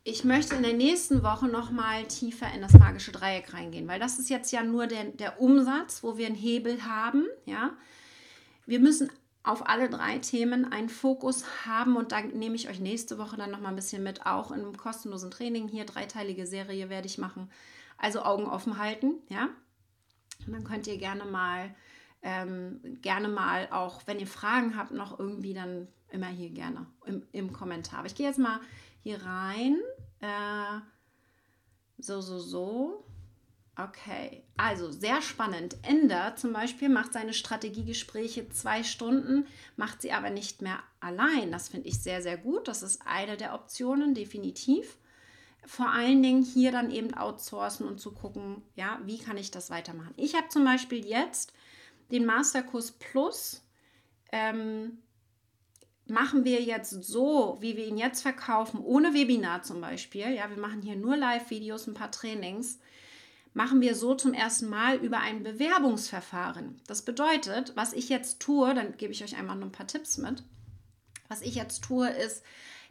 ich 0.04 0.24
möchte 0.24 0.56
in 0.56 0.64
der 0.64 0.74
nächsten 0.74 1.24
Woche 1.24 1.48
nochmal 1.48 2.06
tiefer 2.06 2.52
in 2.54 2.62
das 2.62 2.74
magische 2.74 3.12
Dreieck 3.12 3.54
reingehen, 3.54 3.88
weil 3.88 4.00
das 4.00 4.18
ist 4.18 4.30
jetzt 4.30 4.52
ja 4.52 4.64
nur 4.64 4.88
der, 4.88 5.06
der 5.06 5.40
Umsatz, 5.40 6.02
wo 6.04 6.18
wir 6.18 6.26
einen 6.26 6.36
Hebel 6.36 6.86
haben. 6.86 7.28
Ja? 7.46 7.74
Wir 8.66 8.80
müssen 8.80 9.12
auf 9.44 9.68
alle 9.68 9.90
drei 9.90 10.20
Themen 10.20 10.72
einen 10.72 10.90
Fokus 10.90 11.46
haben 11.66 11.98
und 11.98 12.12
da 12.12 12.22
nehme 12.22 12.56
ich 12.56 12.70
euch 12.70 12.80
nächste 12.80 13.18
Woche 13.18 13.38
dann 13.38 13.52
nochmal 13.52 13.72
ein 13.72 13.76
bisschen 13.76 14.04
mit, 14.04 14.26
auch 14.26 14.52
in 14.52 14.62
einem 14.62 14.78
kostenlosen 14.78 15.32
Training 15.32 15.68
hier, 15.68 15.86
dreiteilige 15.86 16.48
Serie 16.48 16.90
werde 16.90 17.08
ich 17.08 17.18
machen. 17.18 17.50
Also 17.98 18.24
Augen 18.24 18.46
offen 18.46 18.80
halten, 18.80 19.16
ja. 19.30 19.50
Und 20.46 20.54
dann 20.54 20.64
könnt 20.64 20.88
ihr 20.88 20.98
gerne 20.98 21.26
mal, 21.26 21.76
ähm, 22.24 22.82
gerne 23.02 23.28
mal 23.28 23.68
auch, 23.72 24.02
wenn 24.08 24.20
ihr 24.20 24.28
Fragen 24.28 24.76
habt, 24.76 24.92
noch 24.92 25.20
irgendwie 25.20 25.54
dann 25.54 25.88
immer 26.10 26.28
hier 26.28 26.50
gerne 26.50 26.88
im, 27.06 27.24
im 27.32 27.54
Kommentar. 27.54 28.00
Aber 28.00 28.08
ich 28.08 28.16
gehe 28.16 28.28
jetzt 28.28 28.40
mal 28.40 28.60
hier 29.04 29.22
rein. 29.24 29.78
Äh, 30.20 30.80
so, 32.00 32.22
so, 32.22 32.40
so. 32.40 33.06
Okay, 33.78 34.44
also 34.58 34.92
sehr 34.92 35.22
spannend. 35.22 35.78
Ender 35.82 36.36
zum 36.36 36.54
Beispiel 36.54 36.90
macht 36.90 37.14
seine 37.14 37.34
Strategiegespräche 37.34 38.50
zwei 38.50 38.84
Stunden, 38.84 39.48
macht 39.78 40.02
sie 40.02 40.12
aber 40.12 40.30
nicht 40.30 40.62
mehr 40.62 40.80
allein. 41.00 41.52
Das 41.52 41.70
finde 41.70 41.88
ich 41.88 42.02
sehr, 42.02 42.22
sehr 42.22 42.38
gut. 42.38 42.68
Das 42.68 42.84
ist 42.84 43.02
eine 43.06 43.38
der 43.38 43.54
Optionen, 43.54 44.14
definitiv 44.14 44.98
vor 45.66 45.90
allen 45.90 46.24
Dingen 46.24 46.44
hier 46.44 46.72
dann 46.72 46.92
eben 46.92 47.14
outsourcen 47.14 47.88
und 47.88 48.00
zu 48.00 48.12
gucken, 48.12 48.62
ja, 48.76 49.00
wie 49.06 49.20
kann 49.20 49.38
ich 49.38 49.52
das 49.52 49.70
weitermachen. 49.70 50.14
Ich 50.18 50.36
habe 50.36 50.48
zum 50.50 50.64
Beispiel 50.64 51.06
jetzt 51.06 51.54
den 52.12 52.26
Masterkurs 52.26 52.92
Plus. 52.94 53.64
Ähm, 54.32 55.00
machen 56.08 56.46
wir 56.46 56.62
jetzt 56.62 56.90
so, 57.04 57.58
wie 57.62 57.78
wir 57.78 57.86
ihn 57.86 57.98
jetzt 57.98 58.22
verkaufen, 58.22 58.82
ohne 58.82 59.14
Webinar 59.14 59.64
zum 59.64 59.82
Beispiel. 59.82 60.30
Ja, 60.32 60.50
wir 60.50 60.58
machen 60.58 60.82
hier 60.82 60.96
nur 60.96 61.16
Live-Videos, 61.16 61.88
ein 61.88 61.94
paar 61.94 62.12
Trainings. 62.12 62.80
Machen 63.54 63.82
wir 63.82 63.96
so 63.96 64.16
zum 64.16 64.34
ersten 64.34 64.70
Mal 64.70 64.98
über 64.98 65.20
ein 65.20 65.44
Bewerbungsverfahren. 65.44 66.80
Das 66.88 67.02
bedeutet, 67.02 67.74
was 67.76 67.94
ich 67.94 68.08
jetzt 68.10 68.40
tue, 68.40 68.74
dann 68.74 68.96
gebe 68.98 69.12
ich 69.12 69.24
euch 69.24 69.36
einmal 69.36 69.58
noch 69.58 69.68
ein 69.68 69.74
paar 69.74 69.88
Tipps 69.88 70.18
mit. 70.18 70.44
Was 71.28 71.42
ich 71.42 71.56
jetzt 71.56 71.84
tue, 71.84 72.10
ist, 72.10 72.44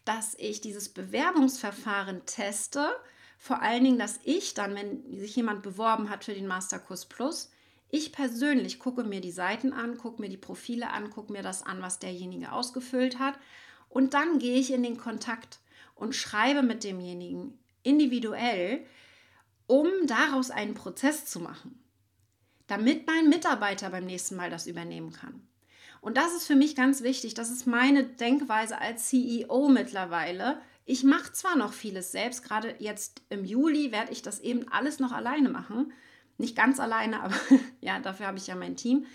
dass 0.04 0.34
ich 0.38 0.60
dieses 0.60 0.88
Bewerbungsverfahren 0.90 2.26
teste. 2.26 2.88
Vor 3.38 3.62
allen 3.62 3.84
Dingen, 3.84 3.98
dass 3.98 4.20
ich 4.24 4.52
dann, 4.52 4.74
wenn 4.74 5.18
sich 5.18 5.34
jemand 5.36 5.62
beworben 5.62 6.10
hat 6.10 6.24
für 6.24 6.34
den 6.34 6.46
Masterkurs 6.46 7.06
Plus, 7.06 7.50
ich 7.90 8.12
persönlich 8.12 8.78
gucke 8.78 9.04
mir 9.04 9.20
die 9.20 9.32
Seiten 9.32 9.72
an, 9.72 9.98
gucke 9.98 10.22
mir 10.22 10.28
die 10.28 10.36
Profile 10.36 10.90
an, 10.90 11.10
gucke 11.10 11.32
mir 11.32 11.42
das 11.42 11.64
an, 11.64 11.82
was 11.82 11.98
derjenige 11.98 12.52
ausgefüllt 12.52 13.18
hat. 13.18 13.38
Und 13.88 14.14
dann 14.14 14.38
gehe 14.38 14.58
ich 14.58 14.72
in 14.72 14.82
den 14.82 14.96
Kontakt 14.96 15.58
und 15.94 16.14
schreibe 16.14 16.62
mit 16.62 16.84
demjenigen 16.84 17.58
individuell, 17.82 18.86
um 19.66 19.88
daraus 20.06 20.50
einen 20.50 20.74
Prozess 20.74 21.26
zu 21.26 21.40
machen, 21.40 21.82
damit 22.66 23.06
mein 23.06 23.28
Mitarbeiter 23.28 23.90
beim 23.90 24.06
nächsten 24.06 24.36
Mal 24.36 24.50
das 24.50 24.66
übernehmen 24.66 25.12
kann. 25.12 25.46
Und 26.00 26.16
das 26.16 26.34
ist 26.34 26.46
für 26.46 26.56
mich 26.56 26.76
ganz 26.76 27.02
wichtig. 27.02 27.34
Das 27.34 27.50
ist 27.50 27.66
meine 27.66 28.04
Denkweise 28.04 28.78
als 28.78 29.08
CEO 29.08 29.68
mittlerweile. 29.68 30.60
Ich 30.86 31.04
mache 31.04 31.32
zwar 31.32 31.56
noch 31.56 31.72
vieles 31.72 32.10
selbst, 32.10 32.42
gerade 32.42 32.74
jetzt 32.78 33.22
im 33.28 33.44
Juli 33.44 33.92
werde 33.92 34.12
ich 34.12 34.22
das 34.22 34.40
eben 34.40 34.66
alles 34.68 34.98
noch 34.98 35.12
alleine 35.12 35.48
machen. 35.48 35.92
Nicht 36.40 36.56
ganz 36.56 36.80
alleine, 36.80 37.22
aber 37.22 37.36
ja, 37.80 38.00
dafür 38.00 38.26
habe 38.26 38.38
ich 38.38 38.46
ja 38.46 38.56
mein 38.56 38.76
Team. 38.76 39.06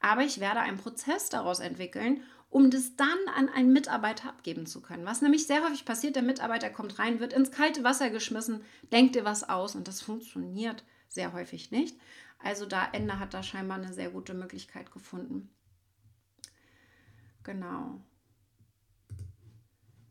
Aber 0.00 0.22
ich 0.22 0.40
werde 0.40 0.60
einen 0.60 0.78
Prozess 0.78 1.28
daraus 1.28 1.60
entwickeln, 1.60 2.22
um 2.48 2.70
das 2.70 2.96
dann 2.96 3.18
an 3.36 3.48
einen 3.48 3.72
Mitarbeiter 3.72 4.28
abgeben 4.28 4.66
zu 4.66 4.80
können. 4.80 5.04
Was 5.04 5.20
nämlich 5.20 5.46
sehr 5.46 5.62
häufig 5.62 5.84
passiert, 5.84 6.16
der 6.16 6.22
Mitarbeiter 6.22 6.70
kommt 6.70 6.98
rein, 6.98 7.20
wird 7.20 7.34
ins 7.34 7.52
kalte 7.52 7.84
Wasser 7.84 8.10
geschmissen, 8.10 8.64
denkt 8.92 9.14
dir 9.14 9.24
was 9.24 9.48
aus 9.48 9.76
und 9.76 9.86
das 9.86 10.00
funktioniert 10.00 10.82
sehr 11.08 11.32
häufig 11.32 11.70
nicht. 11.70 11.96
Also 12.38 12.64
da 12.64 12.88
Ende 12.92 13.18
hat 13.18 13.34
da 13.34 13.42
scheinbar 13.42 13.76
eine 13.76 13.92
sehr 13.92 14.10
gute 14.10 14.32
Möglichkeit 14.32 14.90
gefunden. 14.90 15.50
Genau. 17.44 18.00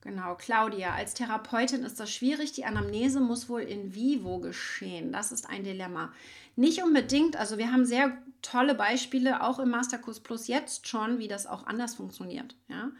Genau, 0.02 0.36
Claudia, 0.36 0.94
als 0.94 1.14
Therapeutin 1.14 1.84
ist 1.84 2.00
das 2.00 2.12
schwierig. 2.12 2.54
Die 2.54 2.64
Anamnese 2.64 3.20
muss 3.20 3.50
wohl 3.50 3.62
in 3.62 3.94
vivo 3.94 4.40
geschehen. 4.40 5.12
Das 5.12 5.34
ist 5.34 5.50
ein 5.50 5.64
Dilemma. 5.64 6.14
Nicht 6.56 6.82
unbedingt, 6.84 7.36
also 7.36 7.58
wir 7.58 7.72
haben 7.72 7.86
sehr 7.86 8.18
tolle 8.42 8.76
Beispiele, 8.76 9.44
auch 9.44 9.60
im 9.60 9.70
Masterkurs 9.70 10.22
Plus 10.22 10.48
jetzt 10.48 10.88
schon, 10.88 11.20
wie 11.20 11.28
das 11.28 11.48
auch 11.48 11.68
anders 11.68 11.96
funktioniert. 11.96 12.56
Ja? 12.70 12.92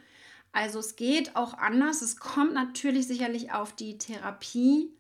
Also 0.52 0.80
es 0.80 0.98
geht 0.98 1.38
auch 1.38 1.54
anders. 1.54 2.02
Es 2.02 2.18
kommt 2.18 2.54
natürlich 2.54 3.08
sicherlich 3.08 3.54
auf 3.54 3.74
die 3.74 3.98
Therapie 3.98 4.92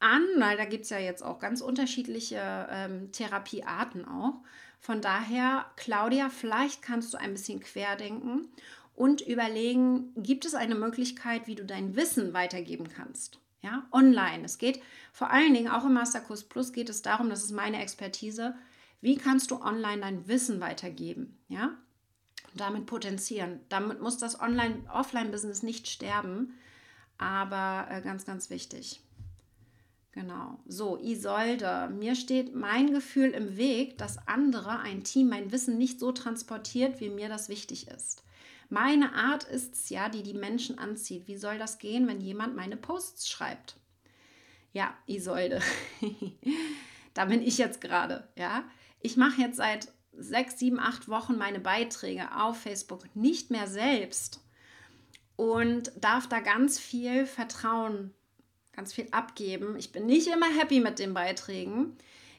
an, 0.00 0.24
weil 0.38 0.56
da 0.56 0.64
gibt 0.64 0.84
es 0.84 0.90
ja 0.90 0.98
jetzt 0.98 1.22
auch 1.22 1.38
ganz 1.38 1.60
unterschiedliche 1.60 2.68
ähm, 2.70 3.12
Therapiearten 3.12 4.06
auch. 4.06 4.34
Von 4.80 5.00
daher, 5.00 5.66
Claudia, 5.76 6.30
vielleicht 6.30 6.82
kannst 6.82 7.12
du 7.12 7.18
ein 7.18 7.32
bisschen 7.32 7.60
querdenken 7.60 8.48
und 8.98 9.20
überlegen, 9.20 10.12
gibt 10.16 10.44
es 10.44 10.54
eine 10.54 10.74
Möglichkeit, 10.74 11.46
wie 11.46 11.54
du 11.54 11.64
dein 11.64 11.94
Wissen 11.94 12.34
weitergeben 12.34 12.88
kannst? 12.88 13.38
Ja, 13.62 13.86
online. 13.92 14.44
Es 14.44 14.58
geht 14.58 14.80
vor 15.12 15.30
allen 15.30 15.54
Dingen 15.54 15.68
auch 15.68 15.84
im 15.84 15.92
Masterkurs 15.92 16.44
Plus 16.44 16.72
geht 16.72 16.88
es 16.88 17.02
darum, 17.02 17.30
das 17.30 17.44
ist 17.44 17.52
meine 17.52 17.80
Expertise, 17.80 18.56
wie 19.00 19.16
kannst 19.16 19.52
du 19.52 19.62
online 19.62 20.00
dein 20.00 20.26
Wissen 20.26 20.60
weitergeben? 20.60 21.38
Ja, 21.48 21.76
und 22.52 22.60
damit 22.60 22.86
potenzieren. 22.86 23.60
Damit 23.68 24.00
muss 24.00 24.18
das 24.18 24.40
Online-Offline-Business 24.40 25.62
nicht 25.62 25.86
sterben, 25.86 26.54
aber 27.18 27.86
äh, 27.90 28.02
ganz, 28.02 28.26
ganz 28.26 28.50
wichtig. 28.50 29.00
Genau. 30.10 30.58
So, 30.66 30.98
Isolde, 30.98 31.88
mir 31.96 32.16
steht 32.16 32.52
mein 32.52 32.92
Gefühl 32.92 33.30
im 33.30 33.56
Weg, 33.56 33.96
dass 33.98 34.26
andere, 34.26 34.80
ein 34.80 35.04
Team, 35.04 35.28
mein 35.28 35.52
Wissen 35.52 35.78
nicht 35.78 36.00
so 36.00 36.10
transportiert, 36.10 37.00
wie 37.00 37.10
mir 37.10 37.28
das 37.28 37.48
wichtig 37.48 37.86
ist. 37.86 38.24
Meine 38.68 39.14
Art 39.14 39.44
ist 39.44 39.74
es 39.74 39.88
ja, 39.88 40.08
die 40.08 40.22
die 40.22 40.34
Menschen 40.34 40.78
anzieht. 40.78 41.26
Wie 41.26 41.36
soll 41.36 41.58
das 41.58 41.78
gehen, 41.78 42.06
wenn 42.06 42.20
jemand 42.20 42.54
meine 42.54 42.76
Posts 42.76 43.28
schreibt? 43.28 43.76
Ja, 44.72 44.94
Isolde, 45.06 45.60
da 47.14 47.24
bin 47.24 47.42
ich 47.42 47.56
jetzt 47.56 47.80
gerade, 47.80 48.28
ja. 48.36 48.64
Ich 49.00 49.16
mache 49.16 49.40
jetzt 49.40 49.56
seit 49.56 49.88
sechs, 50.12 50.58
sieben, 50.58 50.78
acht 50.78 51.08
Wochen 51.08 51.38
meine 51.38 51.60
Beiträge 51.60 52.36
auf 52.36 52.60
Facebook 52.60 53.04
nicht 53.14 53.50
mehr 53.50 53.66
selbst 53.66 54.40
und 55.36 55.92
darf 55.98 56.28
da 56.28 56.40
ganz 56.40 56.78
viel 56.78 57.24
Vertrauen, 57.24 58.12
ganz 58.72 58.92
viel 58.92 59.06
abgeben. 59.12 59.76
Ich 59.76 59.92
bin 59.92 60.04
nicht 60.04 60.26
immer 60.26 60.48
happy 60.58 60.80
mit 60.80 60.98
den 60.98 61.14
Beiträgen. 61.14 61.96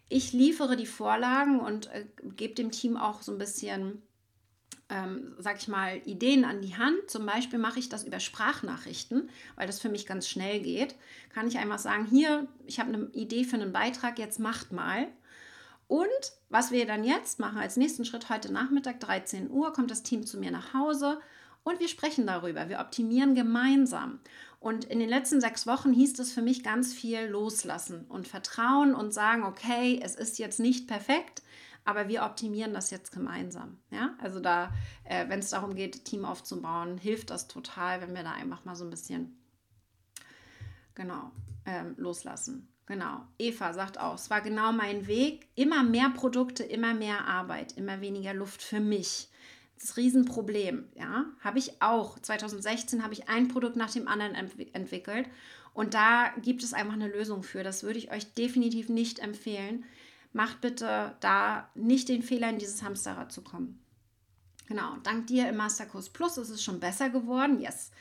Ich 0.09 0.34
liefere 0.34 0.75
die 0.75 0.86
Vorlagen 0.86 1.59
und 1.59 1.88
äh, 1.88 2.05
gebe 2.36 2.55
dem 2.55 2.71
Team 2.71 2.97
auch 2.97 3.21
so 3.21 3.32
ein 3.32 3.38
bisschen 3.38 4.01
ähm, 4.90 5.36
sag 5.38 5.58
ich 5.58 5.68
mal, 5.68 6.02
Ideen 6.06 6.46
an 6.46 6.62
die 6.62 6.76
Hand. 6.76 7.10
Zum 7.10 7.26
Beispiel 7.26 7.60
mache 7.60 7.80
ich 7.80 7.90
das 7.90 8.04
über 8.04 8.20
Sprachnachrichten, 8.20 9.30
weil 9.56 9.68
das 9.68 9.80
für 9.80 9.90
mich 9.90 10.06
ganz 10.06 10.28
schnell 10.28 10.60
geht. 10.60 10.96
Kann 11.34 11.48
ich 11.48 11.58
einfach 11.58 11.80
sagen, 11.80 12.06
hier, 12.06 12.48
ich 12.66 12.80
habe 12.80 12.94
eine 12.94 13.10
Idee 13.14 13.44
für 13.44 13.56
einen 13.56 13.72
Beitrag, 13.72 14.18
jetzt 14.20 14.40
macht 14.40 14.72
mal. 14.72 15.08
Und 15.88 16.08
was 16.50 16.72
wir 16.72 16.86
dann 16.86 17.04
jetzt 17.04 17.40
machen, 17.40 17.60
als 17.60 17.78
nächsten 17.78 18.06
Schritt 18.06 18.30
heute 18.30 18.52
Nachmittag, 18.52 19.00
13 19.00 19.50
Uhr, 19.50 19.74
kommt 19.74 19.92
das 19.92 20.04
Team 20.04 20.26
zu 20.26 20.38
mir 20.38 20.52
nach 20.52 20.74
Hause 20.74 21.20
und 21.64 21.80
wir 21.80 21.88
sprechen 21.88 22.28
darüber. 22.28 22.70
Wir 22.70 22.80
optimieren 22.80 23.36
gemeinsam. 23.36 24.20
Und 24.60 24.86
in 24.86 25.00
den 25.00 25.10
letzten 25.10 25.40
sechs 25.40 25.66
Wochen 25.68 25.94
hieß 25.94 26.20
es 26.20 26.32
für 26.32 26.42
mich 26.42 26.64
ganz 26.64 26.94
viel 26.94 27.28
loslassen 27.28 28.06
und 28.10 28.28
vertrauen 28.28 28.94
und 28.94 29.14
sagen, 29.14 29.44
okay, 29.44 30.00
es 30.04 30.16
ist 30.16 30.38
jetzt 30.38 30.60
nicht 30.60 30.88
perfekt, 30.88 31.42
aber 31.86 32.07
wir 32.07 32.23
optimieren 32.23 32.73
das 32.73 32.91
jetzt 32.91 33.11
gemeinsam. 33.11 33.80
Ja, 33.91 34.15
also 34.19 34.39
da, 34.39 34.73
äh, 35.03 35.27
wenn 35.30 35.39
es 35.39 35.49
darum 35.49 35.75
geht, 35.75 36.05
Team 36.05 36.25
aufzubauen, 36.25 36.97
hilft 36.97 37.30
das 37.30 37.47
total, 37.47 38.01
wenn 38.01 38.15
wir 38.15 38.23
da 38.23 38.34
einfach 38.34 38.65
mal 38.65 38.75
so 38.75 38.86
ein 38.86 38.89
bisschen 38.89 39.38
genau 40.95 41.32
ähm, 41.65 41.95
loslassen. 41.97 42.67
Genau. 42.86 43.21
Eva 43.38 43.73
sagt 43.73 43.99
auch, 43.99 44.15
es 44.15 44.32
war 44.32 44.41
genau 44.41 44.71
mein 44.71 45.05
Weg. 45.05 45.47
Immer 45.55 45.84
mehr 45.84 46.09
Produkte, 46.09 46.63
immer 46.63 46.95
mehr 46.95 47.25
Arbeit, 47.25 47.77
immer 47.77 48.01
weniger 48.01 48.34
Luft 48.34 48.63
für 48.63 48.80
mich. 48.80 49.30
Das 49.80 49.95
Riesenproblem, 49.95 50.89
ja, 50.95 51.25
habe 51.39 51.59
ich 51.59 51.82
auch. 51.82 52.19
2016 52.19 53.03
habe 53.03 53.13
ich 53.13 53.30
ein 53.30 53.47
Produkt 53.47 53.75
nach 53.75 53.91
dem 53.91 54.07
anderen 54.07 54.36
ent 54.36 54.75
entwickelt 54.75 55.30
und 55.73 55.93
da 55.93 56.34
gibt 56.41 56.63
es 56.63 56.73
einfach 56.73 56.95
eine 56.95 57.07
Lösung 57.07 57.43
für. 57.43 57.63
Das 57.63 57.84
würde 57.84 57.99
ich 57.99 58.11
euch 58.11 58.34
definitiv 58.34 58.89
nicht 58.89 59.19
empfehlen 59.19 59.86
macht 60.34 60.61
bitte 60.61 61.15
da 61.19 61.69
nicht 61.75 62.09
den 62.09 62.23
Fehler, 62.23 62.49
in 62.49 62.59
dieses 62.59 62.84
Hamsterrad 62.84 63.32
zu 63.32 63.41
kommen. 63.41 63.80
Genau, 64.67 64.97
dank 65.03 65.27
dir 65.27 65.49
im 65.49 65.57
Masterkurs 65.57 66.09
Plus 66.09 66.38
ist 66.38 66.49
es 66.49 66.63
schon 66.63 66.80
besser 66.80 67.09
geworden, 67.09 67.59
yes. 67.59 67.91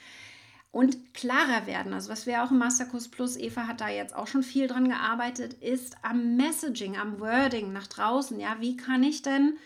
Und 0.70 1.14
klarer 1.14 1.66
werden, 1.66 1.94
also 1.94 2.10
was 2.10 2.26
wir 2.26 2.44
auch 2.44 2.50
im 2.50 2.58
Masterkurs 2.58 3.08
Plus, 3.08 3.36
Eva 3.38 3.66
hat 3.66 3.80
da 3.80 3.88
jetzt 3.88 4.14
auch 4.14 4.26
schon 4.26 4.42
viel 4.42 4.66
dran 4.66 4.88
gearbeitet, 4.88 5.54
ist 5.54 5.96
am 6.02 6.36
Messaging, 6.36 6.98
am 6.98 7.20
Wording 7.20 7.72
nach 7.72 7.86
draußen. 7.86 8.38
Ja, 8.38 8.58
wie 8.60 8.76
kann 8.76 9.02
ich 9.02 9.22
denn 9.22 9.56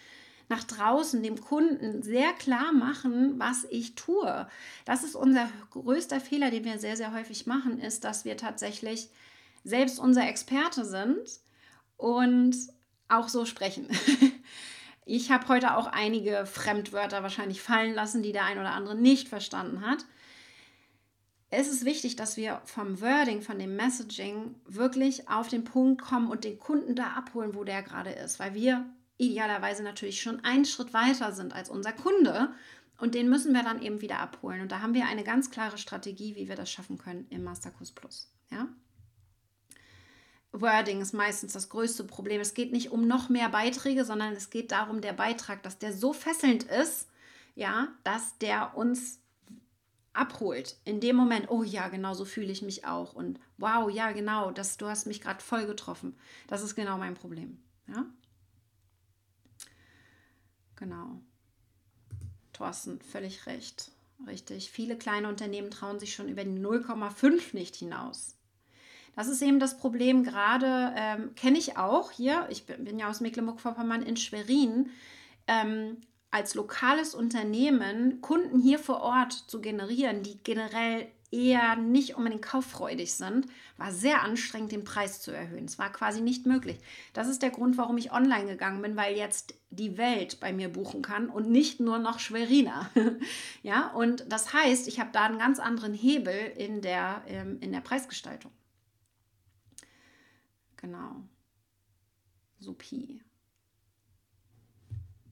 nach 0.48 0.62
draußen 0.62 1.20
dem 1.22 1.40
Kunden 1.40 2.02
sehr 2.02 2.32
klar 2.34 2.72
machen, 2.72 3.34
was 3.38 3.64
ich 3.68 3.96
tue? 3.96 4.46
Das 4.84 5.02
ist 5.02 5.16
unser 5.16 5.48
größter 5.70 6.20
Fehler, 6.20 6.52
den 6.52 6.64
wir 6.64 6.78
sehr, 6.78 6.96
sehr 6.96 7.12
häufig 7.12 7.46
machen, 7.46 7.80
ist, 7.80 8.04
dass 8.04 8.24
wir 8.24 8.36
tatsächlich 8.36 9.10
selbst 9.64 9.98
unser 9.98 10.28
Experte 10.28 10.84
sind 10.84 11.40
und 12.02 12.56
auch 13.08 13.28
so 13.28 13.46
sprechen. 13.46 13.88
Ich 15.04 15.32
habe 15.32 15.48
heute 15.48 15.76
auch 15.76 15.88
einige 15.88 16.46
Fremdwörter 16.46 17.24
wahrscheinlich 17.24 17.60
fallen 17.60 17.92
lassen, 17.92 18.22
die 18.22 18.30
der 18.30 18.44
ein 18.44 18.58
oder 18.58 18.70
andere 18.70 18.94
nicht 18.94 19.28
verstanden 19.28 19.80
hat. 19.80 20.04
Es 21.50 21.66
ist 21.66 21.84
wichtig, 21.84 22.14
dass 22.14 22.36
wir 22.36 22.62
vom 22.64 23.00
Wording, 23.00 23.42
von 23.42 23.58
dem 23.58 23.74
Messaging 23.74 24.54
wirklich 24.64 25.28
auf 25.28 25.48
den 25.48 25.64
Punkt 25.64 26.00
kommen 26.00 26.30
und 26.30 26.44
den 26.44 26.56
Kunden 26.58 26.94
da 26.94 27.14
abholen, 27.14 27.56
wo 27.56 27.64
der 27.64 27.82
gerade 27.82 28.10
ist, 28.10 28.38
weil 28.38 28.54
wir 28.54 28.86
idealerweise 29.18 29.82
natürlich 29.82 30.22
schon 30.22 30.44
einen 30.44 30.64
Schritt 30.64 30.94
weiter 30.94 31.32
sind 31.32 31.52
als 31.52 31.68
unser 31.68 31.92
Kunde 31.92 32.54
und 32.98 33.16
den 33.16 33.28
müssen 33.28 33.52
wir 33.52 33.64
dann 33.64 33.82
eben 33.82 34.00
wieder 34.00 34.20
abholen. 34.20 34.60
Und 34.60 34.70
da 34.70 34.82
haben 34.82 34.94
wir 34.94 35.06
eine 35.06 35.24
ganz 35.24 35.50
klare 35.50 35.78
Strategie, 35.78 36.36
wie 36.36 36.48
wir 36.48 36.56
das 36.56 36.70
schaffen 36.70 36.96
können 36.96 37.26
im 37.28 37.42
Masterkurs 37.42 37.90
Plus. 37.90 38.32
Ja? 38.52 38.68
Wording 40.52 41.00
ist 41.00 41.14
meistens 41.14 41.54
das 41.54 41.70
größte 41.70 42.04
Problem. 42.04 42.40
Es 42.40 42.54
geht 42.54 42.72
nicht 42.72 42.90
um 42.90 43.06
noch 43.06 43.28
mehr 43.28 43.48
Beiträge, 43.48 44.04
sondern 44.04 44.34
es 44.34 44.50
geht 44.50 44.70
darum, 44.70 45.00
der 45.00 45.14
Beitrag, 45.14 45.62
dass 45.62 45.78
der 45.78 45.92
so 45.92 46.12
fesselnd 46.12 46.64
ist, 46.64 47.08
ja, 47.54 47.88
dass 48.04 48.38
der 48.38 48.76
uns 48.76 49.18
abholt. 50.12 50.76
In 50.84 51.00
dem 51.00 51.16
Moment, 51.16 51.50
oh 51.50 51.62
ja, 51.62 51.88
genau 51.88 52.12
so 52.12 52.26
fühle 52.26 52.52
ich 52.52 52.62
mich 52.62 52.84
auch. 52.84 53.14
Und 53.14 53.40
wow, 53.56 53.90
ja, 53.90 54.12
genau, 54.12 54.50
das, 54.50 54.76
du 54.76 54.86
hast 54.86 55.06
mich 55.06 55.22
gerade 55.22 55.42
voll 55.42 55.66
getroffen. 55.66 56.16
Das 56.48 56.62
ist 56.62 56.74
genau 56.74 56.98
mein 56.98 57.14
Problem. 57.14 57.58
Ja? 57.88 58.04
Genau. 60.76 61.20
Thorsten, 62.52 63.00
völlig 63.00 63.46
recht. 63.46 63.90
Richtig. 64.26 64.70
Viele 64.70 64.96
kleine 64.96 65.28
Unternehmen 65.28 65.70
trauen 65.70 65.98
sich 65.98 66.14
schon 66.14 66.28
über 66.28 66.44
die 66.44 66.50
0,5 66.50 67.54
nicht 67.54 67.76
hinaus. 67.76 68.36
Das 69.14 69.28
ist 69.28 69.42
eben 69.42 69.60
das 69.60 69.76
Problem, 69.76 70.24
gerade 70.24 70.94
ähm, 70.96 71.34
kenne 71.34 71.58
ich 71.58 71.76
auch 71.76 72.10
hier, 72.10 72.46
ich 72.50 72.64
bin, 72.66 72.98
ja 72.98 73.10
aus 73.10 73.20
Mecklenburg-Vorpommern 73.20 74.02
in 74.02 74.16
Schwerin, 74.16 74.90
ähm, 75.46 75.98
als 76.30 76.54
lokales 76.54 77.14
Unternehmen 77.14 78.22
Kunden 78.22 78.58
hier 78.58 78.78
vor 78.78 79.02
Ort 79.02 79.32
zu 79.32 79.60
generieren, 79.60 80.22
die 80.22 80.38
generell 80.42 81.06
eher 81.32 81.76
nicht 81.76 82.14
unbedingt 82.14 82.42
kauffreudig 82.42 83.14
sind, 83.14 83.46
war 83.78 83.90
sehr 83.90 84.22
anstrengend, 84.22 84.70
den 84.70 84.84
Preis 84.84 85.20
zu 85.20 85.30
erhöhen. 85.30 85.64
Es 85.64 85.78
war 85.78 85.90
quasi 85.90 86.20
nicht 86.20 86.46
möglich. 86.46 86.78
Das 87.14 87.26
ist 87.26 87.42
der 87.42 87.50
Grund, 87.50 87.78
warum 87.78 87.96
ich 87.96 88.12
online 88.12 88.46
gegangen 88.46 88.82
bin, 88.82 88.96
weil 88.96 89.16
jetzt 89.16 89.54
die 89.70 89.96
Welt 89.96 90.40
bei 90.40 90.52
mir 90.52 90.68
buchen 90.68 91.00
kann 91.00 91.28
und 91.28 91.50
nicht 91.50 91.80
nur 91.80 91.98
noch 91.98 92.18
Schweriner. 92.18 92.90
ja, 93.62 93.88
und 93.88 94.26
das 94.28 94.52
heißt, 94.52 94.86
ich 94.88 95.00
habe 95.00 95.10
da 95.12 95.24
einen 95.24 95.38
ganz 95.38 95.58
anderen 95.58 95.94
Hebel 95.94 96.52
in 96.56 96.82
der, 96.82 97.22
ähm, 97.26 97.58
in 97.60 97.72
der 97.72 97.80
Preisgestaltung. 97.80 98.52
Genau. 100.82 101.22
Supi. 102.58 103.22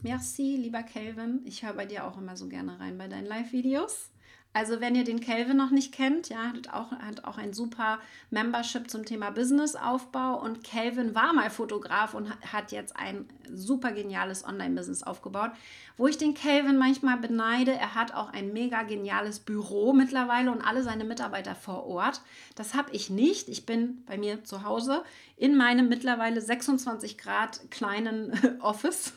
Merci, 0.00 0.56
lieber 0.56 0.82
Kelvin. 0.82 1.42
Ich 1.44 1.64
höre 1.64 1.74
bei 1.74 1.86
dir 1.86 2.06
auch 2.06 2.16
immer 2.16 2.36
so 2.36 2.48
gerne 2.48 2.80
rein 2.80 2.96
bei 2.96 3.08
deinen 3.08 3.26
Live-Videos. 3.26 4.09
Also 4.52 4.80
wenn 4.80 4.96
ihr 4.96 5.04
den 5.04 5.20
Kelvin 5.20 5.56
noch 5.56 5.70
nicht 5.70 5.92
kennt, 5.92 6.28
ja, 6.28 6.52
hat 6.52 6.72
auch, 6.72 6.90
hat 6.90 7.24
auch 7.24 7.38
ein 7.38 7.52
super 7.52 8.00
Membership 8.30 8.90
zum 8.90 9.04
Thema 9.04 9.30
Businessaufbau 9.30 10.40
und 10.40 10.64
Kelvin 10.64 11.14
war 11.14 11.32
mal 11.32 11.50
Fotograf 11.50 12.14
und 12.14 12.28
hat 12.52 12.72
jetzt 12.72 12.96
ein 12.96 13.28
super 13.52 13.92
geniales 13.92 14.44
Online-Business 14.44 15.04
aufgebaut, 15.04 15.52
wo 15.96 16.08
ich 16.08 16.18
den 16.18 16.34
Kelvin 16.34 16.78
manchmal 16.78 17.16
beneide. 17.18 17.72
Er 17.72 17.94
hat 17.94 18.12
auch 18.12 18.32
ein 18.32 18.52
mega 18.52 18.82
geniales 18.82 19.38
Büro 19.38 19.92
mittlerweile 19.92 20.50
und 20.50 20.62
alle 20.62 20.82
seine 20.82 21.04
Mitarbeiter 21.04 21.54
vor 21.54 21.86
Ort. 21.86 22.20
Das 22.56 22.74
habe 22.74 22.90
ich 22.92 23.08
nicht. 23.08 23.48
Ich 23.48 23.66
bin 23.66 24.02
bei 24.06 24.18
mir 24.18 24.42
zu 24.42 24.64
Hause 24.64 25.04
in 25.36 25.56
meinem 25.56 25.88
mittlerweile 25.88 26.40
26 26.40 27.18
Grad 27.18 27.70
kleinen 27.70 28.32
Office. 28.60 29.12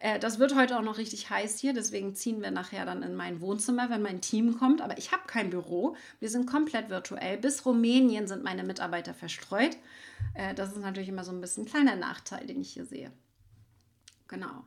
Äh, 0.00 0.18
das 0.18 0.38
wird 0.38 0.54
heute 0.54 0.78
auch 0.78 0.82
noch 0.82 0.98
richtig 0.98 1.30
heiß 1.30 1.58
hier, 1.58 1.72
deswegen 1.72 2.14
ziehen 2.14 2.40
wir 2.40 2.50
nachher 2.50 2.84
dann 2.84 3.02
in 3.02 3.16
mein 3.16 3.40
Wohnzimmer, 3.40 3.90
wenn 3.90 4.02
mein 4.02 4.20
Team 4.20 4.47
kommt. 4.56 4.80
Aber 4.80 4.96
ich 4.96 5.12
habe 5.12 5.24
kein 5.26 5.50
Büro. 5.50 5.96
Wir 6.20 6.30
sind 6.30 6.46
komplett 6.46 6.88
virtuell. 6.88 7.36
Bis 7.36 7.66
Rumänien 7.66 8.28
sind 8.28 8.44
meine 8.44 8.64
Mitarbeiter 8.64 9.14
verstreut. 9.14 9.76
Äh, 10.34 10.54
das 10.54 10.70
ist 10.72 10.80
natürlich 10.80 11.08
immer 11.08 11.24
so 11.24 11.32
ein 11.32 11.40
bisschen 11.40 11.64
ein 11.64 11.68
kleiner 11.68 11.96
Nachteil, 11.96 12.46
den 12.46 12.60
ich 12.60 12.72
hier 12.72 12.86
sehe. 12.86 13.10
Genau. 14.28 14.64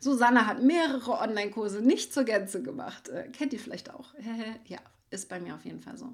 Susanne 0.00 0.46
hat 0.46 0.62
mehrere 0.62 1.18
Online-Kurse 1.18 1.80
nicht 1.80 2.12
zur 2.12 2.24
Gänze 2.24 2.62
gemacht. 2.62 3.08
Äh, 3.08 3.28
kennt 3.30 3.52
ihr 3.52 3.60
vielleicht 3.60 3.90
auch? 3.90 4.14
ja, 4.66 4.78
ist 5.10 5.28
bei 5.28 5.40
mir 5.40 5.54
auf 5.54 5.64
jeden 5.64 5.80
Fall 5.80 5.96
so. 5.96 6.12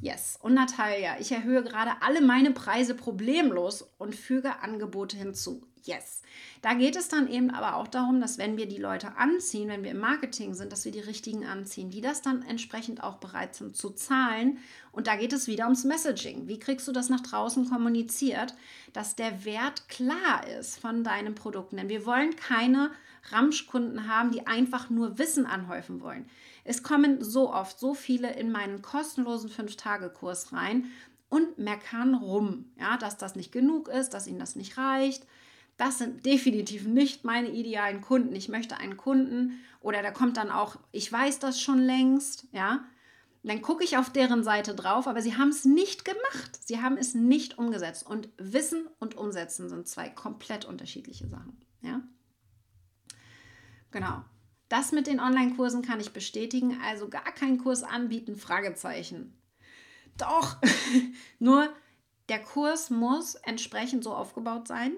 Yes. 0.00 0.38
Und 0.42 0.54
Natalia, 0.54 1.18
ich 1.18 1.32
erhöhe 1.32 1.62
gerade 1.62 1.90
alle 2.00 2.20
meine 2.20 2.52
Preise 2.52 2.94
problemlos 2.94 3.88
und 3.98 4.14
füge 4.14 4.60
Angebote 4.60 5.16
hinzu. 5.16 5.66
Yes. 5.84 6.22
Da 6.62 6.74
geht 6.74 6.96
es 6.96 7.08
dann 7.08 7.28
eben 7.28 7.50
aber 7.50 7.76
auch 7.76 7.88
darum, 7.88 8.20
dass 8.20 8.38
wenn 8.38 8.56
wir 8.56 8.66
die 8.66 8.78
Leute 8.78 9.16
anziehen, 9.16 9.68
wenn 9.68 9.84
wir 9.84 9.92
im 9.92 10.00
Marketing 10.00 10.54
sind, 10.54 10.72
dass 10.72 10.84
wir 10.84 10.92
die 10.92 11.00
richtigen 11.00 11.46
anziehen, 11.46 11.90
die 11.90 12.00
das 12.00 12.22
dann 12.22 12.42
entsprechend 12.42 13.02
auch 13.02 13.16
bereit 13.16 13.54
sind 13.54 13.76
zu 13.76 13.90
zahlen. 13.90 14.58
Und 14.92 15.06
da 15.06 15.16
geht 15.16 15.32
es 15.32 15.46
wieder 15.46 15.64
ums 15.64 15.84
Messaging. 15.84 16.48
Wie 16.48 16.58
kriegst 16.58 16.88
du 16.88 16.92
das 16.92 17.08
nach 17.08 17.20
draußen 17.20 17.68
kommuniziert, 17.68 18.54
dass 18.92 19.16
der 19.16 19.44
Wert 19.44 19.88
klar 19.88 20.46
ist 20.58 20.78
von 20.80 21.04
deinen 21.04 21.34
Produkten? 21.34 21.76
Denn 21.76 21.88
wir 21.88 22.06
wollen 22.06 22.34
keine 22.36 22.90
Ramschkunden 23.30 24.08
haben, 24.08 24.30
die 24.30 24.46
einfach 24.46 24.90
nur 24.90 25.18
Wissen 25.18 25.46
anhäufen 25.46 26.00
wollen. 26.00 26.28
Es 26.64 26.82
kommen 26.82 27.22
so 27.22 27.52
oft 27.52 27.78
so 27.78 27.94
viele 27.94 28.32
in 28.34 28.50
meinen 28.52 28.82
kostenlosen 28.82 29.50
5-Tage-Kurs 29.50 30.52
rein 30.52 30.90
und 31.28 31.58
meckern 31.58 32.14
rum, 32.14 32.66
ja, 32.78 32.96
dass 32.96 33.16
das 33.16 33.36
nicht 33.36 33.52
genug 33.52 33.88
ist, 33.88 34.10
dass 34.10 34.26
ihnen 34.26 34.38
das 34.38 34.56
nicht 34.56 34.78
reicht. 34.78 35.24
Das 35.78 35.96
sind 35.96 36.26
definitiv 36.26 36.86
nicht 36.86 37.24
meine 37.24 37.50
idealen 37.50 38.02
Kunden. 38.02 38.34
Ich 38.34 38.48
möchte 38.48 38.76
einen 38.76 38.96
Kunden 38.96 39.60
oder 39.80 40.02
da 40.02 40.10
kommt 40.10 40.36
dann 40.36 40.50
auch, 40.50 40.76
ich 40.90 41.10
weiß 41.10 41.38
das 41.38 41.60
schon 41.60 41.78
längst, 41.78 42.46
ja. 42.52 42.84
Dann 43.44 43.62
gucke 43.62 43.84
ich 43.84 43.96
auf 43.96 44.10
deren 44.10 44.42
Seite 44.42 44.74
drauf, 44.74 45.06
aber 45.06 45.22
sie 45.22 45.36
haben 45.36 45.50
es 45.50 45.64
nicht 45.64 46.04
gemacht. 46.04 46.58
Sie 46.60 46.82
haben 46.82 46.98
es 46.98 47.14
nicht 47.14 47.56
umgesetzt. 47.56 48.04
Und 48.04 48.28
Wissen 48.36 48.88
und 48.98 49.16
Umsetzen 49.16 49.68
sind 49.68 49.86
zwei 49.86 50.08
komplett 50.08 50.64
unterschiedliche 50.64 51.28
Sachen, 51.28 51.56
ja. 51.80 52.02
Genau. 53.92 54.24
Das 54.68 54.92
mit 54.92 55.06
den 55.06 55.20
Online-Kursen 55.20 55.82
kann 55.82 56.00
ich 56.00 56.12
bestätigen. 56.12 56.78
Also 56.84 57.08
gar 57.08 57.32
keinen 57.32 57.58
Kurs 57.58 57.84
anbieten, 57.84 58.36
Fragezeichen. 58.36 59.40
Doch, 60.18 60.56
nur 61.38 61.72
der 62.28 62.42
Kurs 62.42 62.90
muss 62.90 63.36
entsprechend 63.36 64.04
so 64.04 64.12
aufgebaut 64.12 64.68
sein, 64.68 64.96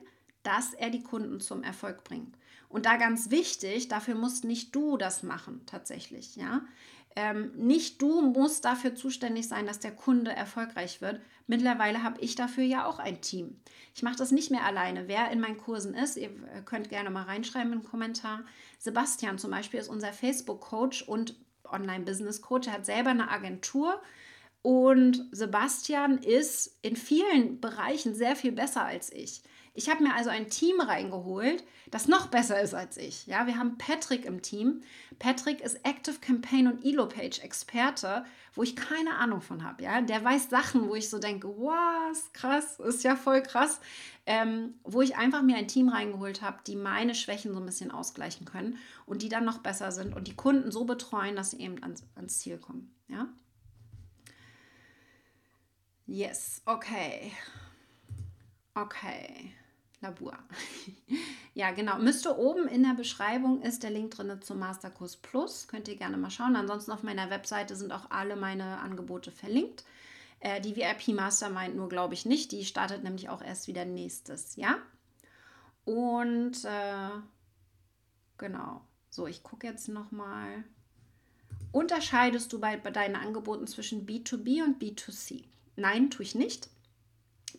dass 0.51 0.74
er 0.74 0.90
die 0.90 1.05
Kunden 1.05 1.38
zum 1.38 1.62
Erfolg 1.62 2.03
bringt. 2.03 2.36
Und 2.68 2.84
da 2.84 2.96
ganz 2.96 3.30
wichtig, 3.30 3.86
dafür 3.86 4.16
musst 4.16 4.44
nicht 4.44 4.74
du 4.74 4.96
das 4.96 5.22
machen, 5.22 5.61
tatsächlich, 5.64 6.34
ja. 6.34 6.62
Ähm, 7.14 7.53
nicht 7.57 8.03
du 8.03 8.20
musst 8.20 8.64
dafür 8.64 8.96
zuständig 8.96 9.46
sein, 9.46 9.66
dass 9.66 9.78
der 9.78 9.90
Kunde 9.92 10.32
erfolgreich 10.32 11.01
wird. 11.01 11.20
Mittlerweile 11.46 12.03
habe 12.03 12.20
ich 12.20 12.34
dafür 12.34 12.64
ja 12.64 12.84
auch 12.84 12.98
ein 12.98 13.20
Team. 13.20 13.61
Ich 13.94 14.03
mache 14.03 14.16
das 14.16 14.32
nicht 14.32 14.51
mehr 14.51 14.64
alleine. 14.64 15.07
Wer 15.07 15.30
in 15.30 15.40
meinen 15.40 15.59
Kursen 15.59 15.94
ist, 15.94 16.16
ihr 16.16 16.30
könnt 16.64 16.88
gerne 16.88 17.11
mal 17.11 17.24
reinschreiben 17.24 17.72
im 17.72 17.84
Kommentar. 17.84 18.44
Sebastian 18.78 19.38
zum 19.38 19.51
Beispiel 19.51 19.78
ist 19.80 19.88
unser 19.88 20.12
Facebook-Coach 20.12 21.03
und 21.03 21.34
Online-Business-Coach. 21.64 22.68
Er 22.68 22.74
hat 22.74 22.86
selber 22.86 23.11
eine 23.11 23.30
Agentur. 23.30 24.01
Und 24.62 25.26
Sebastian 25.32 26.18
ist 26.18 26.78
in 26.82 26.94
vielen 26.94 27.61
Bereichen 27.61 28.14
sehr 28.14 28.36
viel 28.36 28.53
besser 28.53 28.84
als 28.84 29.12
ich. 29.12 29.42
Ich 29.73 29.89
habe 29.89 30.03
mir 30.03 30.14
also 30.14 30.31
ein 30.31 30.51
Team 30.51 30.81
reingeholt, 30.81 31.64
das 31.91 32.09
noch 32.09 32.27
besser 32.27 32.61
ist 32.61 32.75
als 32.75 32.97
ich. 32.97 33.27
Ja, 33.27 33.47
wir 33.47 33.57
haben 33.57 33.79
Patrick 33.79 34.25
im 34.25 34.43
Team. 34.43 34.83
Patrick 35.18 35.61
ist 35.61 35.85
Active 35.85 36.18
Campaign 36.21 36.66
und 36.66 36.85
Elo-Page 36.85 37.39
Experte, 37.41 38.25
wo 38.55 38.64
ich 38.64 38.75
keine 38.75 39.14
Ahnung 39.14 39.41
von 39.41 39.64
habe. 39.64 39.83
Ja, 39.83 40.01
der 40.01 40.25
weiß 40.25 40.51
Sachen, 40.51 40.89
wo 40.89 40.97
ich 40.97 41.09
so 41.09 41.18
denke, 41.18 41.49
was 41.49 42.33
krass, 42.33 42.81
ist 42.81 43.05
ja 43.05 43.14
voll 43.14 43.43
krass. 43.43 43.81
Ähm, 44.27 44.75
wo 44.85 45.03
ich 45.03 45.16
einfach 45.16 45.43
mir 45.43 45.57
ein 45.57 45.68
Team 45.68 45.89
reingeholt 45.89 46.43
habe, 46.43 46.59
die 46.66 46.77
meine 46.77 47.14
Schwächen 47.14 47.53
so 47.53 47.61
ein 47.61 47.66
bisschen 47.66 47.91
ausgleichen 47.91 48.45
können 48.45 48.79
und 49.07 49.23
die 49.23 49.29
dann 49.29 49.45
noch 49.45 49.59
besser 49.59 49.93
sind 49.93 50.14
und 50.14 50.27
die 50.29 50.37
Kunden 50.37 50.71
so 50.71 50.85
betreuen, 50.85 51.37
dass 51.37 51.53
sie 51.53 51.61
eben 51.61 51.83
ans, 51.83 52.05
ans 52.16 52.39
Ziel 52.39 52.59
kommen. 52.59 52.95
Ja. 53.09 53.29
Yes, 56.07 56.62
okay. 56.66 57.33
Okay. 58.75 59.55
Labur. 60.01 60.36
ja, 61.55 61.70
genau. 61.72 61.98
Müsste 61.98 62.38
oben 62.38 62.66
in 62.68 62.82
der 62.82 62.94
Beschreibung 62.94 63.62
ist 63.62 63.82
der 63.82 63.90
Link 63.90 64.12
drin 64.12 64.40
zum 64.40 64.59
Masterkurs 64.59 65.16
Plus. 65.16 65.68
Könnt 65.68 65.88
ihr 65.88 65.96
gerne 65.96 66.16
mal 66.16 66.30
schauen. 66.30 66.57
Ansonsten 66.57 66.92
auf 66.92 67.03
meiner 67.03 67.30
Webseite 67.30 67.76
sind 67.76 67.92
auch 67.92 68.11
alle 68.11 68.36
meine 68.36 68.78
Angebote 68.78 69.30
verlinkt. 69.30 69.84
Äh, 70.40 70.61
die 70.62 70.74
VIP 70.74 71.09
Mastermind 71.09 71.76
nur 71.76 71.88
glaube 71.88 72.14
ich 72.14 72.24
nicht. 72.24 72.53
Die 72.53 72.64
startet 72.64 73.05
nämlich 73.05 73.28
auch 73.28 73.42
erst 73.42 73.68
wieder 73.68 73.84
nächstes 73.84 74.57
Jahr. 74.57 74.78
Und 75.84 76.64
äh, 76.64 77.11
genau. 78.38 78.80
So, 79.11 79.26
ich 79.26 79.42
gucke 79.42 79.66
jetzt 79.66 79.88
nochmal. 79.88 80.64
Unterscheidest 81.72 82.53
du 82.53 82.59
bei, 82.59 82.76
bei 82.78 82.90
deinen 82.90 83.16
Angeboten 83.16 83.66
zwischen 83.66 84.07
B2B 84.07 84.62
und 84.64 84.82
B2C? 84.82 85.44
Nein, 85.76 86.11
tue 86.11 86.24
ich 86.24 86.34
nicht. 86.34 86.70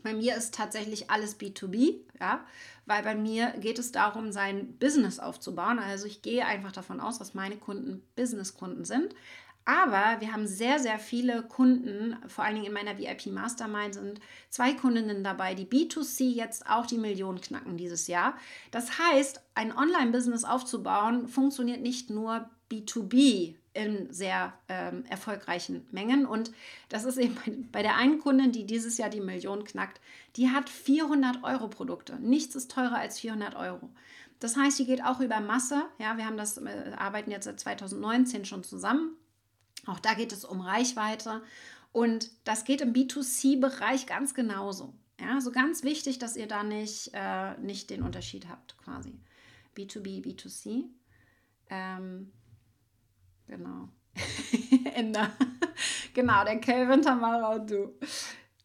Bei 0.03 0.13
mir 0.13 0.35
ist 0.35 0.53
tatsächlich 0.53 1.09
alles 1.09 1.39
B2B, 1.39 1.95
ja, 2.19 2.45
weil 2.85 3.03
bei 3.03 3.15
mir 3.15 3.51
geht 3.59 3.79
es 3.79 3.91
darum, 3.91 4.31
sein 4.31 4.77
Business 4.77 5.19
aufzubauen. 5.19 5.79
Also 5.79 6.05
ich 6.05 6.21
gehe 6.21 6.45
einfach 6.45 6.71
davon 6.71 6.99
aus, 6.99 7.19
dass 7.19 7.33
meine 7.33 7.57
Kunden 7.57 8.03
Business-Kunden 8.15 8.85
sind. 8.85 9.15
Aber 9.63 10.19
wir 10.19 10.33
haben 10.33 10.47
sehr, 10.47 10.79
sehr 10.79 10.97
viele 10.97 11.43
Kunden, 11.43 12.17
vor 12.27 12.43
allen 12.43 12.55
Dingen 12.55 12.67
in 12.67 12.73
meiner 12.73 12.97
VIP 12.97 13.27
Mastermind 13.27 13.93
sind 13.93 14.19
zwei 14.49 14.73
Kundinnen 14.73 15.23
dabei, 15.23 15.53
die 15.53 15.67
B2C 15.67 16.33
jetzt 16.33 16.67
auch 16.67 16.87
die 16.87 16.97
Millionen 16.97 17.41
knacken 17.41 17.77
dieses 17.77 18.07
Jahr. 18.07 18.35
Das 18.71 18.97
heißt, 18.97 19.39
ein 19.53 19.75
Online-Business 19.75 20.45
aufzubauen 20.45 21.27
funktioniert 21.27 21.81
nicht 21.81 22.09
nur 22.09 22.49
B2B 22.71 23.55
in 23.73 24.11
sehr 24.11 24.53
ähm, 24.67 25.05
erfolgreichen 25.05 25.87
Mengen. 25.91 26.25
Und 26.25 26.51
das 26.89 27.05
ist 27.05 27.17
eben 27.17 27.69
bei 27.71 27.81
der 27.81 27.95
einen 27.95 28.19
Kundin, 28.19 28.51
die 28.51 28.65
dieses 28.65 28.97
Jahr 28.97 29.09
die 29.09 29.21
Million 29.21 29.63
knackt, 29.63 30.01
die 30.35 30.49
hat 30.49 30.69
400 30.69 31.43
Euro 31.43 31.67
Produkte. 31.67 32.19
Nichts 32.19 32.55
ist 32.55 32.71
teurer 32.71 32.97
als 32.97 33.19
400 33.19 33.55
Euro. 33.55 33.89
Das 34.39 34.57
heißt, 34.57 34.79
die 34.79 34.85
geht 34.85 35.03
auch 35.03 35.19
über 35.19 35.39
Masse. 35.39 35.83
Ja, 35.99 36.17
wir 36.17 36.25
haben 36.25 36.37
das, 36.37 36.57
äh, 36.57 36.93
arbeiten 36.97 37.31
jetzt 37.31 37.45
seit 37.45 37.59
2019 37.59 38.45
schon 38.45 38.63
zusammen. 38.63 39.15
Auch 39.85 39.99
da 39.99 40.15
geht 40.15 40.31
es 40.33 40.43
um 40.45 40.61
Reichweite. 40.61 41.41
Und 41.91 42.31
das 42.43 42.65
geht 42.65 42.81
im 42.81 42.93
B2C-Bereich 42.93 44.05
ganz 44.05 44.33
genauso. 44.33 44.93
Ja, 45.19 45.39
so 45.39 45.51
ganz 45.51 45.83
wichtig, 45.83 46.17
dass 46.19 46.35
ihr 46.35 46.47
da 46.47 46.63
nicht, 46.63 47.11
äh, 47.13 47.57
nicht 47.59 47.89
den 47.89 48.01
Unterschied 48.01 48.49
habt, 48.49 48.77
quasi. 48.79 49.13
B2B, 49.75 50.23
B2C. 50.23 50.85
Ähm, 51.69 52.31
Genau. 53.51 53.89
Ender. 54.95 55.29
genau, 56.13 56.45
der 56.45 56.59
Kelvin, 56.61 57.01
Tamara 57.01 57.55
und 57.55 57.69
du. 57.69 57.93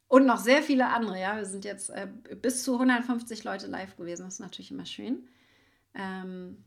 Und 0.07 0.27
noch 0.27 0.39
sehr 0.39 0.63
viele 0.63 0.87
andere, 0.87 1.21
ja. 1.21 1.37
Wir 1.37 1.45
sind 1.45 1.65
jetzt 1.65 1.91
äh, 1.91 2.07
bis 2.41 2.63
zu 2.63 2.75
150 2.75 3.43
Leute 3.43 3.67
live 3.67 3.97
gewesen. 3.97 4.23
Das 4.23 4.35
ist 4.35 4.41
natürlich 4.41 4.71
immer 4.71 4.87
schön. 4.87 5.29
Ähm, 5.95 6.63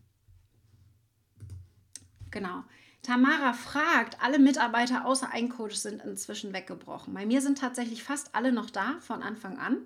genau. 2.29 2.65
Tamara 3.03 3.53
fragt, 3.53 4.21
alle 4.21 4.37
Mitarbeiter 4.37 5.05
außer 5.05 5.31
ein 5.31 5.47
Coach 5.47 5.75
sind 5.75 6.03
inzwischen 6.03 6.51
weggebrochen. 6.51 7.13
Bei 7.13 7.25
mir 7.25 7.41
sind 7.41 7.57
tatsächlich 7.57 8.03
fast 8.03 8.35
alle 8.35 8.51
noch 8.51 8.69
da 8.69 8.97
von 8.99 9.23
Anfang 9.23 9.57
an. 9.59 9.77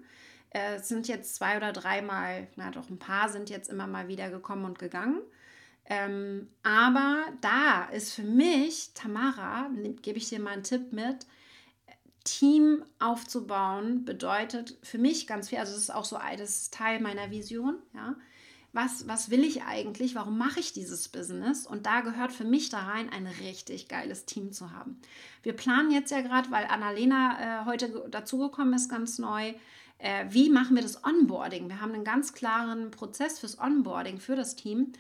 Äh, 0.49 0.77
es 0.77 0.87
sind 0.87 1.07
jetzt 1.07 1.35
zwei 1.35 1.55
oder 1.57 1.71
dreimal, 1.71 2.47
na 2.55 2.71
doch 2.71 2.89
ein 2.89 2.97
paar 2.97 3.29
sind 3.29 3.51
jetzt 3.51 3.69
immer 3.69 3.85
mal 3.85 4.07
wieder 4.07 4.31
gekommen 4.31 4.65
und 4.65 4.79
gegangen. 4.79 5.21
Ähm, 5.85 6.47
aber 6.63 7.25
da 7.41 7.85
ist 7.85 8.13
für 8.13 8.23
mich, 8.23 8.91
Tamara, 8.93 9.69
gebe 10.01 10.17
ich 10.17 10.29
dir 10.29 10.39
mal 10.39 10.51
einen 10.51 10.63
Tipp 10.63 10.93
mit, 10.93 11.25
Team 12.23 12.85
aufzubauen 12.99 14.05
bedeutet 14.05 14.77
für 14.81 14.97
mich 14.97 15.27
ganz 15.27 15.49
viel, 15.49 15.57
also 15.57 15.73
das 15.73 15.81
ist 15.81 15.93
auch 15.93 16.05
so 16.05 16.17
das 16.37 16.69
Teil 16.69 17.01
meiner 17.01 17.31
Vision, 17.31 17.77
ja. 17.93 18.15
Was, 18.75 19.07
was 19.07 19.29
will 19.29 19.43
ich 19.43 19.61
eigentlich? 19.65 20.15
Warum 20.15 20.35
mache 20.35 20.59
ich 20.59 20.73
dieses 20.73 21.07
Business? 21.07 21.67
Und 21.67 21.85
da 21.85 22.01
gehört 22.01 22.31
für 22.31 22.43
mich 22.43 22.69
da 22.69 22.79
rein, 22.79 23.07
ein 23.11 23.27
richtig 23.27 23.87
geiles 23.87 24.25
Team 24.25 24.51
zu 24.51 24.71
haben. 24.71 24.99
Wir 25.43 25.53
planen 25.53 25.91
jetzt 25.91 26.09
ja 26.09 26.21
gerade, 26.21 26.49
weil 26.49 26.65
Annalena 26.65 27.61
äh, 27.61 27.65
heute 27.65 28.07
dazugekommen 28.09 28.73
ist, 28.73 28.89
ganz 28.89 29.19
neu, 29.19 29.53
äh, 29.99 30.25
wie 30.29 30.49
machen 30.49 30.75
wir 30.75 30.81
das 30.81 31.03
Onboarding? 31.03 31.69
Wir 31.69 31.81
haben 31.81 31.93
einen 31.93 32.03
ganz 32.03 32.33
klaren 32.33 32.89
Prozess 32.89 33.37
fürs 33.37 33.59
Onboarding 33.59 34.19
für 34.19 34.35
das 34.35 34.55
Team. 34.55 34.93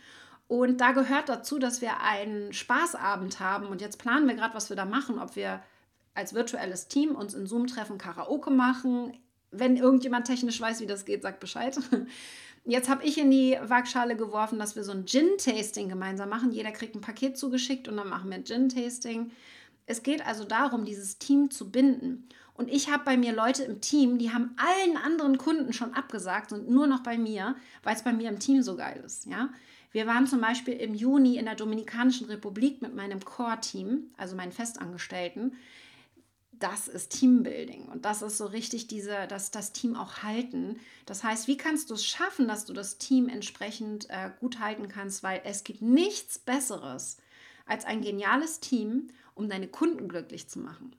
Und 0.47 0.81
da 0.81 0.91
gehört 0.91 1.29
dazu, 1.29 1.57
dass 1.57 1.81
wir 1.81 2.01
einen 2.01 2.53
Spaßabend 2.53 3.39
haben. 3.39 3.67
Und 3.67 3.81
jetzt 3.81 3.97
planen 3.97 4.27
wir 4.27 4.35
gerade, 4.35 4.53
was 4.53 4.69
wir 4.69 4.75
da 4.75 4.85
machen, 4.85 5.19
ob 5.19 5.35
wir 5.35 5.61
als 6.13 6.33
virtuelles 6.33 6.87
Team 6.87 7.15
uns 7.15 7.33
in 7.33 7.47
Zoom 7.47 7.67
treffen, 7.67 7.97
Karaoke 7.97 8.51
machen. 8.51 9.17
Wenn 9.51 9.77
irgendjemand 9.77 10.27
technisch 10.27 10.59
weiß, 10.59 10.79
wie 10.81 10.85
das 10.85 11.05
geht, 11.05 11.23
sagt 11.23 11.39
Bescheid. 11.39 11.77
Jetzt 12.65 12.89
habe 12.89 13.03
ich 13.03 13.17
in 13.17 13.29
die 13.29 13.57
Waagschale 13.61 14.15
geworfen, 14.15 14.57
dass 14.57 14.77
wir 14.77 14.85
so 14.85 14.93
ein 14.93 15.05
Gin-Tasting 15.05 15.89
gemeinsam 15.89 16.29
machen. 16.29 16.53
Jeder 16.53 16.71
kriegt 16.71 16.95
ein 16.95 17.01
Paket 17.01 17.37
zugeschickt 17.37 17.89
und 17.89 17.97
dann 17.97 18.07
machen 18.07 18.31
wir 18.31 18.41
Gin-Tasting. 18.41 19.31
Es 19.85 20.01
geht 20.01 20.25
also 20.25 20.45
darum, 20.45 20.85
dieses 20.85 21.17
Team 21.17 21.51
zu 21.51 21.71
binden. 21.71 22.29
Und 22.53 22.69
ich 22.71 22.89
habe 22.89 23.03
bei 23.03 23.17
mir 23.17 23.33
Leute 23.33 23.63
im 23.63 23.81
Team, 23.81 24.17
die 24.17 24.31
haben 24.31 24.55
allen 24.55 24.95
anderen 24.95 25.37
Kunden 25.37 25.73
schon 25.73 25.93
abgesagt 25.93 26.53
und 26.53 26.69
nur 26.69 26.87
noch 26.87 27.01
bei 27.01 27.17
mir, 27.17 27.55
weil 27.83 27.95
es 27.95 28.03
bei 28.03 28.13
mir 28.13 28.29
im 28.29 28.39
Team 28.39 28.61
so 28.61 28.77
geil 28.77 29.01
ist. 29.05 29.25
Ja? 29.25 29.49
Wir 29.93 30.05
waren 30.07 30.27
zum 30.27 30.41
Beispiel 30.41 30.73
im 30.73 30.93
Juni 30.93 31.37
in 31.37 31.45
der 31.45 31.55
Dominikanischen 31.55 32.27
Republik 32.27 32.81
mit 32.81 32.93
meinem 32.93 33.23
Core-Team, 33.23 34.11
also 34.17 34.35
meinen 34.35 34.51
Festangestellten. 34.51 35.55
Das 36.51 36.87
ist 36.87 37.11
Teambuilding 37.11 37.87
und 37.87 38.03
das 38.05 38.21
ist 38.21 38.37
so 38.37 38.45
richtig 38.45 38.87
diese, 38.87 39.27
dass 39.27 39.51
das 39.51 39.71
Team 39.71 39.95
auch 39.95 40.23
halten. 40.23 40.79
Das 41.05 41.23
heißt, 41.23 41.47
wie 41.47 41.57
kannst 41.57 41.89
du 41.89 41.93
es 41.93 42.05
schaffen, 42.05 42.47
dass 42.47 42.65
du 42.65 42.73
das 42.73 42.97
Team 42.97 43.29
entsprechend 43.29 44.09
äh, 44.09 44.31
gut 44.39 44.59
halten 44.59 44.87
kannst, 44.87 45.23
weil 45.23 45.41
es 45.45 45.63
gibt 45.63 45.81
nichts 45.81 46.39
Besseres 46.39 47.17
als 47.65 47.85
ein 47.85 48.01
geniales 48.01 48.59
Team, 48.59 49.07
um 49.35 49.49
deine 49.49 49.67
Kunden 49.67 50.09
glücklich 50.09 50.49
zu 50.49 50.59
machen 50.59 50.95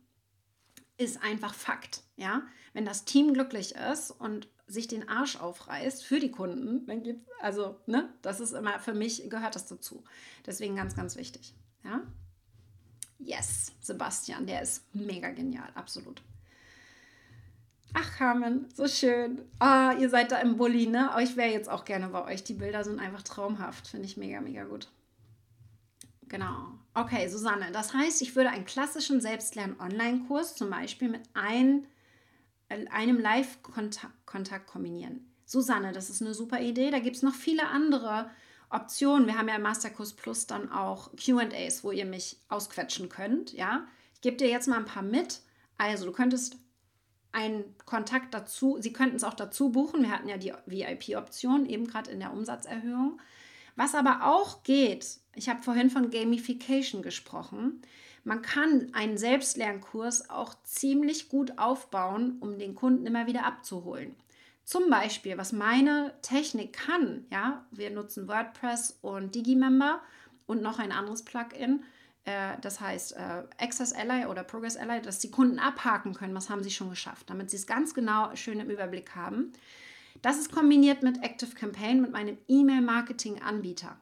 ist 0.96 1.22
einfach 1.22 1.54
Fakt. 1.54 2.02
Ja? 2.16 2.42
Wenn 2.72 2.84
das 2.84 3.04
Team 3.04 3.34
glücklich 3.34 3.74
ist 3.74 4.10
und 4.10 4.48
sich 4.66 4.88
den 4.88 5.08
Arsch 5.08 5.36
aufreißt 5.36 6.04
für 6.04 6.20
die 6.20 6.30
Kunden, 6.30 6.86
dann 6.86 7.02
gibt 7.02 7.28
also, 7.40 7.76
ne, 7.86 8.12
das 8.22 8.40
ist 8.40 8.52
immer, 8.52 8.78
für 8.78 8.94
mich 8.94 9.28
gehört 9.28 9.54
das 9.54 9.66
dazu. 9.66 10.04
Deswegen 10.46 10.76
ganz, 10.76 10.96
ganz 10.96 11.16
wichtig. 11.16 11.54
Ja? 11.84 12.02
Yes, 13.18 13.72
Sebastian, 13.80 14.46
der 14.46 14.62
ist 14.62 14.84
mega 14.94 15.30
genial, 15.30 15.68
absolut. 15.74 16.22
Ach, 17.96 18.16
Carmen, 18.16 18.66
so 18.74 18.88
schön. 18.88 19.42
Ah, 19.60 19.92
ihr 19.92 20.10
seid 20.10 20.32
da 20.32 20.38
im 20.38 20.56
Bulli, 20.56 20.88
ne? 20.88 21.10
Ich 21.20 21.36
wäre 21.36 21.52
jetzt 21.52 21.70
auch 21.70 21.84
gerne 21.84 22.08
bei 22.08 22.24
euch. 22.24 22.42
Die 22.42 22.54
Bilder 22.54 22.82
sind 22.82 22.98
einfach 22.98 23.22
traumhaft. 23.22 23.86
Finde 23.86 24.06
ich 24.06 24.16
mega, 24.16 24.40
mega 24.40 24.64
gut. 24.64 24.88
Genau. 26.26 26.72
Okay, 26.94 27.28
Susanne, 27.28 27.70
das 27.72 27.94
heißt, 27.94 28.20
ich 28.22 28.34
würde 28.34 28.50
einen 28.50 28.64
klassischen 28.64 29.20
Selbstlern-Online-Kurs 29.20 30.56
zum 30.56 30.70
Beispiel 30.70 31.08
mit 31.08 31.22
ein, 31.34 31.86
einem 32.68 33.18
Live-Kontakt 33.18 34.66
kombinieren. 34.66 35.30
Susanne, 35.46 35.92
das 35.92 36.10
ist 36.10 36.22
eine 36.22 36.34
super 36.34 36.60
Idee. 36.60 36.90
Da 36.90 36.98
gibt 36.98 37.16
es 37.16 37.22
noch 37.22 37.34
viele 37.34 37.68
andere 37.68 38.30
Optionen. 38.70 39.26
Wir 39.26 39.38
haben 39.38 39.48
ja 39.48 39.56
im 39.56 39.62
Masterkurs 39.62 40.14
Plus 40.14 40.46
dann 40.46 40.70
auch 40.72 41.10
QAs, 41.16 41.84
wo 41.84 41.92
ihr 41.92 42.06
mich 42.06 42.38
ausquetschen 42.48 43.08
könnt. 43.08 43.52
Ja, 43.52 43.86
ich 44.14 44.20
gebe 44.20 44.36
dir 44.36 44.48
jetzt 44.48 44.68
mal 44.68 44.78
ein 44.78 44.86
paar 44.86 45.02
mit. 45.02 45.40
Also, 45.76 46.06
du 46.06 46.12
könntest 46.12 46.56
einen 47.32 47.64
Kontakt 47.84 48.32
dazu, 48.32 48.78
Sie 48.80 48.92
könnten 48.92 49.16
es 49.16 49.24
auch 49.24 49.34
dazu 49.34 49.70
buchen. 49.70 50.02
Wir 50.02 50.10
hatten 50.10 50.28
ja 50.28 50.38
die 50.38 50.52
VIP-Option, 50.66 51.66
eben 51.66 51.86
gerade 51.86 52.10
in 52.10 52.20
der 52.20 52.32
Umsatzerhöhung. 52.32 53.20
Was 53.76 53.94
aber 53.96 54.24
auch 54.24 54.62
geht, 54.62 55.18
ich 55.34 55.48
habe 55.48 55.62
vorhin 55.62 55.90
von 55.90 56.10
Gamification 56.10 57.02
gesprochen. 57.02 57.82
Man 58.24 58.40
kann 58.40 58.88
einen 58.94 59.18
Selbstlernkurs 59.18 60.30
auch 60.30 60.54
ziemlich 60.64 61.28
gut 61.28 61.58
aufbauen, 61.58 62.38
um 62.40 62.58
den 62.58 62.74
Kunden 62.74 63.06
immer 63.06 63.26
wieder 63.26 63.44
abzuholen. 63.44 64.16
Zum 64.64 64.88
Beispiel, 64.88 65.36
was 65.36 65.52
meine 65.52 66.14
Technik 66.22 66.72
kann, 66.72 67.26
ja, 67.30 67.66
wir 67.70 67.90
nutzen 67.90 68.26
WordPress 68.26 68.98
und 69.02 69.34
Digimember 69.34 70.00
und 70.46 70.62
noch 70.62 70.78
ein 70.78 70.90
anderes 70.90 71.22
Plugin, 71.22 71.84
äh, 72.24 72.56
das 72.62 72.80
heißt 72.80 73.12
äh, 73.12 73.42
Access 73.58 73.92
Ally 73.92 74.24
oder 74.26 74.42
Progress 74.42 74.78
Ally, 74.78 75.02
dass 75.02 75.18
die 75.18 75.30
Kunden 75.30 75.58
abhaken 75.58 76.14
können, 76.14 76.34
was 76.34 76.48
haben 76.48 76.62
sie 76.62 76.70
schon 76.70 76.88
geschafft, 76.88 77.28
damit 77.28 77.50
sie 77.50 77.56
es 77.56 77.66
ganz 77.66 77.92
genau 77.92 78.34
schön 78.36 78.58
im 78.58 78.70
Überblick 78.70 79.14
haben. 79.14 79.52
Das 80.22 80.38
ist 80.38 80.50
kombiniert 80.50 81.02
mit 81.02 81.22
Active 81.22 81.54
Campaign, 81.54 82.00
mit 82.00 82.12
meinem 82.12 82.38
E-Mail-Marketing-Anbieter. 82.48 84.00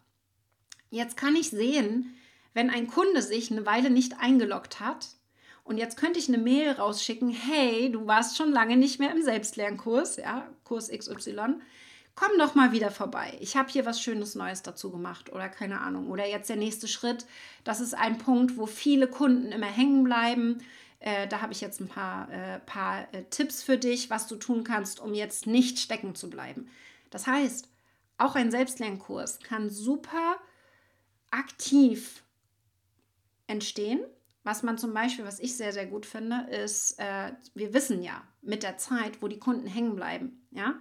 Jetzt 0.91 1.17
kann 1.17 1.35
ich 1.35 1.51
sehen, 1.51 2.15
wenn 2.55 2.71
ein 2.71 2.87
Kunde 2.87 3.23
sich 3.23 3.51
eine 3.51 3.67
Weile 3.67 3.91
nicht 3.91 4.21
eingeloggt 4.21 4.81
hat 4.81 5.09
und 5.65 5.79
jetzt 5.79 5.97
könnte 5.97 6.19
ich 6.19 6.29
eine 6.29 6.39
Mail 6.39 6.73
rausschicken, 6.73 7.31
hey, 7.31 7.91
du 7.91 8.07
warst 8.07 8.37
schon 8.37 8.53
lange 8.53 8.77
nicht 8.77 8.99
mehr 8.99 9.13
im 9.13 9.23
Selbstlernkurs, 9.23 10.17
ja, 10.17 10.49
Kurs 10.65 10.91
XY, 10.91 11.61
komm 12.15 12.31
doch 12.39 12.55
mal 12.55 12.73
wieder 12.73 12.91
vorbei. 12.91 13.37
Ich 13.41 13.57
habe 13.57 13.71
hier 13.71 13.87
was 13.87 14.01
Schönes 14.01 14.35
Neues 14.35 14.63
dazu 14.63 14.91
gemacht 14.91 15.33
oder 15.33 15.49
keine 15.49 15.81
Ahnung. 15.81 16.11
Oder 16.11 16.29
jetzt 16.29 16.49
der 16.49 16.57
nächste 16.57 16.89
Schritt, 16.89 17.27
das 17.65 17.81
ist 17.81 17.95
ein 17.95 18.19
Punkt, 18.19 18.57
wo 18.57 18.67
viele 18.67 19.09
Kunden 19.09 19.53
immer 19.53 19.67
hängen 19.67 20.05
bleiben. 20.05 20.63
Äh, 21.01 21.27
da 21.29 21.41
habe 21.41 21.53
ich 21.53 21.61
jetzt 21.61 21.81
ein 21.81 21.89
paar, 21.89 22.31
äh, 22.31 22.59
paar 22.61 23.13
äh, 23.13 23.25
Tipps 23.31 23.63
für 23.63 23.79
dich, 23.79 24.11
was 24.11 24.27
du 24.27 24.37
tun 24.37 24.65
kannst, 24.65 25.01
um 25.01 25.15
jetzt 25.15 25.47
nicht 25.47 25.79
stecken 25.79 26.15
zu 26.15 26.29
bleiben. 26.29 26.69
Das 27.11 27.27
heißt, 27.27 27.69
auch 28.19 28.35
ein 28.35 28.51
Selbstlernkurs 28.51 29.41
kann 29.41 29.71
super 29.71 30.37
aktiv 31.31 32.23
entstehen. 33.47 34.01
Was 34.45 34.63
man 34.63 34.77
zum 34.77 34.93
Beispiel, 34.93 35.25
was 35.25 35.39
ich 35.39 35.57
sehr, 35.57 35.73
sehr 35.73 35.87
gut 35.87 36.05
finde, 36.05 36.49
ist, 36.51 36.99
äh, 36.99 37.33
wir 37.55 37.73
wissen 37.75 38.03
ja 38.03 38.23
mit 38.41 38.65
der 38.65 38.77
Zeit, 38.77 39.23
wo 39.23 39.29
die 39.29 39.39
Kunden 39.39 39.67
hängen 39.67 39.95
bleiben, 39.95 40.45
ja, 40.51 40.75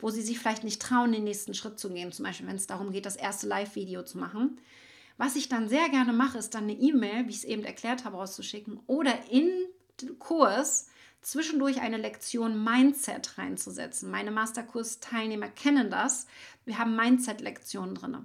wo 0.00 0.10
sie 0.10 0.22
sich 0.22 0.38
vielleicht 0.38 0.64
nicht 0.64 0.82
trauen, 0.82 1.12
den 1.12 1.24
nächsten 1.24 1.54
Schritt 1.54 1.78
zu 1.78 1.92
gehen, 1.92 2.10
zum 2.10 2.24
Beispiel, 2.24 2.48
wenn 2.48 2.56
es 2.56 2.66
darum 2.66 2.90
geht, 2.90 3.06
das 3.06 3.16
erste 3.16 3.46
Live-Video 3.46 4.02
zu 4.02 4.18
machen. 4.18 4.58
Was 5.16 5.36
ich 5.36 5.48
dann 5.48 5.68
sehr 5.68 5.88
gerne 5.90 6.12
mache, 6.12 6.38
ist 6.38 6.54
dann 6.54 6.64
eine 6.64 6.72
E-Mail, 6.72 7.26
wie 7.26 7.30
ich 7.30 7.38
es 7.38 7.44
eben 7.44 7.64
erklärt 7.64 8.04
habe, 8.04 8.16
rauszuschicken 8.16 8.80
oder 8.86 9.14
in 9.30 9.48
den 10.00 10.18
Kurs 10.18 10.88
zwischendurch 11.24 11.80
eine 11.80 11.96
Lektion 11.96 12.62
Mindset 12.62 13.38
reinzusetzen. 13.38 14.10
Meine 14.10 14.30
Masterkurs-Teilnehmer 14.30 15.48
kennen 15.48 15.90
das. 15.90 16.26
Wir 16.64 16.78
haben 16.78 16.96
Mindset-Lektionen 16.96 17.94
drin. 17.94 18.18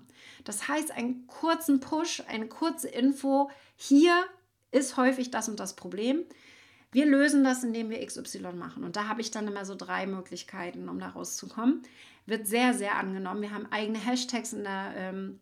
Das 0.43 0.67
heißt, 0.67 0.91
einen 0.91 1.25
kurzen 1.27 1.79
Push, 1.79 2.23
eine 2.27 2.47
kurze 2.47 2.89
Info. 2.89 3.49
Hier 3.75 4.25
ist 4.71 4.97
häufig 4.97 5.31
das 5.31 5.49
und 5.49 5.59
das 5.59 5.75
Problem. 5.75 6.25
Wir 6.91 7.05
lösen 7.05 7.43
das, 7.43 7.63
indem 7.63 7.89
wir 7.89 8.05
XY 8.05 8.53
machen. 8.53 8.83
Und 8.83 8.95
da 8.95 9.07
habe 9.07 9.21
ich 9.21 9.31
dann 9.31 9.47
immer 9.47 9.63
so 9.63 9.75
drei 9.75 10.05
Möglichkeiten, 10.05 10.89
um 10.89 10.99
da 10.99 11.09
rauszukommen. 11.09 11.83
Wird 12.25 12.47
sehr, 12.47 12.73
sehr 12.73 12.97
angenommen. 12.97 13.41
Wir 13.41 13.53
haben 13.53 13.71
eigene 13.71 13.99
Hashtags, 13.99 14.51
der, 14.51 14.93
ähm, 14.95 15.39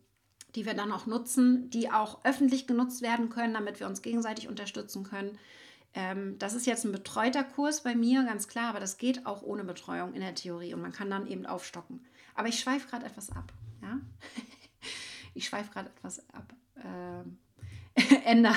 die 0.54 0.64
wir 0.66 0.74
dann 0.74 0.92
auch 0.92 1.06
nutzen, 1.06 1.70
die 1.70 1.90
auch 1.90 2.24
öffentlich 2.24 2.66
genutzt 2.66 3.02
werden 3.02 3.30
können, 3.30 3.54
damit 3.54 3.80
wir 3.80 3.86
uns 3.86 4.02
gegenseitig 4.02 4.48
unterstützen 4.48 5.04
können. 5.04 5.38
Ähm, 5.94 6.38
das 6.38 6.54
ist 6.54 6.66
jetzt 6.66 6.84
ein 6.84 6.92
betreuter 6.92 7.44
Kurs 7.44 7.82
bei 7.82 7.94
mir, 7.94 8.22
ganz 8.24 8.48
klar, 8.48 8.68
aber 8.68 8.80
das 8.80 8.98
geht 8.98 9.26
auch 9.26 9.42
ohne 9.42 9.64
Betreuung 9.64 10.14
in 10.14 10.20
der 10.20 10.34
Theorie 10.34 10.74
und 10.74 10.82
man 10.82 10.92
kann 10.92 11.10
dann 11.10 11.26
eben 11.26 11.46
aufstocken. 11.46 12.04
Aber 12.34 12.48
ich 12.48 12.60
schweife 12.60 12.88
gerade 12.88 13.06
etwas 13.06 13.30
ab. 13.30 13.52
Ja? 13.82 13.98
ich 15.34 15.46
schweife 15.46 15.72
gerade 15.72 15.90
etwas 15.90 16.20
ab. 16.32 16.54
Ähm, 16.84 17.38
ändern. 18.24 18.54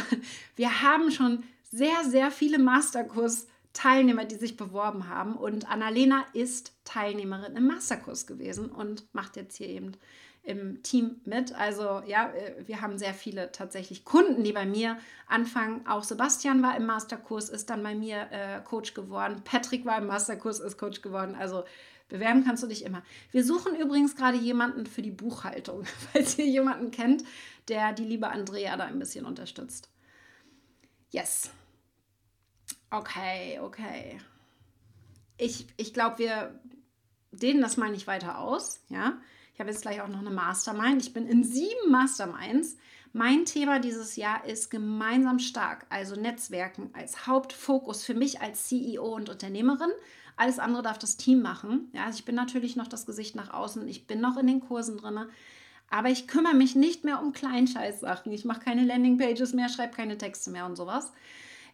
Wir 0.55 0.83
haben 0.83 1.09
schon 1.09 1.43
sehr, 1.63 2.03
sehr 2.03 2.29
viele 2.29 2.59
Masterkurs-Teilnehmer, 2.59 4.25
die 4.25 4.35
sich 4.35 4.57
beworben 4.57 5.09
haben. 5.09 5.35
Und 5.35 5.67
Annalena 5.71 6.25
ist 6.33 6.73
Teilnehmerin 6.83 7.55
im 7.55 7.65
Masterkurs 7.65 8.27
gewesen 8.27 8.69
und 8.69 9.11
macht 9.13 9.37
jetzt 9.37 9.57
hier 9.57 9.69
eben 9.69 9.93
im 10.43 10.81
Team 10.81 11.21
mit. 11.25 11.53
Also 11.53 12.01
ja, 12.05 12.31
äh, 12.31 12.67
wir 12.67 12.81
haben 12.81 12.97
sehr 12.97 13.13
viele 13.13 13.51
tatsächlich 13.51 14.05
Kunden, 14.05 14.43
die 14.43 14.53
bei 14.53 14.65
mir 14.65 14.97
anfangen. 15.27 15.85
Auch 15.87 16.03
Sebastian 16.03 16.63
war 16.63 16.75
im 16.75 16.85
Masterkurs, 16.85 17.49
ist 17.49 17.69
dann 17.69 17.83
bei 17.83 17.93
mir 17.93 18.27
äh, 18.31 18.61
Coach 18.61 18.93
geworden. 18.93 19.41
Patrick 19.43 19.85
war 19.85 19.97
im 19.97 20.07
Masterkurs, 20.07 20.59
ist 20.59 20.77
Coach 20.77 21.01
geworden. 21.01 21.35
Also 21.35 21.63
bewerben 22.09 22.43
kannst 22.43 22.63
du 22.63 22.67
dich 22.67 22.83
immer. 22.83 23.03
Wir 23.31 23.45
suchen 23.45 23.75
übrigens 23.75 24.15
gerade 24.15 24.37
jemanden 24.37 24.85
für 24.85 25.01
die 25.01 25.11
Buchhaltung, 25.11 25.85
falls 26.11 26.37
ihr 26.37 26.47
jemanden 26.47 26.91
kennt, 26.91 27.23
der 27.67 27.93
die 27.93 28.05
liebe 28.05 28.27
Andrea 28.27 28.75
da 28.77 28.85
ein 28.85 28.99
bisschen 28.99 29.25
unterstützt. 29.25 29.89
Yes. 31.11 31.51
Okay, 32.89 33.59
okay. 33.61 34.19
Ich, 35.37 35.67
ich 35.77 35.93
glaube, 35.93 36.19
wir 36.19 36.59
dehnen 37.31 37.61
das 37.61 37.77
mal 37.77 37.89
nicht 37.89 38.07
weiter 38.07 38.39
aus. 38.39 38.83
Ja, 38.89 39.21
habe 39.61 39.69
jetzt 39.69 39.83
gleich 39.83 40.01
auch 40.01 40.09
noch 40.09 40.19
eine 40.19 40.29
Mastermind. 40.29 41.01
Ich 41.01 41.13
bin 41.13 41.25
in 41.25 41.45
sieben 41.45 41.89
Masterminds. 41.89 42.77
Mein 43.13 43.45
Thema 43.45 43.79
dieses 43.79 44.17
Jahr 44.17 44.45
ist 44.45 44.69
gemeinsam 44.69 45.39
stark, 45.39 45.85
also 45.89 46.15
Netzwerken 46.15 46.89
als 46.93 47.27
Hauptfokus 47.27 48.03
für 48.03 48.13
mich 48.13 48.41
als 48.41 48.67
CEO 48.67 49.15
und 49.15 49.29
Unternehmerin. 49.29 49.91
Alles 50.37 50.59
andere 50.59 50.81
darf 50.81 50.97
das 50.97 51.17
Team 51.17 51.41
machen. 51.41 51.89
Ja, 51.93 52.05
also 52.05 52.19
ich 52.19 52.25
bin 52.25 52.35
natürlich 52.35 52.75
noch 52.75 52.87
das 52.87 53.05
Gesicht 53.05 53.35
nach 53.35 53.53
außen. 53.53 53.87
Ich 53.87 54.07
bin 54.07 54.19
noch 54.21 54.37
in 54.37 54.47
den 54.47 54.61
Kursen 54.61 54.97
drin. 54.97 55.19
Aber 55.89 56.09
ich 56.09 56.27
kümmere 56.27 56.55
mich 56.55 56.75
nicht 56.75 57.03
mehr 57.03 57.21
um 57.21 57.33
Kleinscheißsachen. 57.33 58.31
Ich 58.31 58.45
mache 58.45 58.61
keine 58.61 58.85
Landingpages 58.85 59.53
mehr, 59.53 59.69
schreibe 59.69 59.93
keine 59.93 60.17
Texte 60.17 60.49
mehr 60.49 60.65
und 60.65 60.77
sowas. 60.77 61.11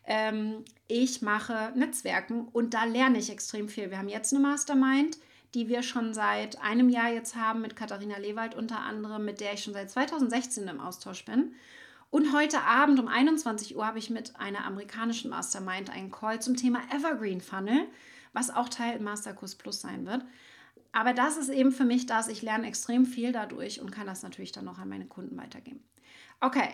Ähm, 0.06 0.66
ich 0.88 1.22
mache 1.22 1.72
Netzwerken 1.76 2.48
und 2.48 2.74
da 2.74 2.86
lerne 2.86 3.20
ich 3.20 3.30
extrem 3.30 3.70
viel. 3.70 3.92
Wir 3.92 4.00
haben 4.00 4.10
jetzt 4.10 4.34
eine 4.34 4.42
Mastermind, 4.42 5.18
die 5.54 5.68
wir 5.70 5.84
schon 5.84 6.14
seit 6.14 6.62
einem 6.62 6.90
Jahr 6.90 7.10
jetzt 7.10 7.36
haben 7.36 7.62
mit 7.62 7.76
Katharina 7.76 8.18
Lewald 8.18 8.56
unter 8.56 8.80
anderem, 8.80 9.26
mit 9.26 9.40
der 9.40 9.54
ich 9.54 9.64
schon 9.64 9.74
seit 9.74 9.90
2016 9.90 10.68
im 10.68 10.80
Austausch 10.80 11.26
bin. 11.26 11.54
Und 12.10 12.34
heute 12.34 12.62
Abend 12.62 13.00
um 13.00 13.08
21 13.08 13.76
Uhr 13.76 13.86
habe 13.86 14.00
ich 14.00 14.10
mit 14.10 14.36
einer 14.38 14.66
amerikanischen 14.66 15.30
Mastermind 15.30 15.90
einen 15.90 16.12
Call 16.12 16.42
zum 16.42 16.56
Thema 16.56 16.80
Evergreen 16.94 17.42
Funnel, 17.42 17.88
was 18.34 18.50
auch 18.50 18.70
Teil 18.70 19.00
Masterkurs 19.00 19.56
Plus 19.56 19.82
sein 19.82 20.06
wird. 20.06 20.24
Aber 20.94 21.14
das 21.14 21.38
ist 21.38 21.50
eben 21.50 21.72
für 21.72 21.84
mich 21.84 22.06
das, 22.06 22.28
ich 22.28 22.42
lerne 22.42 22.68
extrem 22.68 23.06
viel 23.06 23.32
dadurch 23.32 23.82
und 23.82 23.92
kann 23.92 24.08
das 24.08 24.24
natürlich 24.24 24.52
dann 24.52 24.66
noch 24.66 24.80
an 24.80 24.90
meine 24.90 25.06
Kunden 25.06 25.38
weitergeben. 25.38 25.84
Okay, 26.40 26.70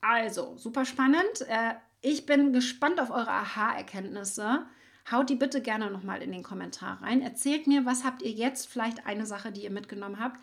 also 0.00 0.56
super 0.56 0.84
spannend. 0.84 1.42
Äh, 1.48 1.74
ich 2.00 2.26
bin 2.26 2.52
gespannt 2.52 3.00
auf 3.00 3.10
eure 3.10 3.30
Aha-Erkenntnisse. 3.30 4.66
Haut 5.10 5.30
die 5.30 5.36
bitte 5.36 5.62
gerne 5.62 5.90
nochmal 5.90 6.22
in 6.22 6.32
den 6.32 6.42
Kommentar 6.42 7.02
rein. 7.02 7.22
Erzählt 7.22 7.66
mir, 7.66 7.86
was 7.86 8.04
habt 8.04 8.22
ihr 8.22 8.30
jetzt 8.30 8.68
vielleicht 8.68 9.06
eine 9.06 9.26
Sache, 9.26 9.52
die 9.52 9.62
ihr 9.62 9.70
mitgenommen 9.70 10.20
habt. 10.20 10.38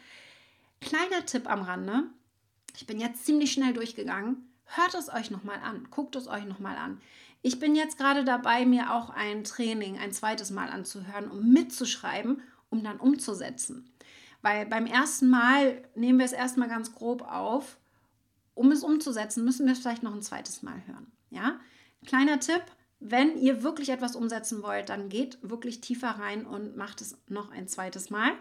Kleiner 0.82 1.26
Tipp 1.26 1.50
am 1.50 1.62
Rande. 1.62 2.04
Ich 2.76 2.86
bin 2.86 3.00
jetzt 3.00 3.26
ziemlich 3.26 3.52
schnell 3.52 3.74
durchgegangen. 3.74 4.50
Hört 4.66 4.96
es 4.96 5.14
euch 5.14 5.32
nochmal 5.32 5.60
an. 5.64 5.88
Guckt 5.92 6.16
es 6.16 6.28
euch 6.28 6.46
nochmal 6.46 6.78
an. 6.78 7.00
Ich 7.42 7.60
bin 7.60 7.76
jetzt 7.76 7.98
gerade 7.98 8.24
dabei, 8.24 8.66
mir 8.66 8.92
auch 8.92 9.12
ein 9.12 9.44
Training 9.44 10.00
ein 10.00 10.12
zweites 10.12 10.50
Mal 10.50 10.70
anzuhören, 10.70 11.30
um 11.30 11.52
mitzuschreiben 11.52 12.42
um 12.70 12.84
dann 12.84 13.00
umzusetzen. 13.00 13.90
Weil 14.42 14.66
beim 14.66 14.86
ersten 14.86 15.30
Mal 15.30 15.84
nehmen 15.96 16.20
wir 16.20 16.26
es 16.26 16.34
erstmal 16.34 16.68
ganz 16.68 16.94
grob 16.94 17.22
auf. 17.24 17.78
Um 18.54 18.72
es 18.72 18.84
umzusetzen, 18.84 19.44
müssen 19.44 19.66
wir 19.66 19.74
es 19.74 19.80
vielleicht 19.80 20.04
noch 20.04 20.14
ein 20.14 20.22
zweites 20.22 20.62
Mal 20.62 20.82
hören. 20.86 21.12
Ja? 21.30 21.60
Kleiner 22.06 22.40
Tipp, 22.40 22.64
wenn 23.00 23.38
ihr 23.38 23.64
wirklich 23.64 23.90
etwas 23.90 24.16
umsetzen 24.16 24.64
wollt, 24.64 24.90
dann 24.90 25.10
geht 25.10 25.38
wirklich 25.42 25.82
tiefer 25.82 26.12
rein 26.12 26.46
und 26.46 26.78
macht 26.78 27.02
es 27.02 27.18
noch 27.28 27.52
ein 27.52 27.68
zweites 27.68 28.10
Mal. 28.10 28.32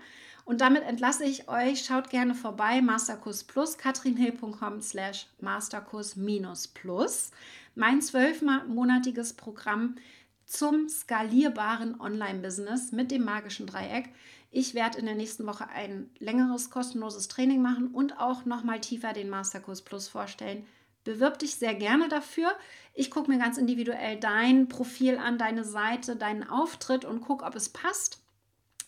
Und 0.45 0.61
damit 0.61 0.85
entlasse 0.85 1.25
ich 1.25 1.49
euch. 1.49 1.85
Schaut 1.85 2.11
gerne 2.11 2.35
vorbei, 2.35 2.83
Masterkurs 2.83 3.45
Plus, 3.45 3.79
katrinhill.com 3.79 4.81
slash 4.81 5.27
Masterkurs 5.41 6.17
minus 6.17 6.69
Plus. 6.69 7.31
Mein 7.75 8.01
zwölfmonatiges 8.01 9.33
Programm 9.33 9.97
zum 10.45 10.89
skalierbaren 10.89 12.01
Online-Business 12.01 12.93
mit 12.93 13.11
dem 13.11 13.25
magischen 13.25 13.67
Dreieck. 13.67 14.11
Ich 14.51 14.75
werde 14.75 14.99
in 14.99 15.07
der 15.07 15.17
nächsten 15.17 15.47
Woche 15.47 15.69
ein 15.69 16.11
längeres 16.19 16.71
kostenloses 16.71 17.29
Training 17.29 17.61
machen 17.61 17.89
und 17.89 18.21
auch 18.21 18.45
noch 18.45 18.63
mal 18.63 18.81
tiefer 18.81 19.13
den 19.13 19.31
Masterkurs 19.31 19.83
Plus 19.83 20.07
vorstellen. 20.07 20.65
Bewirb 21.05 21.39
dich 21.39 21.57
sehr 21.57 21.75
gerne 21.75 22.09
dafür. 22.09 22.51
Ich 22.95 23.11
gucke 23.11 23.31
mir 23.31 23.39
ganz 23.39 23.59
individuell 23.59 24.19
dein 24.19 24.69
Profil 24.69 25.19
an, 25.19 25.39
deine 25.39 25.65
Seite, 25.65 26.17
deinen 26.17 26.49
Auftritt 26.49 27.05
und 27.05 27.21
gucke, 27.21 27.45
ob 27.45 27.55
es 27.55 27.69
passt. 27.69 28.23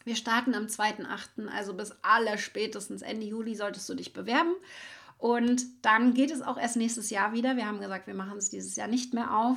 Wir 0.05 0.17
starten 0.17 0.55
am 0.55 0.67
2.8., 0.67 1.49
also 1.49 1.75
bis 1.75 1.93
aller 2.03 2.39
spätestens 2.39 3.03
Ende 3.03 3.27
Juli 3.27 3.55
solltest 3.55 3.89
du 3.89 3.95
dich 3.95 4.13
bewerben. 4.13 4.55
Und 5.19 5.65
dann 5.83 6.15
geht 6.15 6.31
es 6.31 6.43
auch 6.43 6.59
erst 6.59 6.77
nächstes 6.77 7.11
Jahr 7.11 7.33
wieder. 7.33 7.57
Wir 7.57 7.67
haben 7.67 7.81
gesagt, 7.81 8.07
wir 8.07 8.15
machen 8.15 8.39
es 8.39 8.51
dieses 8.51 8.77
Jahr 8.77 8.89
nicht 8.89 9.15
mehr 9.15 9.37
auf. 9.37 9.57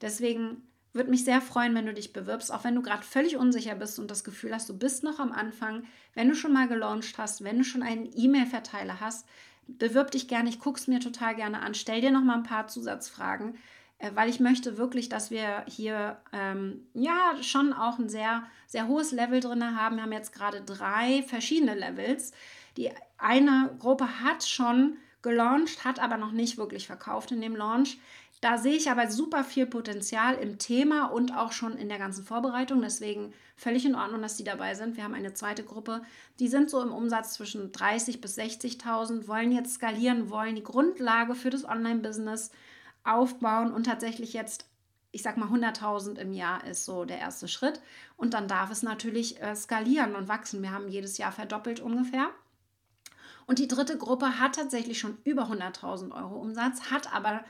Deswegen 0.00 0.62
würde 0.92 1.10
mich 1.10 1.24
sehr 1.24 1.40
freuen, 1.40 1.74
wenn 1.74 1.86
du 1.86 1.94
dich 1.94 2.12
bewirbst, 2.12 2.52
auch 2.52 2.64
wenn 2.64 2.74
du 2.74 2.82
gerade 2.82 3.02
völlig 3.02 3.36
unsicher 3.36 3.74
bist 3.74 3.98
und 3.98 4.10
das 4.10 4.24
Gefühl 4.24 4.54
hast, 4.54 4.68
du 4.68 4.78
bist 4.78 5.02
noch 5.02 5.18
am 5.18 5.32
Anfang. 5.32 5.84
Wenn 6.14 6.28
du 6.28 6.34
schon 6.34 6.52
mal 6.52 6.68
gelauncht 6.68 7.16
hast, 7.18 7.44
wenn 7.44 7.58
du 7.58 7.64
schon 7.64 7.82
einen 7.82 8.10
E-Mail-Verteiler 8.14 9.00
hast, 9.00 9.26
bewirb 9.78 10.10
dich 10.10 10.28
gerne. 10.28 10.48
Ich 10.48 10.58
gucke 10.58 10.78
es 10.78 10.86
mir 10.86 11.00
total 11.00 11.34
gerne 11.34 11.60
an. 11.60 11.74
Stell 11.74 12.00
dir 12.00 12.10
noch 12.10 12.22
mal 12.22 12.36
ein 12.36 12.42
paar 12.42 12.68
Zusatzfragen, 12.68 13.56
äh, 13.98 14.10
weil 14.14 14.28
ich 14.28 14.40
möchte 14.40 14.78
wirklich, 14.78 15.08
dass 15.08 15.30
wir 15.30 15.64
hier 15.68 16.18
ähm, 16.32 16.86
ja 16.94 17.34
schon 17.42 17.72
auch 17.72 17.98
ein 17.98 18.08
sehr, 18.08 18.44
sehr 18.66 18.88
hohes 18.88 19.12
Level 19.12 19.40
drin 19.40 19.76
haben. 19.76 19.96
Wir 19.96 20.02
haben 20.02 20.12
jetzt 20.12 20.34
gerade 20.34 20.62
drei 20.62 21.22
verschiedene 21.22 21.74
Levels. 21.74 22.32
Die 22.76 22.90
eine 23.18 23.74
Gruppe 23.78 24.20
hat 24.20 24.44
schon 24.44 24.96
gelauncht, 25.22 25.84
hat 25.84 26.00
aber 26.00 26.16
noch 26.16 26.32
nicht 26.32 26.58
wirklich 26.58 26.86
verkauft 26.86 27.30
in 27.30 27.40
dem 27.40 27.54
Launch. 27.54 27.98
Da 28.42 28.58
sehe 28.58 28.74
ich 28.74 28.90
aber 28.90 29.08
super 29.08 29.44
viel 29.44 29.66
Potenzial 29.66 30.34
im 30.34 30.58
Thema 30.58 31.06
und 31.06 31.32
auch 31.32 31.52
schon 31.52 31.76
in 31.78 31.88
der 31.88 31.98
ganzen 31.98 32.24
Vorbereitung. 32.24 32.82
Deswegen 32.82 33.32
völlig 33.54 33.86
in 33.86 33.94
Ordnung, 33.94 34.20
dass 34.20 34.36
die 34.36 34.42
dabei 34.42 34.74
sind. 34.74 34.96
Wir 34.96 35.04
haben 35.04 35.14
eine 35.14 35.32
zweite 35.32 35.62
Gruppe, 35.62 36.02
die 36.40 36.48
sind 36.48 36.68
so 36.68 36.82
im 36.82 36.90
Umsatz 36.90 37.34
zwischen 37.34 37.70
30.000 37.70 38.20
bis 38.20 38.36
60.000, 38.36 39.28
wollen 39.28 39.52
jetzt 39.52 39.74
skalieren, 39.74 40.28
wollen 40.28 40.56
die 40.56 40.64
Grundlage 40.64 41.36
für 41.36 41.50
das 41.50 41.64
Online-Business 41.64 42.50
aufbauen 43.04 43.72
und 43.72 43.84
tatsächlich 43.84 44.32
jetzt, 44.32 44.66
ich 45.12 45.22
sag 45.22 45.36
mal, 45.36 45.48
100.000 45.48 46.16
im 46.18 46.32
Jahr 46.32 46.66
ist 46.66 46.84
so 46.84 47.04
der 47.04 47.18
erste 47.20 47.46
Schritt. 47.46 47.80
Und 48.16 48.34
dann 48.34 48.48
darf 48.48 48.72
es 48.72 48.82
natürlich 48.82 49.40
äh, 49.40 49.54
skalieren 49.54 50.16
und 50.16 50.26
wachsen. 50.26 50.62
Wir 50.62 50.72
haben 50.72 50.88
jedes 50.88 51.16
Jahr 51.16 51.30
verdoppelt 51.30 51.78
ungefähr. 51.78 52.30
Und 53.46 53.60
die 53.60 53.68
dritte 53.68 53.96
Gruppe 53.98 54.40
hat 54.40 54.56
tatsächlich 54.56 54.98
schon 54.98 55.18
über 55.22 55.44
100.000 55.44 56.12
Euro 56.12 56.40
Umsatz, 56.40 56.90
hat 56.90 57.14
aber 57.14 57.44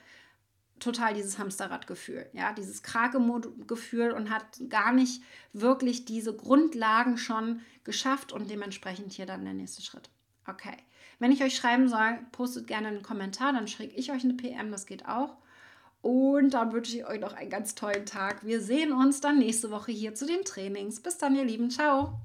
total 0.83 1.15
dieses 1.15 1.39
Hamsterradgefühl, 1.39 2.27
ja, 2.33 2.53
dieses 2.53 2.83
Krake-Gefühl 2.83 4.13
und 4.13 4.31
hat 4.31 4.61
gar 4.69 4.93
nicht 4.93 5.23
wirklich 5.53 6.05
diese 6.05 6.35
Grundlagen 6.35 7.17
schon 7.19 7.61
geschafft 7.85 8.33
und 8.33 8.51
dementsprechend 8.51 9.13
hier 9.13 9.27
dann 9.27 9.45
der 9.45 9.55
nächste 9.55 9.83
Schritt. 9.83 10.11
Okay. 10.47 10.77
Wenn 11.19 11.31
ich 11.31 11.43
euch 11.43 11.55
schreiben 11.55 11.89
soll, 11.89 12.19
postet 12.33 12.67
gerne 12.67 12.89
einen 12.89 13.03
Kommentar, 13.03 13.53
dann 13.53 13.69
schicke 13.69 13.95
ich 13.95 14.11
euch 14.11 14.25
eine 14.25 14.35
PM, 14.35 14.73
das 14.73 14.87
geht 14.87 15.07
auch. 15.07 15.37
Und 16.01 16.51
dann 16.55 16.73
wünsche 16.73 16.97
ich 16.97 17.07
euch 17.07 17.21
noch 17.21 17.33
einen 17.35 17.49
ganz 17.49 17.77
tollen 17.77 18.07
Tag. 18.07 18.45
Wir 18.45 18.61
sehen 18.61 18.93
uns 18.93 19.21
dann 19.21 19.39
nächste 19.39 19.71
Woche 19.71 19.93
hier 19.93 20.17
zu 20.17 20.27
den 20.27 20.45
Trainings. 20.45 21.01
Bis 21.01 21.17
dann, 21.19 21.37
ihr 21.37 21.45
Lieben. 21.45 21.71
Ciao. 21.71 22.19